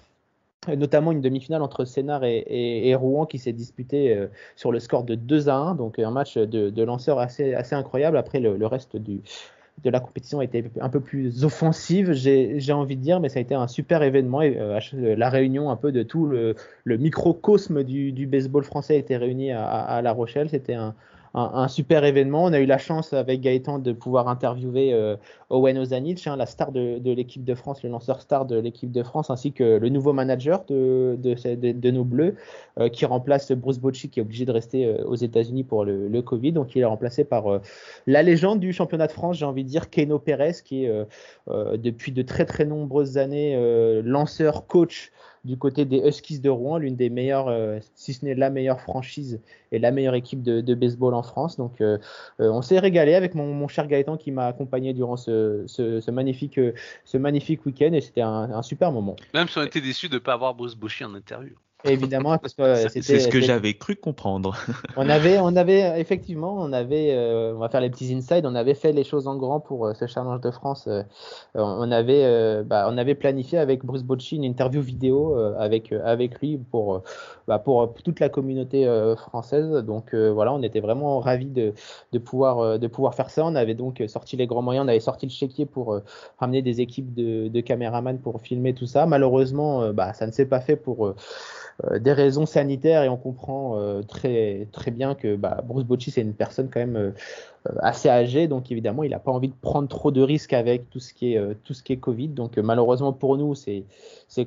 Notamment 0.66 1.12
une 1.12 1.20
demi-finale 1.20 1.60
entre 1.60 1.84
Sénart 1.84 2.24
et, 2.24 2.94
Rouen 2.94 3.26
qui 3.26 3.36
s'est 3.36 3.52
disputée 3.52 4.18
sur 4.56 4.72
le 4.72 4.80
score 4.80 5.04
de 5.04 5.14
2 5.14 5.50
à 5.50 5.56
1, 5.56 5.74
donc 5.74 5.98
un 5.98 6.10
match 6.10 6.38
de, 6.38 6.82
lanceurs 6.82 7.18
assez, 7.18 7.52
assez 7.52 7.74
incroyable. 7.74 8.16
Après, 8.16 8.40
le, 8.40 8.66
reste 8.66 8.96
du, 8.96 9.20
de 9.82 9.90
la 9.90 10.00
compétition 10.00 10.40
a 10.40 10.44
été 10.44 10.64
un 10.80 10.88
peu 10.88 11.00
plus 11.00 11.44
offensive, 11.44 12.12
j'ai 12.12 12.72
envie 12.72 12.96
de 12.96 13.02
dire, 13.02 13.20
mais 13.20 13.28
ça 13.28 13.38
a 13.38 13.42
été 13.42 13.54
un 13.54 13.66
super 13.66 14.02
événement. 14.02 14.40
Et, 14.40 14.56
la 15.16 15.28
réunion 15.28 15.70
un 15.70 15.76
peu 15.76 15.92
de 15.92 16.02
tout 16.02 16.26
le, 16.26 16.54
microcosme 16.86 17.82
du, 17.82 18.26
baseball 18.26 18.64
français 18.64 18.94
a 18.94 18.98
été 18.98 19.16
réuni 19.16 19.52
à, 19.52 19.66
à 19.66 20.00
La 20.00 20.12
Rochelle. 20.12 20.48
C'était 20.48 20.74
un, 20.74 20.94
un, 21.34 21.68
super 21.68 22.04
événement. 22.04 22.44
On 22.44 22.52
a 22.52 22.60
eu 22.60 22.66
la 22.66 22.78
chance 22.78 23.12
avec 23.12 23.40
Gaëtan 23.40 23.80
de 23.80 23.92
pouvoir 23.92 24.28
interviewer 24.28 24.92
euh, 24.92 25.16
Owen 25.50 25.76
Ozanic, 25.78 26.26
hein, 26.26 26.36
la 26.36 26.46
star 26.46 26.70
de, 26.70 27.00
l'équipe 27.10 27.44
de 27.44 27.54
France, 27.54 27.82
le 27.82 27.90
lanceur 27.90 28.22
star 28.22 28.46
de 28.46 28.56
l'équipe 28.56 28.92
de 28.92 29.02
France, 29.02 29.30
ainsi 29.30 29.52
que 29.52 29.78
le 29.78 29.88
nouveau 29.88 30.12
manager 30.12 30.64
de, 30.68 31.90
nos 31.90 32.04
Bleus, 32.04 32.36
euh, 32.78 32.88
qui 32.88 33.04
remplace 33.04 33.50
Bruce 33.52 33.78
Bocci, 33.78 34.10
qui 34.10 34.20
est 34.20 34.22
obligé 34.22 34.44
de 34.44 34.52
rester 34.52 34.86
euh, 34.86 35.04
aux 35.06 35.16
États-Unis 35.16 35.64
pour 35.64 35.84
le, 35.84 36.08
le, 36.08 36.22
Covid. 36.22 36.52
Donc 36.52 36.76
il 36.76 36.82
est 36.82 36.86
remplacé 36.86 37.24
par 37.24 37.60
la 38.06 38.22
légende 38.22 38.60
du 38.60 38.72
championnat 38.72 39.08
de 39.08 39.12
France, 39.12 39.38
j'ai 39.38 39.44
envie 39.44 39.64
de 39.64 39.68
dire, 39.68 39.90
Keno 39.90 40.18
Pérez, 40.18 40.54
qui 40.64 40.84
est 40.84 41.06
depuis 41.48 42.12
de 42.12 42.22
très 42.22 42.46
très 42.46 42.64
nombreuses 42.64 43.18
années 43.18 44.02
lanceur, 44.02 44.66
coach 44.66 45.12
du 45.44 45.56
côté 45.56 45.84
des 45.84 45.98
Huskies 45.98 46.40
de 46.40 46.50
Rouen, 46.50 46.78
l'une 46.78 46.96
des 46.96 47.10
meilleures, 47.10 47.80
si 47.94 48.14
ce 48.14 48.24
n'est 48.24 48.34
la 48.34 48.50
meilleure 48.50 48.80
franchise 48.80 49.40
et 49.72 49.78
la 49.78 49.90
meilleure 49.90 50.14
équipe 50.14 50.42
de, 50.42 50.74
baseball 50.74 51.14
en 51.14 51.22
France. 51.22 51.56
Donc 51.56 51.82
on 52.38 52.62
s'est 52.62 52.78
régalé 52.78 53.14
avec 53.14 53.34
mon, 53.34 53.68
cher 53.68 53.86
Gaëtan 53.86 54.16
qui 54.16 54.32
m'a 54.32 54.46
accompagné 54.46 54.94
durant 54.94 55.16
ce, 55.16 56.10
magnifique, 56.10 56.58
ce 57.04 57.16
magnifique 57.16 57.66
week-end 57.66 57.92
et 57.92 58.00
c'était 58.00 58.22
un, 58.22 58.62
super 58.62 58.92
moment. 58.92 59.16
Même 59.34 59.48
si 59.48 59.58
on 59.58 59.62
était 59.62 59.80
déçus 59.80 60.08
de 60.08 60.14
ne 60.14 60.18
pas 60.18 60.32
avoir 60.32 60.54
Bruce 60.54 60.76
en 61.02 61.14
interview. 61.14 61.54
Évidemment, 61.84 62.38
parce 62.38 62.54
que 62.54 62.62
euh, 62.62 62.88
c'est 62.88 63.02
ce 63.02 63.28
que 63.28 63.40
j'avais 63.40 63.74
cru 63.74 63.96
comprendre. 63.96 64.56
on 64.96 65.08
avait, 65.08 65.38
on 65.38 65.54
avait 65.56 66.00
effectivement, 66.00 66.56
on 66.58 66.72
avait, 66.72 67.12
euh, 67.12 67.54
on 67.54 67.58
va 67.58 67.68
faire 67.68 67.80
les 67.80 67.90
petits 67.90 68.14
insides, 68.14 68.46
on 68.46 68.54
avait 68.54 68.74
fait 68.74 68.92
les 68.92 69.04
choses 69.04 69.28
en 69.28 69.36
grand 69.36 69.60
pour 69.60 69.86
euh, 69.86 69.94
ce 69.94 70.06
challenge 70.06 70.40
de 70.40 70.50
France. 70.50 70.88
on 71.54 71.90
avait, 71.92 72.62
bah, 72.64 72.86
on 72.90 72.96
avait 72.96 73.14
planifié 73.14 73.58
avec 73.58 73.84
Bruce 73.84 74.02
Bocci 74.02 74.36
une 74.36 74.44
interview 74.44 74.80
vidéo 74.80 75.36
avec 75.58 75.92
avec 75.92 76.40
lui 76.40 76.58
pour, 76.58 77.02
bah, 77.46 77.58
pour 77.58 77.92
toute 78.02 78.20
la 78.20 78.28
communauté 78.28 78.86
française. 79.16 79.70
Donc 79.84 80.14
voilà, 80.14 80.52
on 80.52 80.62
était 80.62 80.80
vraiment 80.80 81.20
ravis 81.20 81.46
de, 81.46 81.74
de 82.12 82.18
pouvoir 82.18 82.78
de 82.78 82.86
pouvoir 82.86 83.14
faire 83.14 83.30
ça. 83.30 83.44
On 83.44 83.54
avait 83.54 83.74
donc 83.74 84.02
sorti 84.08 84.36
les 84.36 84.46
grands 84.46 84.62
moyens, 84.62 84.84
on 84.84 84.88
avait 84.88 85.00
sorti 85.00 85.26
le 85.26 85.32
chéquier 85.32 85.66
pour 85.66 86.00
ramener 86.38 86.62
des 86.62 86.80
équipes 86.80 87.14
de, 87.14 87.48
de 87.48 87.60
caméramans 87.60 88.18
pour 88.18 88.40
filmer 88.40 88.74
tout 88.74 88.86
ça. 88.86 89.06
Malheureusement, 89.06 89.92
bah, 89.92 90.12
ça 90.14 90.26
ne 90.26 90.32
s'est 90.32 90.46
pas 90.46 90.60
fait 90.60 90.76
pour 90.76 90.94
euh, 91.06 91.14
des 91.98 92.12
raisons 92.12 92.46
sanitaires 92.46 93.02
et 93.02 93.08
on 93.08 93.16
comprend 93.16 93.78
euh, 93.78 94.02
très 94.02 94.68
très 94.70 94.90
bien 94.90 95.14
que 95.14 95.34
bah, 95.34 95.60
Bruce 95.64 95.84
Bocci 95.84 96.10
c'est 96.12 96.20
une 96.20 96.34
personne 96.34 96.70
quand 96.72 96.80
même 96.80 96.96
euh, 96.96 97.10
assez 97.80 98.08
âgée. 98.08 98.46
Donc 98.46 98.70
évidemment 98.70 99.02
il 99.02 99.10
n'a 99.10 99.18
pas 99.18 99.32
envie 99.32 99.48
de 99.48 99.54
prendre 99.60 99.88
trop 99.88 100.12
de 100.12 100.22
risques 100.22 100.52
avec 100.52 100.88
tout 100.90 101.00
ce 101.00 101.12
qui 101.12 101.34
est 101.34 101.54
tout 101.64 101.74
ce 101.74 101.82
qui 101.82 101.92
est 101.92 101.96
Covid. 101.96 102.28
Donc 102.28 102.58
malheureusement 102.58 103.12
pour 103.12 103.36
nous 103.36 103.54
c'est 103.54 103.84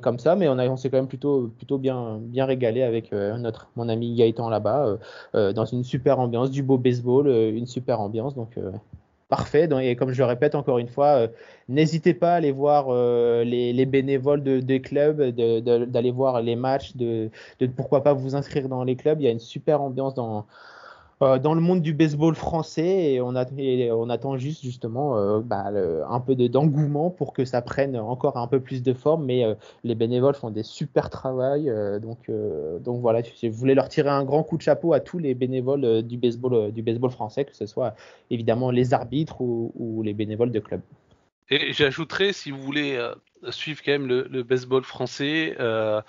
comme 0.00 0.18
ça. 0.18 0.36
Mais 0.36 0.48
on, 0.48 0.58
on 0.58 0.76
s'est 0.76 0.88
quand 0.88 0.96
même 0.96 1.08
plutôt 1.08 1.48
plutôt 1.58 1.76
bien 1.76 2.18
bien 2.20 2.46
régalé 2.46 2.82
avec 2.82 3.12
notre 3.12 3.68
mon 3.76 3.88
ami 3.88 4.14
Gaëtan 4.14 4.48
là-bas 4.48 4.96
dans 5.34 5.64
une 5.66 5.84
super 5.84 6.20
ambiance 6.20 6.50
du 6.50 6.62
beau 6.62 6.78
baseball 6.78 7.28
une 7.28 7.66
super 7.66 8.00
ambiance. 8.00 8.34
Donc 8.34 8.56
parfait. 9.28 9.68
et 9.82 9.96
comme 9.96 10.10
je 10.12 10.18
le 10.18 10.24
répète 10.24 10.54
encore 10.54 10.78
une 10.78 10.88
fois, 10.88 11.06
euh, 11.06 11.28
n'hésitez 11.68 12.14
pas 12.14 12.32
à 12.32 12.36
aller 12.36 12.52
voir 12.52 12.86
euh, 12.88 13.44
les, 13.44 13.86
bénévoles 13.86 14.42
de, 14.42 14.60
des 14.60 14.80
clubs, 14.80 15.22
d'aller 15.22 16.10
voir 16.10 16.42
les 16.42 16.56
matchs, 16.56 16.96
de, 16.96 17.30
pourquoi 17.76 18.02
pas 18.02 18.14
vous 18.14 18.34
inscrire 18.36 18.68
dans 18.68 18.84
les 18.84 18.96
clubs. 18.96 19.20
Il 19.20 19.24
y 19.24 19.28
a 19.28 19.32
une 19.32 19.38
super 19.38 19.82
ambiance 19.82 20.14
dans, 20.14 20.46
euh, 21.20 21.38
dans 21.38 21.54
le 21.54 21.60
monde 21.60 21.82
du 21.82 21.94
baseball 21.94 22.34
français 22.36 23.14
et 23.14 23.20
on, 23.20 23.34
attend 23.34 24.36
juste 24.36 24.62
justement 24.62 25.16
euh, 25.16 25.40
bah, 25.40 25.72
un 26.08 26.20
peu 26.20 26.36
d'engouement 26.36 27.10
pour 27.10 27.32
que 27.32 27.44
ça 27.44 27.60
prenne 27.60 27.96
encore 27.96 28.36
un 28.36 28.46
peu 28.46 28.60
plus 28.60 28.82
de 28.82 28.92
forme. 28.92 29.24
Mais 29.24 29.44
euh, 29.44 29.54
les 29.82 29.96
bénévoles 29.96 30.34
font 30.34 30.50
des 30.50 30.62
super 30.62 31.10
travail. 31.10 31.72
donc, 32.00 32.30
donc 32.80 33.00
voilà, 33.00 33.22
je 33.22 33.48
voulais 33.48 33.74
leur 33.74 33.88
tirer 33.88 34.10
un 34.10 34.24
grand 34.24 34.42
coup 34.42 34.56
de 34.56 34.62
chapeau 34.62 34.92
à 34.92 35.00
tous 35.00 35.18
les 35.18 35.34
bénévoles 35.34 36.02
du, 36.02 36.16
baseball, 36.16 36.72
du 36.72 36.82
baseball 36.82 37.10
français, 37.10 37.44
que 37.44 37.56
ce 37.56 37.66
soit 37.66 37.94
évidemment 38.30 38.70
les 38.70 38.94
arbitres 38.94 39.40
ou 39.40 40.02
les 40.04 40.14
bénévoles 40.14 40.52
de 40.52 40.60
club. 40.60 40.80
Et 41.50 41.72
j'ajouterais, 41.72 42.32
si 42.32 42.50
vous 42.50 42.60
voulez 42.60 42.96
euh, 42.96 43.14
suivre 43.50 43.80
quand 43.84 43.92
même 43.92 44.06
le, 44.06 44.42
baseball 44.42 44.82
français, 44.84 45.56
euh, 45.60 46.00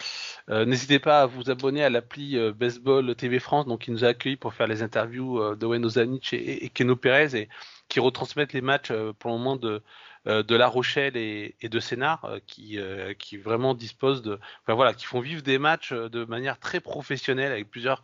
euh, 0.49 0.65
n'hésitez 0.65 0.99
pas 0.99 1.21
à 1.21 1.25
vous 1.25 1.49
abonner 1.49 1.83
à 1.83 1.89
l'appli 1.89 2.37
Baseball 2.53 3.15
TV 3.15 3.39
France, 3.39 3.65
donc 3.65 3.81
qui 3.81 3.91
nous 3.91 4.05
a 4.05 4.09
accueillis 4.09 4.37
pour 4.37 4.53
faire 4.53 4.67
les 4.67 4.83
interviews 4.83 5.55
de 5.55 5.65
Wayne 5.65 5.85
Ozanic 5.85 6.33
et, 6.33 6.65
et, 6.65 6.69
Keno 6.69 6.95
Perez 6.95 7.37
et 7.37 7.49
qui 7.87 7.99
retransmettent 7.99 8.53
les 8.53 8.61
matchs 8.61 8.91
pour 9.19 9.31
le 9.31 9.37
moment 9.37 9.55
de, 9.55 9.69
euh, 9.69 9.79
de 10.25 10.55
La 10.55 10.67
Rochelle 10.67 11.15
et, 11.15 11.55
de 11.61 11.79
Sénart 11.79 12.25
euh, 12.25 12.39
qui, 12.45 12.77
euh, 12.77 13.13
qui 13.13 13.37
vraiment 13.37 13.73
disposent 13.73 14.21
de, 14.21 14.39
enfin 14.63 14.73
voilà, 14.73 14.93
qui 14.93 15.05
font 15.05 15.21
vivre 15.21 15.41
des 15.41 15.57
matchs 15.57 15.93
de 15.93 16.25
manière 16.25 16.59
très 16.59 16.79
professionnelle 16.79 17.51
avec 17.51 17.69
plusieurs 17.69 18.03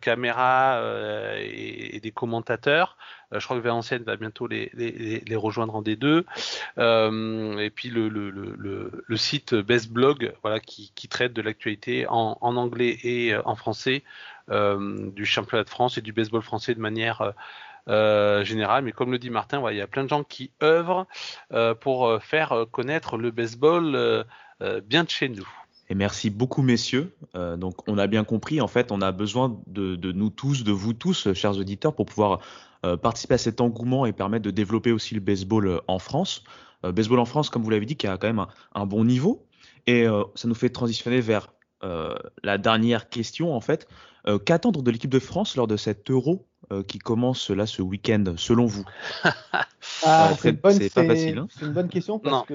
caméras 0.00 0.82
et, 1.38 2.00
des 2.00 2.10
commentateurs. 2.10 2.98
je 3.32 3.42
crois 3.42 3.56
que 3.56 3.62
Valenciennes 3.62 4.02
va 4.02 4.16
bientôt 4.16 4.46
les, 4.46 4.70
les, 4.74 5.36
rejoindre 5.36 5.74
en 5.74 5.82
D2. 5.82 6.24
et 7.58 7.70
puis 7.70 7.88
le, 7.88 8.08
le, 8.08 8.30
le, 8.30 9.16
site 9.16 9.54
Best 9.54 9.90
Blog, 9.90 10.34
voilà, 10.42 10.60
qui, 10.60 10.92
qui 10.94 11.08
traite 11.08 11.32
de 11.32 11.40
l'actualité 11.40 12.06
en, 12.08 12.36
en, 12.40 12.56
anglais 12.56 12.98
et 13.02 13.34
en 13.36 13.54
français 13.54 14.02
du 14.48 15.24
championnat 15.24 15.64
de 15.64 15.70
France 15.70 15.96
et 15.96 16.02
du 16.02 16.12
baseball 16.12 16.42
français 16.42 16.74
de 16.74 16.80
manière 16.80 17.32
euh, 17.88 18.44
général. 18.44 18.84
Mais 18.84 18.92
comme 18.92 19.10
le 19.10 19.18
dit 19.18 19.30
Martin, 19.30 19.62
il 19.70 19.76
y 19.76 19.80
a 19.80 19.86
plein 19.86 20.04
de 20.04 20.08
gens 20.08 20.24
qui 20.24 20.50
œuvrent 20.62 21.06
euh, 21.52 21.74
pour 21.74 22.06
euh, 22.06 22.18
faire 22.18 22.66
connaître 22.70 23.16
le 23.16 23.30
baseball 23.30 24.24
bien 24.84 25.04
de 25.04 25.10
chez 25.10 25.30
nous. 25.30 25.48
Et 25.88 25.94
merci 25.94 26.28
beaucoup, 26.28 26.62
messieurs. 26.62 27.16
donc, 27.34 27.88
on 27.88 27.98
a 27.98 28.06
bien 28.06 28.24
compris, 28.24 28.60
en 28.60 28.68
fait, 28.68 28.92
on 28.92 29.00
a 29.00 29.10
besoin 29.10 29.58
de, 29.66 30.12
nous 30.12 30.28
tous, 30.28 30.64
de 30.64 30.70
vous 30.70 30.92
tous, 30.92 31.32
chers 31.32 31.56
auditeurs, 31.56 31.94
pour 31.94 32.06
pouvoir 32.06 32.40
participer 33.02 33.34
à 33.34 33.38
cet 33.38 33.60
engouement 33.60 34.04
et 34.04 34.12
permettre 34.12 34.44
de 34.44 34.50
développer 34.50 34.92
aussi 34.92 35.14
le 35.14 35.20
baseball 35.20 35.80
en 35.88 35.98
France. 35.98 36.44
baseball 36.82 37.18
en 37.18 37.24
France, 37.24 37.48
comme 37.48 37.62
vous 37.62 37.70
l'avez 37.70 37.86
dit, 37.86 37.96
qui 37.96 38.06
a 38.06 38.18
quand 38.18 38.28
même 38.28 38.46
un 38.74 38.86
bon 38.86 39.04
niveau. 39.04 39.46
Et 39.86 40.04
ça 40.34 40.46
nous 40.46 40.54
fait 40.54 40.68
transitionner 40.68 41.22
vers 41.22 41.48
la 41.82 42.58
dernière 42.58 43.08
question, 43.08 43.54
en 43.56 43.60
fait. 43.60 43.88
Qu'attendre 44.44 44.82
de 44.82 44.90
l'équipe 44.90 45.10
de 45.10 45.18
France 45.18 45.56
lors 45.56 45.66
de 45.66 45.76
cet 45.76 46.10
Euro 46.10 46.46
euh, 46.72 46.84
qui 46.84 46.98
commence 46.98 47.50
là 47.50 47.66
ce 47.66 47.82
week-end, 47.82 48.24
selon 48.36 48.66
vous? 48.66 48.84
Ah, 50.04 50.32
C'est 50.38 50.52
pas 50.52 50.72
facile. 50.72 51.38
Hein. 51.38 51.46
c'est 51.50 51.66
une 51.66 51.72
bonne 51.72 51.88
question 51.88 52.18
parce 52.20 52.46
que 52.46 52.54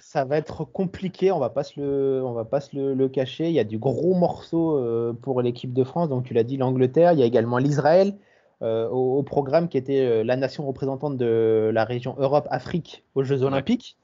ça, 0.00 0.24
va 0.24 0.36
être 0.36 0.64
compliqué. 0.64 1.32
On 1.32 1.38
va 1.38 1.50
pas 1.50 1.64
se 1.64 1.80
le, 1.80 2.22
on 2.24 2.32
va 2.32 2.44
pas 2.44 2.60
se 2.60 2.76
le, 2.76 3.08
cacher. 3.08 3.48
Il 3.48 3.52
y 3.52 3.58
a 3.58 3.64
du 3.64 3.78
gros 3.78 4.14
morceau 4.14 4.76
euh, 4.76 5.12
pour 5.12 5.40
l'équipe 5.40 5.72
de 5.72 5.82
France. 5.82 6.08
Donc 6.08 6.24
tu 6.24 6.34
l'as 6.34 6.44
dit, 6.44 6.56
l'Angleterre. 6.56 7.12
Il 7.12 7.18
y 7.18 7.22
a 7.22 7.26
également 7.26 7.58
l'Israël. 7.58 8.14
Euh, 8.62 8.88
au, 8.88 9.22
programme 9.22 9.68
qui 9.68 9.78
était 9.78 10.22
la 10.24 10.36
nation 10.36 10.66
représentante 10.66 11.16
de 11.16 11.70
la 11.72 11.84
région 11.84 12.14
Europe-Afrique 12.18 13.04
aux 13.14 13.22
Jeux 13.22 13.42
Olympiques. 13.42 13.96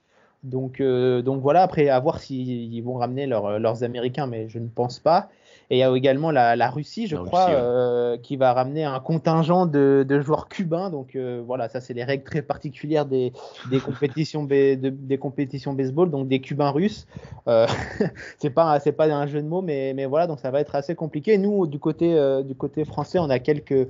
Donc, 0.43 0.81
donc 0.81 1.43
voilà, 1.43 1.63
après 1.63 1.89
à 1.89 2.01
voir 2.01 2.19
s'ils 2.19 2.83
vont 2.83 2.95
ramener 2.95 3.27
leurs 3.27 3.85
Américains, 3.85 4.27
mais 4.27 4.49
je 4.49 4.59
ne 4.59 4.69
pense 4.69 4.99
pas. 5.01 5.29
Et 5.71 5.77
il 5.77 5.79
y 5.79 5.83
a 5.83 5.95
également 5.95 6.31
la, 6.31 6.71
Russie, 6.71 7.07
je 7.07 7.17
crois, 7.17 7.51
euh, 7.51 8.17
qui 8.19 8.37
va 8.37 8.53
ramener 8.53 8.85
un 8.85 9.01
contingent 9.01 9.67
de, 9.67 10.21
joueurs 10.21 10.49
cubains. 10.49 10.91
Donc 10.91 11.17
euh, 11.17 11.43
voilà, 11.45 11.69
ça 11.69 11.81
c'est 11.81 11.95
les 11.95 12.05
règles 12.05 12.25
très 12.25 12.43
particulières 12.43 13.07
des, 13.07 13.33
compétitions 13.85 14.45
des 14.45 15.19
compétitions 15.21 15.73
baseball, 15.73 16.11
donc 16.11 16.29
des 16.29 16.41
Cubains 16.41 16.71
russes. 16.71 17.07
Euh, 17.49 17.67
c'est 18.39 18.51
pas 18.51 18.79
c'est 18.81 18.93
pas 18.93 19.07
un 19.07 19.27
jeu 19.27 19.43
de 19.43 19.49
mots, 19.49 19.63
mais 19.63 19.93
mais 19.95 20.07
voilà, 20.07 20.27
donc 20.27 20.41
ça 20.41 20.51
va 20.51 20.61
être 20.61 20.75
assez 20.75 20.95
compliqué. 20.95 21.39
Nous 21.39 21.67
du 21.67 21.79
côté 21.79 22.15
du 22.45 22.55
côté 22.55 22.85
français, 22.85 23.19
on 23.19 23.31
a 23.31 23.39
quelques 23.39 23.89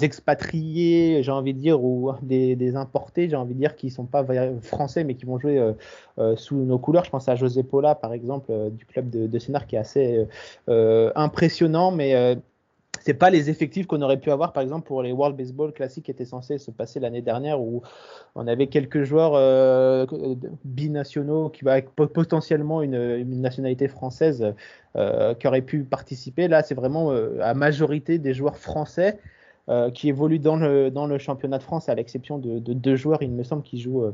expatriés, 0.00 1.22
j'ai 1.22 1.32
envie 1.32 1.54
de 1.54 1.58
dire, 1.58 1.82
ou 1.82 2.12
des, 2.22 2.76
importés, 2.76 3.28
j'ai 3.28 3.36
envie 3.36 3.54
de 3.54 3.58
dire, 3.58 3.76
qui 3.76 3.90
sont 3.90 4.06
pas 4.06 4.24
français, 4.60 5.04
mais 5.04 5.14
qui 5.14 5.26
vont 5.26 5.38
jouer 5.38 5.58
euh, 5.58 5.72
euh, 6.18 6.36
sous 6.36 6.56
nos 6.56 6.78
couleurs. 6.78 7.04
Je 7.04 7.10
pense 7.10 7.28
à 7.28 7.36
José 7.36 7.62
Pola, 7.62 7.94
par 7.94 8.12
exemple, 8.12 8.46
euh, 8.50 8.70
du 8.70 8.86
club 8.86 9.10
de, 9.10 9.26
de 9.26 9.38
qui 9.66 9.76
est 9.76 9.78
assez 9.78 10.26
impressionnant, 11.14 11.90
mais 11.90 12.38
c'est 13.00 13.14
pas 13.14 13.28
les 13.30 13.50
effectifs 13.50 13.86
qu'on 13.86 14.00
aurait 14.00 14.20
pu 14.20 14.30
avoir, 14.30 14.52
par 14.52 14.62
exemple, 14.62 14.86
pour 14.86 15.02
les 15.02 15.12
World 15.12 15.36
Baseball 15.36 15.72
Classic 15.72 16.04
qui 16.04 16.10
étaient 16.10 16.24
censés 16.24 16.58
se 16.58 16.70
passer 16.70 17.00
l'année 17.00 17.20
dernière, 17.20 17.60
où 17.60 17.82
on 18.34 18.46
avait 18.46 18.68
quelques 18.68 19.02
joueurs 19.02 20.06
binationaux 20.64 21.50
qui 21.50 21.68
avec 21.68 21.90
potentiellement 21.90 22.82
une, 22.82 22.94
une 22.94 23.40
nationalité 23.40 23.88
française 23.88 24.54
qui 24.94 25.46
auraient 25.46 25.62
pu 25.62 25.82
participer. 25.82 26.48
Là, 26.48 26.62
c'est 26.62 26.74
vraiment 26.76 27.10
à 27.40 27.54
majorité 27.54 28.18
des 28.18 28.32
joueurs 28.32 28.56
français. 28.56 29.18
Euh, 29.68 29.92
qui 29.92 30.08
évolue 30.08 30.40
dans 30.40 30.56
le, 30.56 30.90
dans 30.90 31.06
le 31.06 31.18
championnat 31.18 31.58
de 31.58 31.62
France, 31.62 31.88
à 31.88 31.94
l'exception 31.94 32.36
de, 32.36 32.58
deux 32.58 32.96
joueurs, 32.96 33.22
il 33.22 33.30
me 33.30 33.44
semble, 33.44 33.62
qui 33.62 33.78
jouent 33.78 34.02
euh, 34.02 34.12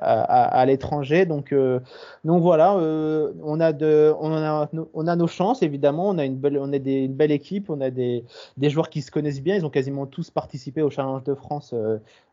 à, 0.00 0.64
l'étranger. 0.64 1.26
Donc, 1.26 1.52
euh, 1.52 1.80
donc 2.24 2.40
voilà, 2.40 2.76
on, 2.76 3.58
a 3.58 3.72
de, 3.72 4.14
on, 4.20 4.32
a, 4.32 4.70
on 4.94 5.06
a 5.08 5.16
nos 5.16 5.26
chances, 5.26 5.64
évidemment. 5.64 6.08
On 6.08 6.18
a 6.18 6.24
une 6.24 6.36
belle, 6.36 6.56
on 6.56 6.70
est 6.70 6.78
des, 6.78 7.00
une 7.00 7.14
belle 7.14 7.32
équipe, 7.32 7.68
on 7.68 7.80
a 7.80 7.90
des, 7.90 8.24
des 8.58 8.70
joueurs 8.70 8.90
qui 8.90 9.02
se 9.02 9.10
connaissent 9.10 9.42
bien. 9.42 9.56
Ils 9.56 9.66
ont 9.66 9.70
quasiment 9.70 10.06
tous 10.06 10.30
participé 10.30 10.82
au 10.82 10.90
Challenge 10.90 11.24
de 11.24 11.34
France 11.34 11.74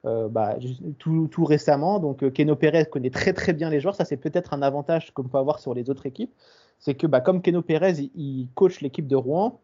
bah, 0.03 0.57
tout, 0.99 1.27
tout, 1.31 1.43
récemment. 1.43 1.97
Donc, 1.97 2.19
Keno 2.33 2.55
Pérez 2.55 2.85
connaît 2.85 3.09
très 3.09 3.33
très 3.33 3.53
bien 3.53 3.71
les 3.71 3.79
joueurs. 3.79 3.95
Ça, 3.95 4.05
c'est 4.05 4.15
peut-être 4.15 4.53
un 4.53 4.61
avantage 4.61 5.11
qu'on 5.11 5.23
peut 5.23 5.39
avoir 5.39 5.57
sur 5.57 5.73
les 5.73 5.89
autres 5.89 6.05
équipes. 6.05 6.33
C'est 6.77 6.93
que 6.93 7.07
bah, 7.07 7.19
comme 7.19 7.41
Keno 7.41 7.63
Pérez, 7.63 8.11
il 8.13 8.47
coach 8.53 8.81
l'équipe 8.81 9.07
de 9.07 9.15
Rouen 9.15 9.59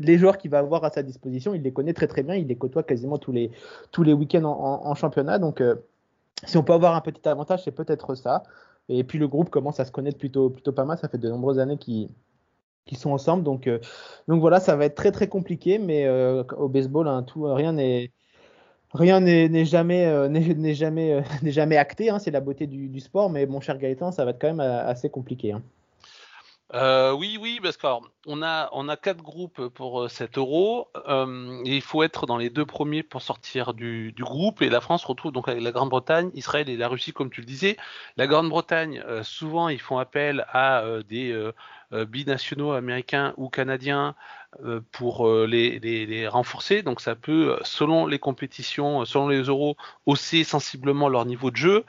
les 0.00 0.18
joueurs 0.18 0.38
qu'il 0.38 0.50
va 0.50 0.58
avoir 0.58 0.82
à 0.84 0.90
sa 0.90 1.02
disposition, 1.02 1.54
il 1.54 1.62
les 1.62 1.72
connaît 1.72 1.92
très 1.92 2.06
très 2.06 2.22
bien, 2.22 2.34
il 2.34 2.48
les 2.48 2.56
côtoie 2.56 2.82
quasiment 2.82 3.18
tous 3.18 3.32
les, 3.32 3.50
tous 3.92 4.02
les 4.02 4.12
week-ends 4.12 4.44
en, 4.44 4.94
championnat. 4.94 5.38
Donc, 5.38 5.60
euh, 5.60 5.76
si 6.44 6.56
on 6.56 6.64
peut 6.64 6.72
avoir 6.72 6.96
un 6.96 7.00
petit 7.02 7.28
avantage, 7.28 7.64
c'est 7.64 7.70
peut-être 7.70 8.14
ça. 8.14 8.42
Et 8.88 9.04
puis 9.04 9.18
le 9.18 9.28
groupe 9.28 9.50
commence 9.50 9.78
à 9.78 9.84
se 9.84 9.92
connaître 9.92 10.18
plutôt, 10.18 10.50
plutôt 10.50 10.72
pas 10.72 10.84
mal. 10.84 10.98
Ça 10.98 11.08
fait 11.08 11.18
de 11.18 11.28
nombreuses 11.28 11.58
années 11.58 11.76
qu'ils 11.78 12.08
sont 12.96 13.10
ensemble. 13.12 13.44
Donc, 13.44 13.66
euh, 13.66 13.78
donc 14.26 14.40
voilà, 14.40 14.58
ça 14.58 14.74
va 14.74 14.86
être 14.86 14.96
très 14.96 15.12
très 15.12 15.28
compliqué. 15.28 15.78
Mais 15.78 16.06
euh, 16.06 16.42
au 16.56 16.68
baseball, 16.68 17.06
hein, 17.06 17.22
tout, 17.22 17.44
rien 17.44 17.72
n'est 17.72 18.10
rien 18.92 19.20
n'est 19.20 19.64
jamais 19.64 20.28
n'est 20.28 20.74
jamais 20.74 21.22
jamais 21.44 21.76
acté. 21.76 22.10
Hein, 22.10 22.18
c'est 22.18 22.30
la 22.30 22.40
beauté 22.40 22.66
du, 22.66 23.00
sport. 23.00 23.30
Mais 23.30 23.46
mon 23.46 23.60
cher 23.60 23.78
Gaëtan, 23.78 24.12
ça 24.12 24.24
va 24.24 24.30
être 24.32 24.40
quand 24.40 24.48
même 24.48 24.60
assez 24.60 25.10
compliqué. 25.10 25.52
Hein. 25.52 25.62
Euh, 26.72 27.12
oui, 27.12 27.36
oui, 27.40 27.58
parce 27.60 27.76
qu'on 27.76 28.42
a, 28.42 28.96
quatre 28.96 29.22
groupes 29.22 29.68
pour 29.68 30.08
7 30.08 30.38
euh, 30.38 30.40
euros. 30.40 30.88
Euh, 31.08 31.62
et 31.64 31.76
il 31.76 31.82
faut 31.82 32.02
être 32.02 32.26
dans 32.26 32.36
les 32.36 32.50
deux 32.50 32.64
premiers 32.64 33.02
pour 33.02 33.22
sortir 33.22 33.74
du, 33.74 34.14
groupe. 34.18 34.62
Et 34.62 34.70
la 34.70 34.80
France 34.80 35.04
retrouve 35.04 35.32
donc 35.32 35.48
la 35.48 35.72
Grande-Bretagne, 35.72 36.30
Israël 36.34 36.68
et 36.68 36.76
la 36.76 36.88
Russie, 36.88 37.12
comme 37.12 37.30
tu 37.30 37.40
le 37.40 37.46
disais. 37.46 37.76
La 38.16 38.26
Grande-Bretagne, 38.26 39.02
euh, 39.06 39.22
souvent, 39.24 39.68
ils 39.68 39.80
font 39.80 39.98
appel 39.98 40.46
à 40.52 40.84
des 41.08 41.50
binationaux 41.92 42.72
américains 42.72 43.34
ou 43.36 43.48
canadiens 43.48 44.14
pour 44.90 45.28
euh, 45.28 45.46
les, 45.46 46.26
renforcer. 46.28 46.82
Donc 46.82 47.00
ça 47.00 47.14
peut, 47.14 47.56
selon 47.62 48.06
les 48.06 48.18
compétitions, 48.18 49.04
selon 49.04 49.28
les 49.28 49.42
euros, 49.42 49.76
hausser 50.06 50.44
sensiblement 50.44 51.08
leur 51.08 51.24
niveau 51.24 51.50
de 51.50 51.56
jeu. 51.56 51.84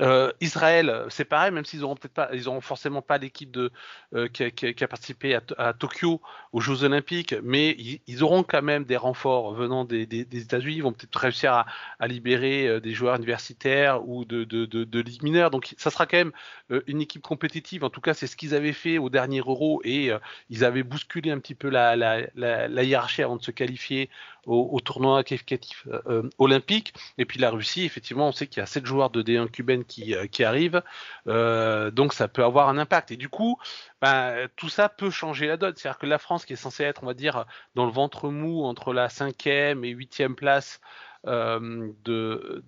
Euh, 0.00 0.32
Israël, 0.40 1.06
c'est 1.08 1.24
pareil, 1.24 1.52
même 1.52 1.64
s'ils 1.64 1.84
auront 1.84 1.94
peut-être 1.96 2.14
pas, 2.14 2.28
ils 2.32 2.48
auront 2.48 2.60
forcément 2.60 3.02
pas 3.02 3.18
l'équipe 3.18 3.56
euh, 4.14 4.28
qui, 4.28 4.44
a, 4.44 4.88
participé 4.88 5.38
à, 5.58 5.72
Tokyo 5.72 6.20
aux 6.52 6.60
Jeux 6.60 6.84
Olympiques, 6.84 7.34
mais 7.42 7.76
ils, 8.06 8.22
auront 8.22 8.42
quand 8.42 8.62
même 8.62 8.84
des 8.84 8.96
renforts 8.96 9.54
venant 9.54 9.84
des, 9.84 10.02
États-Unis. 10.02 10.76
Ils 10.76 10.82
vont 10.82 10.92
peut-être 10.92 11.16
réussir 11.16 11.52
à, 11.98 12.06
libérer 12.06 12.80
des 12.80 12.92
joueurs 12.92 13.16
universitaires 13.16 14.06
ou 14.06 14.24
de, 14.24 14.44
de, 14.44 14.66
de, 14.66 14.84
de 14.84 15.00
ligue 15.00 15.22
mineure. 15.22 15.50
Donc 15.50 15.74
ça 15.78 15.90
sera 15.90 16.06
quand 16.06 16.16
même 16.16 16.32
une 16.86 17.00
équipe 17.00 17.22
compétitive. 17.22 17.84
En 17.84 17.90
tout 17.90 18.00
cas, 18.00 18.14
c'est 18.14 18.26
ce 18.26 18.36
qu'ils 18.36 18.54
avaient 18.54 18.72
fait 18.72 18.98
au 18.98 19.10
dernier 19.10 19.40
Euro 19.40 19.80
et 19.84 20.10
ils 20.50 20.64
avaient 20.64 20.82
bousculé 20.82 21.30
un 21.30 21.38
petit 21.38 21.54
peu 21.54 21.68
la 21.68 21.96
la, 22.34 22.82
hiérarchie 22.82 23.22
avant 23.22 23.36
de 23.36 23.42
se 23.42 23.50
qualifier 23.50 24.10
au, 24.46 24.78
tournoi 24.80 25.24
qualificatif 25.24 25.86
euh, 26.06 26.28
olympique. 26.38 26.92
Et 27.18 27.24
puis 27.24 27.38
la 27.38 27.50
Russie, 27.50 27.84
effectivement, 27.84 28.28
on 28.28 28.32
sait 28.32 28.46
qu'il 28.46 28.60
y 28.60 28.62
a 28.62 28.66
sept 28.66 28.84
joueurs 28.84 29.10
de 29.10 29.22
D1 29.22 29.48
cubaine 29.50 29.84
qui, 29.84 30.14
euh, 30.14 30.26
qui 30.26 30.44
arrivent, 30.44 30.82
euh, 31.28 31.90
donc 31.90 32.12
ça 32.12 32.28
peut 32.28 32.44
avoir 32.44 32.68
un 32.68 32.78
impact. 32.78 33.10
Et 33.10 33.16
du 33.16 33.28
coup, 33.28 33.58
ben, 34.02 34.48
tout 34.56 34.68
ça 34.68 34.88
peut 34.88 35.10
changer 35.10 35.46
la 35.46 35.56
donne. 35.56 35.74
C'est-à-dire 35.76 35.98
que 35.98 36.06
la 36.06 36.18
France, 36.18 36.44
qui 36.44 36.52
est 36.52 36.56
censée 36.56 36.84
être, 36.84 37.02
on 37.02 37.06
va 37.06 37.14
dire, 37.14 37.46
dans 37.74 37.86
le 37.86 37.92
ventre 37.92 38.28
mou 38.28 38.64
entre 38.64 38.92
la 38.92 39.08
cinquième 39.08 39.84
et 39.84 39.90
huitième 39.90 40.34
place 40.34 40.80
euh, 40.80 41.13
de, 41.26 42.62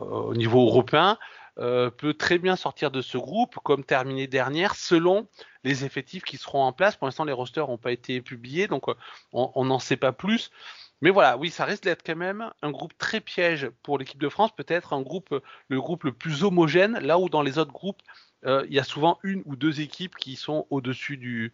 au 0.00 0.34
niveau 0.34 0.66
européen, 0.66 1.18
euh, 1.58 1.90
peut 1.90 2.12
très 2.12 2.36
bien 2.36 2.54
sortir 2.54 2.90
de 2.90 3.00
ce 3.00 3.16
groupe 3.16 3.56
comme 3.62 3.82
terminer 3.82 4.26
dernière 4.26 4.74
selon 4.74 5.26
les 5.64 5.86
effectifs 5.86 6.22
qui 6.22 6.36
seront 6.36 6.62
en 6.62 6.72
place. 6.72 6.96
Pour 6.96 7.06
l'instant, 7.06 7.24
les 7.24 7.32
rosters 7.32 7.68
n'ont 7.68 7.78
pas 7.78 7.92
été 7.92 8.20
publiés, 8.20 8.66
donc 8.66 8.88
euh, 8.88 8.94
on 9.32 9.64
n'en 9.64 9.78
sait 9.78 9.96
pas 9.96 10.12
plus. 10.12 10.50
Mais 11.00 11.10
voilà, 11.10 11.38
oui, 11.38 11.50
ça 11.50 11.64
risque 11.64 11.84
d'être 11.84 12.02
quand 12.04 12.16
même 12.16 12.50
un 12.62 12.70
groupe 12.70 12.96
très 12.98 13.20
piège 13.20 13.70
pour 13.82 13.98
l'équipe 13.98 14.20
de 14.20 14.28
France, 14.28 14.54
peut-être 14.54 14.92
un 14.92 15.00
groupe, 15.00 15.34
le 15.68 15.80
groupe 15.80 16.04
le 16.04 16.12
plus 16.12 16.44
homogène, 16.44 16.98
là 16.98 17.18
où 17.18 17.28
dans 17.28 17.42
les 17.42 17.58
autres 17.58 17.72
groupes, 17.72 18.02
euh, 18.44 18.64
il 18.68 18.74
y 18.74 18.78
a 18.78 18.84
souvent 18.84 19.18
une 19.22 19.42
ou 19.46 19.56
deux 19.56 19.80
équipes 19.80 20.16
qui 20.16 20.36
sont 20.36 20.66
au-dessus 20.68 21.16
du, 21.16 21.52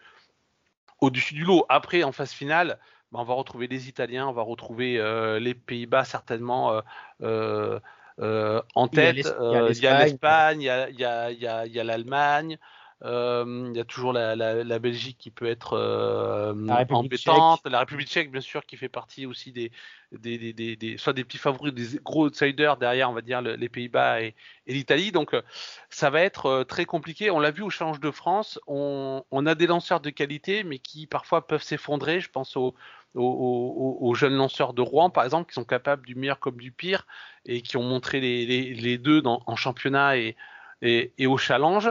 au-dessus 1.00 1.34
du 1.34 1.44
lot. 1.44 1.64
Après, 1.68 2.02
en 2.02 2.12
phase 2.12 2.32
finale, 2.32 2.78
ben, 3.12 3.20
on 3.20 3.24
va 3.24 3.34
retrouver 3.34 3.68
les 3.68 3.88
Italiens, 3.88 4.26
on 4.26 4.32
va 4.32 4.42
retrouver 4.42 4.98
euh, 4.98 5.38
les 5.38 5.54
Pays-Bas 5.54 6.04
certainement. 6.04 6.80
Euh, 7.22 7.78
euh, 8.20 8.60
en 8.74 8.88
tête, 8.88 9.16
il 9.16 9.78
y 9.82 9.86
a 9.86 10.04
l'Espagne, 10.04 10.60
il 10.60 10.66
y 10.66 11.04
a, 11.04 11.84
l'Allemagne, 11.84 12.58
euh, 13.04 13.68
il 13.70 13.76
y 13.76 13.80
a 13.80 13.84
toujours 13.84 14.12
la, 14.12 14.36
la, 14.36 14.62
la, 14.62 14.78
Belgique 14.78 15.16
qui 15.18 15.30
peut 15.30 15.46
être 15.46 15.72
euh, 15.72 16.52
embêtante, 16.68 17.62
la 17.64 17.80
République 17.80 18.08
tchèque 18.08 18.30
bien 18.30 18.40
sûr 18.40 18.64
qui 18.64 18.76
fait 18.76 18.90
partie 18.90 19.26
aussi 19.26 19.50
des, 19.50 19.72
des, 20.12 20.38
des, 20.38 20.52
des, 20.52 20.76
des 20.76 20.98
soit 20.98 21.12
des 21.12 21.24
petits 21.24 21.38
favoris, 21.38 21.72
des 21.72 21.98
gros 21.98 22.26
outsiders 22.26 22.76
derrière 22.76 23.10
on 23.10 23.14
va 23.14 23.22
dire 23.22 23.42
le, 23.42 23.56
les 23.56 23.68
Pays-Bas 23.68 24.22
et, 24.22 24.34
et 24.66 24.74
l'Italie. 24.74 25.10
Donc 25.10 25.34
ça 25.88 26.10
va 26.10 26.20
être 26.20 26.64
très 26.64 26.84
compliqué. 26.84 27.30
On 27.30 27.40
l'a 27.40 27.50
vu 27.50 27.62
au 27.62 27.70
Challenge 27.70 27.98
de 27.98 28.10
France, 28.10 28.60
on, 28.66 29.24
on, 29.30 29.46
a 29.46 29.54
des 29.54 29.66
lanceurs 29.66 30.00
de 30.00 30.10
qualité 30.10 30.62
mais 30.62 30.78
qui 30.78 31.06
parfois 31.06 31.46
peuvent 31.46 31.62
s'effondrer. 31.62 32.20
Je 32.20 32.30
pense 32.30 32.56
au, 32.56 32.74
aux, 33.14 34.14
jeunes 34.14 34.36
lanceurs 34.36 34.72
de 34.72 34.82
Rouen, 34.82 35.10
par 35.10 35.24
exemple, 35.24 35.48
qui 35.48 35.54
sont 35.54 35.64
capables 35.64 36.06
du 36.06 36.14
meilleur 36.14 36.38
comme 36.38 36.56
du 36.56 36.72
pire 36.72 37.06
et 37.44 37.62
qui 37.62 37.76
ont 37.76 37.82
montré 37.82 38.20
les, 38.20 38.98
deux 38.98 39.22
en 39.24 39.56
championnat 39.56 40.16
et, 40.16 40.36
au 41.26 41.36
challenge. 41.36 41.90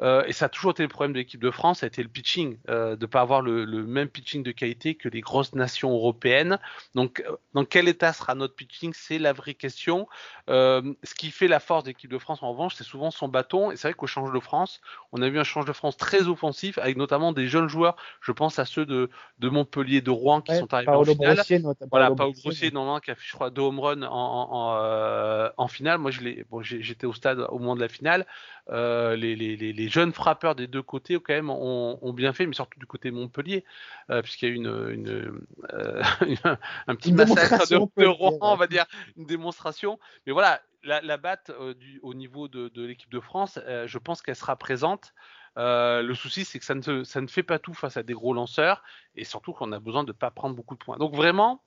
Euh, 0.00 0.24
et 0.26 0.32
ça 0.32 0.46
a 0.46 0.48
toujours 0.48 0.72
été 0.72 0.82
le 0.82 0.88
problème 0.88 1.12
de 1.12 1.18
l'équipe 1.18 1.40
de 1.40 1.50
France, 1.50 1.80
ça 1.80 1.86
a 1.86 1.88
été 1.88 2.02
le 2.02 2.08
pitching, 2.08 2.58
euh, 2.68 2.96
de 2.96 3.02
ne 3.02 3.06
pas 3.06 3.20
avoir 3.20 3.42
le, 3.42 3.64
le, 3.64 3.84
même 3.84 4.08
pitching 4.08 4.42
de 4.42 4.50
qualité 4.50 4.94
que 4.96 5.08
les 5.08 5.20
grosses 5.20 5.54
nations 5.54 5.92
européennes. 5.92 6.58
Donc, 6.94 7.22
euh, 7.28 7.36
dans 7.54 7.64
quel 7.64 7.88
état 7.88 8.12
sera 8.12 8.34
notre 8.34 8.54
pitching? 8.54 8.92
C'est 8.94 9.18
la 9.18 9.32
vraie 9.32 9.54
question. 9.54 10.08
Euh, 10.50 10.94
ce 11.04 11.14
qui 11.14 11.30
fait 11.30 11.48
la 11.48 11.60
force 11.60 11.84
de 11.84 11.90
l'équipe 11.90 12.10
de 12.10 12.18
France, 12.18 12.42
en 12.42 12.50
revanche, 12.50 12.74
c'est 12.74 12.84
souvent 12.84 13.10
son 13.10 13.28
bâton. 13.28 13.70
Et 13.70 13.76
c'est 13.76 13.88
vrai 13.88 13.94
qu'au 13.94 14.06
change 14.06 14.32
de 14.32 14.40
France, 14.40 14.80
on 15.12 15.22
a 15.22 15.28
vu 15.28 15.38
un 15.38 15.44
change 15.44 15.64
de 15.64 15.72
France 15.72 15.96
très 15.96 16.26
offensif, 16.26 16.78
avec 16.78 16.96
notamment 16.96 17.32
des 17.32 17.46
jeunes 17.46 17.68
joueurs. 17.68 17.96
Je 18.20 18.32
pense 18.32 18.58
à 18.58 18.64
ceux 18.64 18.86
de, 18.86 19.10
de 19.38 19.48
Montpellier, 19.48 20.00
de 20.00 20.10
Rouen, 20.10 20.40
qui 20.40 20.52
ouais, 20.52 20.58
sont 20.58 20.74
arrivés 20.74 20.86
Paolo 20.86 21.12
en 21.12 21.14
finale. 21.14 21.34
Brossier, 21.36 21.62
voilà, 21.90 22.10
Paolo 22.10 22.32
Brossier, 22.42 22.70
normalement, 22.72 23.00
qui 23.00 23.10
a 23.10 23.14
fait, 23.14 23.24
je 23.24 23.32
crois, 23.32 23.50
deux 23.50 23.62
home 23.62 23.78
runs 23.78 24.02
en, 24.02 24.08
en, 24.10 24.48
en, 24.50 25.50
en 25.56 25.68
finale. 25.68 25.98
Moi, 25.98 26.10
bon, 26.50 26.62
j'étais 26.62 27.06
au 27.06 27.12
stade 27.12 27.38
au 27.48 27.58
moment 27.58 27.76
de 27.76 27.80
la 27.80 27.88
finale. 27.88 28.26
Les, 28.70 29.36
les, 29.36 29.83
les, 29.84 29.88
jeunes 29.88 30.12
frappeurs 30.12 30.54
des 30.54 30.66
deux 30.66 30.82
côtés 30.82 31.14
quand 31.14 31.34
même 31.34 31.50
ont, 31.50 31.98
ont 32.00 32.12
bien 32.12 32.32
fait, 32.32 32.46
mais 32.46 32.54
surtout 32.54 32.78
du 32.78 32.86
côté 32.86 33.10
Montpellier, 33.10 33.64
euh, 34.10 34.22
puisqu'il 34.22 34.48
y 34.48 34.50
a 34.50 34.52
eu 34.52 34.56
une, 34.56 34.90
une, 34.90 35.42
euh, 35.72 36.02
un 36.86 36.94
petit 36.94 37.10
une 37.10 37.16
massacre 37.16 37.68
de, 37.68 38.02
de 38.02 38.06
Rouen, 38.06 38.38
on 38.40 38.56
va 38.56 38.66
dire, 38.66 38.86
une 39.16 39.26
démonstration. 39.26 39.98
Mais 40.26 40.32
voilà, 40.32 40.60
la, 40.84 41.00
la 41.00 41.16
batte 41.16 41.50
euh, 41.50 41.74
du, 41.74 42.00
au 42.02 42.14
niveau 42.14 42.48
de, 42.48 42.68
de 42.68 42.84
l'équipe 42.84 43.10
de 43.10 43.20
France, 43.20 43.58
euh, 43.66 43.86
je 43.86 43.98
pense 43.98 44.22
qu'elle 44.22 44.36
sera 44.36 44.56
présente. 44.56 45.14
Euh, 45.56 46.02
le 46.02 46.14
souci, 46.14 46.44
c'est 46.44 46.58
que 46.58 46.64
ça 46.64 46.74
ne, 46.74 47.04
ça 47.04 47.20
ne 47.20 47.26
fait 47.26 47.42
pas 47.42 47.58
tout 47.58 47.74
face 47.74 47.96
à 47.96 48.02
des 48.02 48.12
gros 48.12 48.34
lanceurs 48.34 48.82
et 49.14 49.24
surtout 49.24 49.52
qu'on 49.52 49.70
a 49.72 49.78
besoin 49.78 50.02
de 50.02 50.08
ne 50.08 50.12
pas 50.12 50.30
prendre 50.30 50.56
beaucoup 50.56 50.74
de 50.74 50.80
points. 50.80 50.96
Donc 50.96 51.14
vraiment, 51.14 51.62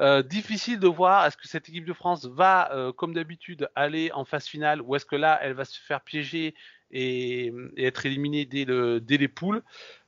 euh, 0.00 0.22
difficile 0.22 0.78
de 0.78 0.88
voir 0.88 1.26
est-ce 1.26 1.36
que 1.36 1.46
cette 1.46 1.68
équipe 1.68 1.84
de 1.84 1.92
France 1.92 2.24
va, 2.24 2.72
euh, 2.72 2.92
comme 2.92 3.14
d'habitude, 3.14 3.68
aller 3.74 4.10
en 4.12 4.24
phase 4.24 4.46
finale 4.46 4.80
ou 4.82 4.96
est-ce 4.96 5.04
que 5.04 5.16
là, 5.16 5.38
elle 5.42 5.52
va 5.52 5.64
se 5.64 5.78
faire 5.78 6.00
piéger 6.00 6.54
et, 6.90 7.52
et 7.76 7.84
être 7.84 8.06
éliminée 8.06 8.44
dès, 8.46 8.64
le, 8.64 9.00
dès 9.00 9.16
les 9.16 9.28
poules. 9.28 9.62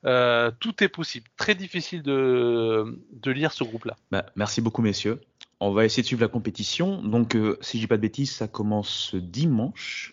Euh, 0.05 0.51
tout 0.61 0.83
est 0.83 0.89
possible. 0.89 1.29
Très 1.37 1.55
difficile 1.55 2.03
de, 2.03 2.99
de 3.13 3.31
lire 3.31 3.53
ce 3.53 3.65
groupe-là. 3.65 3.97
Bah, 4.11 4.27
merci 4.35 4.61
beaucoup, 4.61 4.83
messieurs. 4.83 5.21
On 5.61 5.73
va 5.73 5.85
essayer 5.85 6.03
de 6.03 6.09
suivre 6.09 6.23
la 6.23 6.29
compétition. 6.29 7.03
Donc, 7.03 7.37
si 7.61 7.77
je 7.77 7.83
dis 7.83 7.87
pas 7.87 7.97
de 7.97 8.03
bêtises, 8.03 8.33
ça 8.33 8.49
commence 8.49 9.15
dimanche, 9.15 10.13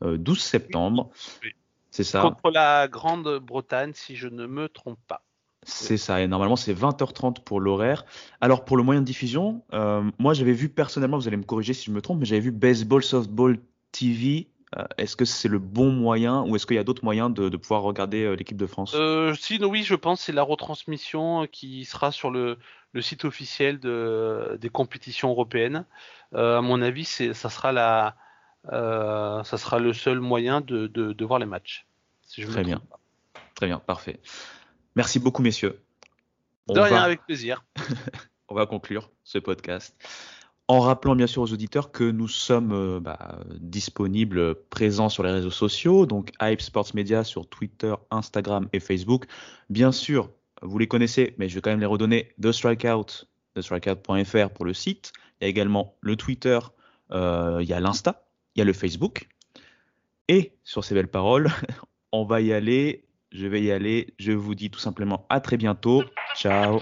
12 0.00 0.40
septembre. 0.40 1.10
Oui. 1.42 1.52
C'est 1.96 2.04
ça? 2.04 2.20
Contre 2.20 2.50
la 2.50 2.88
Grande-Bretagne, 2.88 3.92
si 3.94 4.16
je 4.16 4.28
ne 4.28 4.46
me 4.46 4.68
trompe 4.68 4.98
pas. 5.08 5.22
C'est 5.68 5.96
ça, 5.96 6.22
et 6.22 6.28
normalement 6.28 6.54
c'est 6.54 6.72
20h30 6.72 7.42
pour 7.42 7.60
l'horaire. 7.60 8.04
Alors 8.40 8.64
pour 8.64 8.76
le 8.76 8.84
moyen 8.84 9.00
de 9.00 9.06
diffusion, 9.06 9.64
euh, 9.72 10.08
moi 10.18 10.32
j'avais 10.32 10.52
vu 10.52 10.68
personnellement, 10.68 11.18
vous 11.18 11.26
allez 11.26 11.36
me 11.36 11.42
corriger 11.42 11.74
si 11.74 11.86
je 11.86 11.90
me 11.90 12.00
trompe, 12.00 12.20
mais 12.20 12.24
j'avais 12.24 12.40
vu 12.40 12.52
Baseball 12.52 13.02
Softball 13.02 13.58
TV. 13.90 14.46
Euh, 14.76 14.84
est-ce 14.96 15.16
que 15.16 15.24
c'est 15.24 15.48
le 15.48 15.58
bon 15.58 15.90
moyen 15.90 16.42
ou 16.42 16.54
est-ce 16.54 16.66
qu'il 16.66 16.76
y 16.76 16.78
a 16.78 16.84
d'autres 16.84 17.04
moyens 17.04 17.34
de, 17.34 17.48
de, 17.48 17.56
pouvoir 17.56 17.82
regarder 17.82 18.22
euh, 18.22 18.36
l'équipe 18.36 18.56
de 18.56 18.66
France? 18.66 18.92
Euh, 18.94 19.34
Si, 19.34 19.58
oui, 19.64 19.82
je 19.82 19.96
pense 19.96 20.20
c'est 20.20 20.32
la 20.32 20.44
retransmission 20.44 21.48
qui 21.50 21.84
sera 21.84 22.12
sur 22.12 22.30
le, 22.30 22.58
le 22.92 23.02
site 23.02 23.24
officiel 23.24 23.80
de, 23.80 24.56
des 24.60 24.68
compétitions 24.68 25.30
européennes. 25.30 25.84
À 26.32 26.60
mon 26.60 26.80
avis, 26.80 27.04
ça 27.04 27.50
sera 27.50 27.72
la, 27.72 28.14
ça 28.70 29.56
sera 29.56 29.80
le 29.80 29.92
seul 29.92 30.20
moyen 30.20 30.60
de, 30.60 30.86
de, 30.86 31.12
de 31.12 31.24
voir 31.24 31.40
les 31.40 31.46
matchs. 31.46 31.86
Si 32.22 32.42
je 32.42 32.46
Très 32.46 32.62
bien. 32.62 32.78
Pas. 32.78 33.00
Très 33.56 33.66
bien, 33.66 33.78
parfait. 33.78 34.20
Merci 34.96 35.18
beaucoup, 35.18 35.42
messieurs. 35.42 35.80
On 36.68 36.74
de 36.74 36.80
rien, 36.80 36.96
va... 36.96 37.02
avec 37.02 37.24
plaisir. 37.24 37.64
On 38.48 38.54
va 38.54 38.66
conclure 38.66 39.10
ce 39.24 39.38
podcast 39.38 39.94
en 40.68 40.80
rappelant 40.80 41.14
bien 41.14 41.26
sûr 41.26 41.42
aux 41.42 41.52
auditeurs 41.52 41.92
que 41.92 42.04
nous 42.04 42.28
sommes 42.28 42.72
euh, 42.72 43.00
bah, 43.00 43.38
disponibles, 43.60 44.54
présents 44.68 45.08
sur 45.08 45.22
les 45.22 45.30
réseaux 45.30 45.50
sociaux, 45.50 46.06
donc 46.06 46.32
Hype 46.40 46.60
Sports 46.60 46.88
Media 46.94 47.24
sur 47.24 47.48
Twitter, 47.48 47.94
Instagram 48.10 48.68
et 48.72 48.80
Facebook. 48.80 49.26
Bien 49.70 49.92
sûr, 49.92 50.30
vous 50.62 50.78
les 50.78 50.88
connaissez, 50.88 51.34
mais 51.38 51.48
je 51.48 51.54
vais 51.54 51.60
quand 51.60 51.70
même 51.70 51.80
les 51.80 51.86
redonner. 51.86 52.32
The 52.42 52.50
Strikeout, 52.50 53.26
thestrikeout.fr 53.54 54.50
pour 54.50 54.64
le 54.64 54.74
site. 54.74 55.12
Il 55.40 55.44
y 55.44 55.46
a 55.46 55.48
également 55.48 55.94
le 56.00 56.16
Twitter, 56.16 56.58
euh, 57.12 57.58
il 57.60 57.68
y 57.68 57.72
a 57.72 57.80
l'Insta, 57.80 58.24
il 58.54 58.58
y 58.60 58.62
a 58.62 58.64
le 58.64 58.72
Facebook. 58.72 59.28
Et 60.28 60.52
sur 60.64 60.84
ces 60.84 60.94
belles 60.94 61.10
paroles, 61.10 61.50
on 62.12 62.24
va 62.24 62.40
y 62.40 62.52
aller 62.52 63.05
je 63.36 63.46
vais 63.46 63.60
y 63.60 63.70
aller. 63.70 64.14
Je 64.18 64.32
vous 64.32 64.54
dis 64.54 64.70
tout 64.70 64.78
simplement 64.78 65.26
à 65.28 65.40
très 65.40 65.56
bientôt. 65.56 66.02
Ciao. 66.34 66.78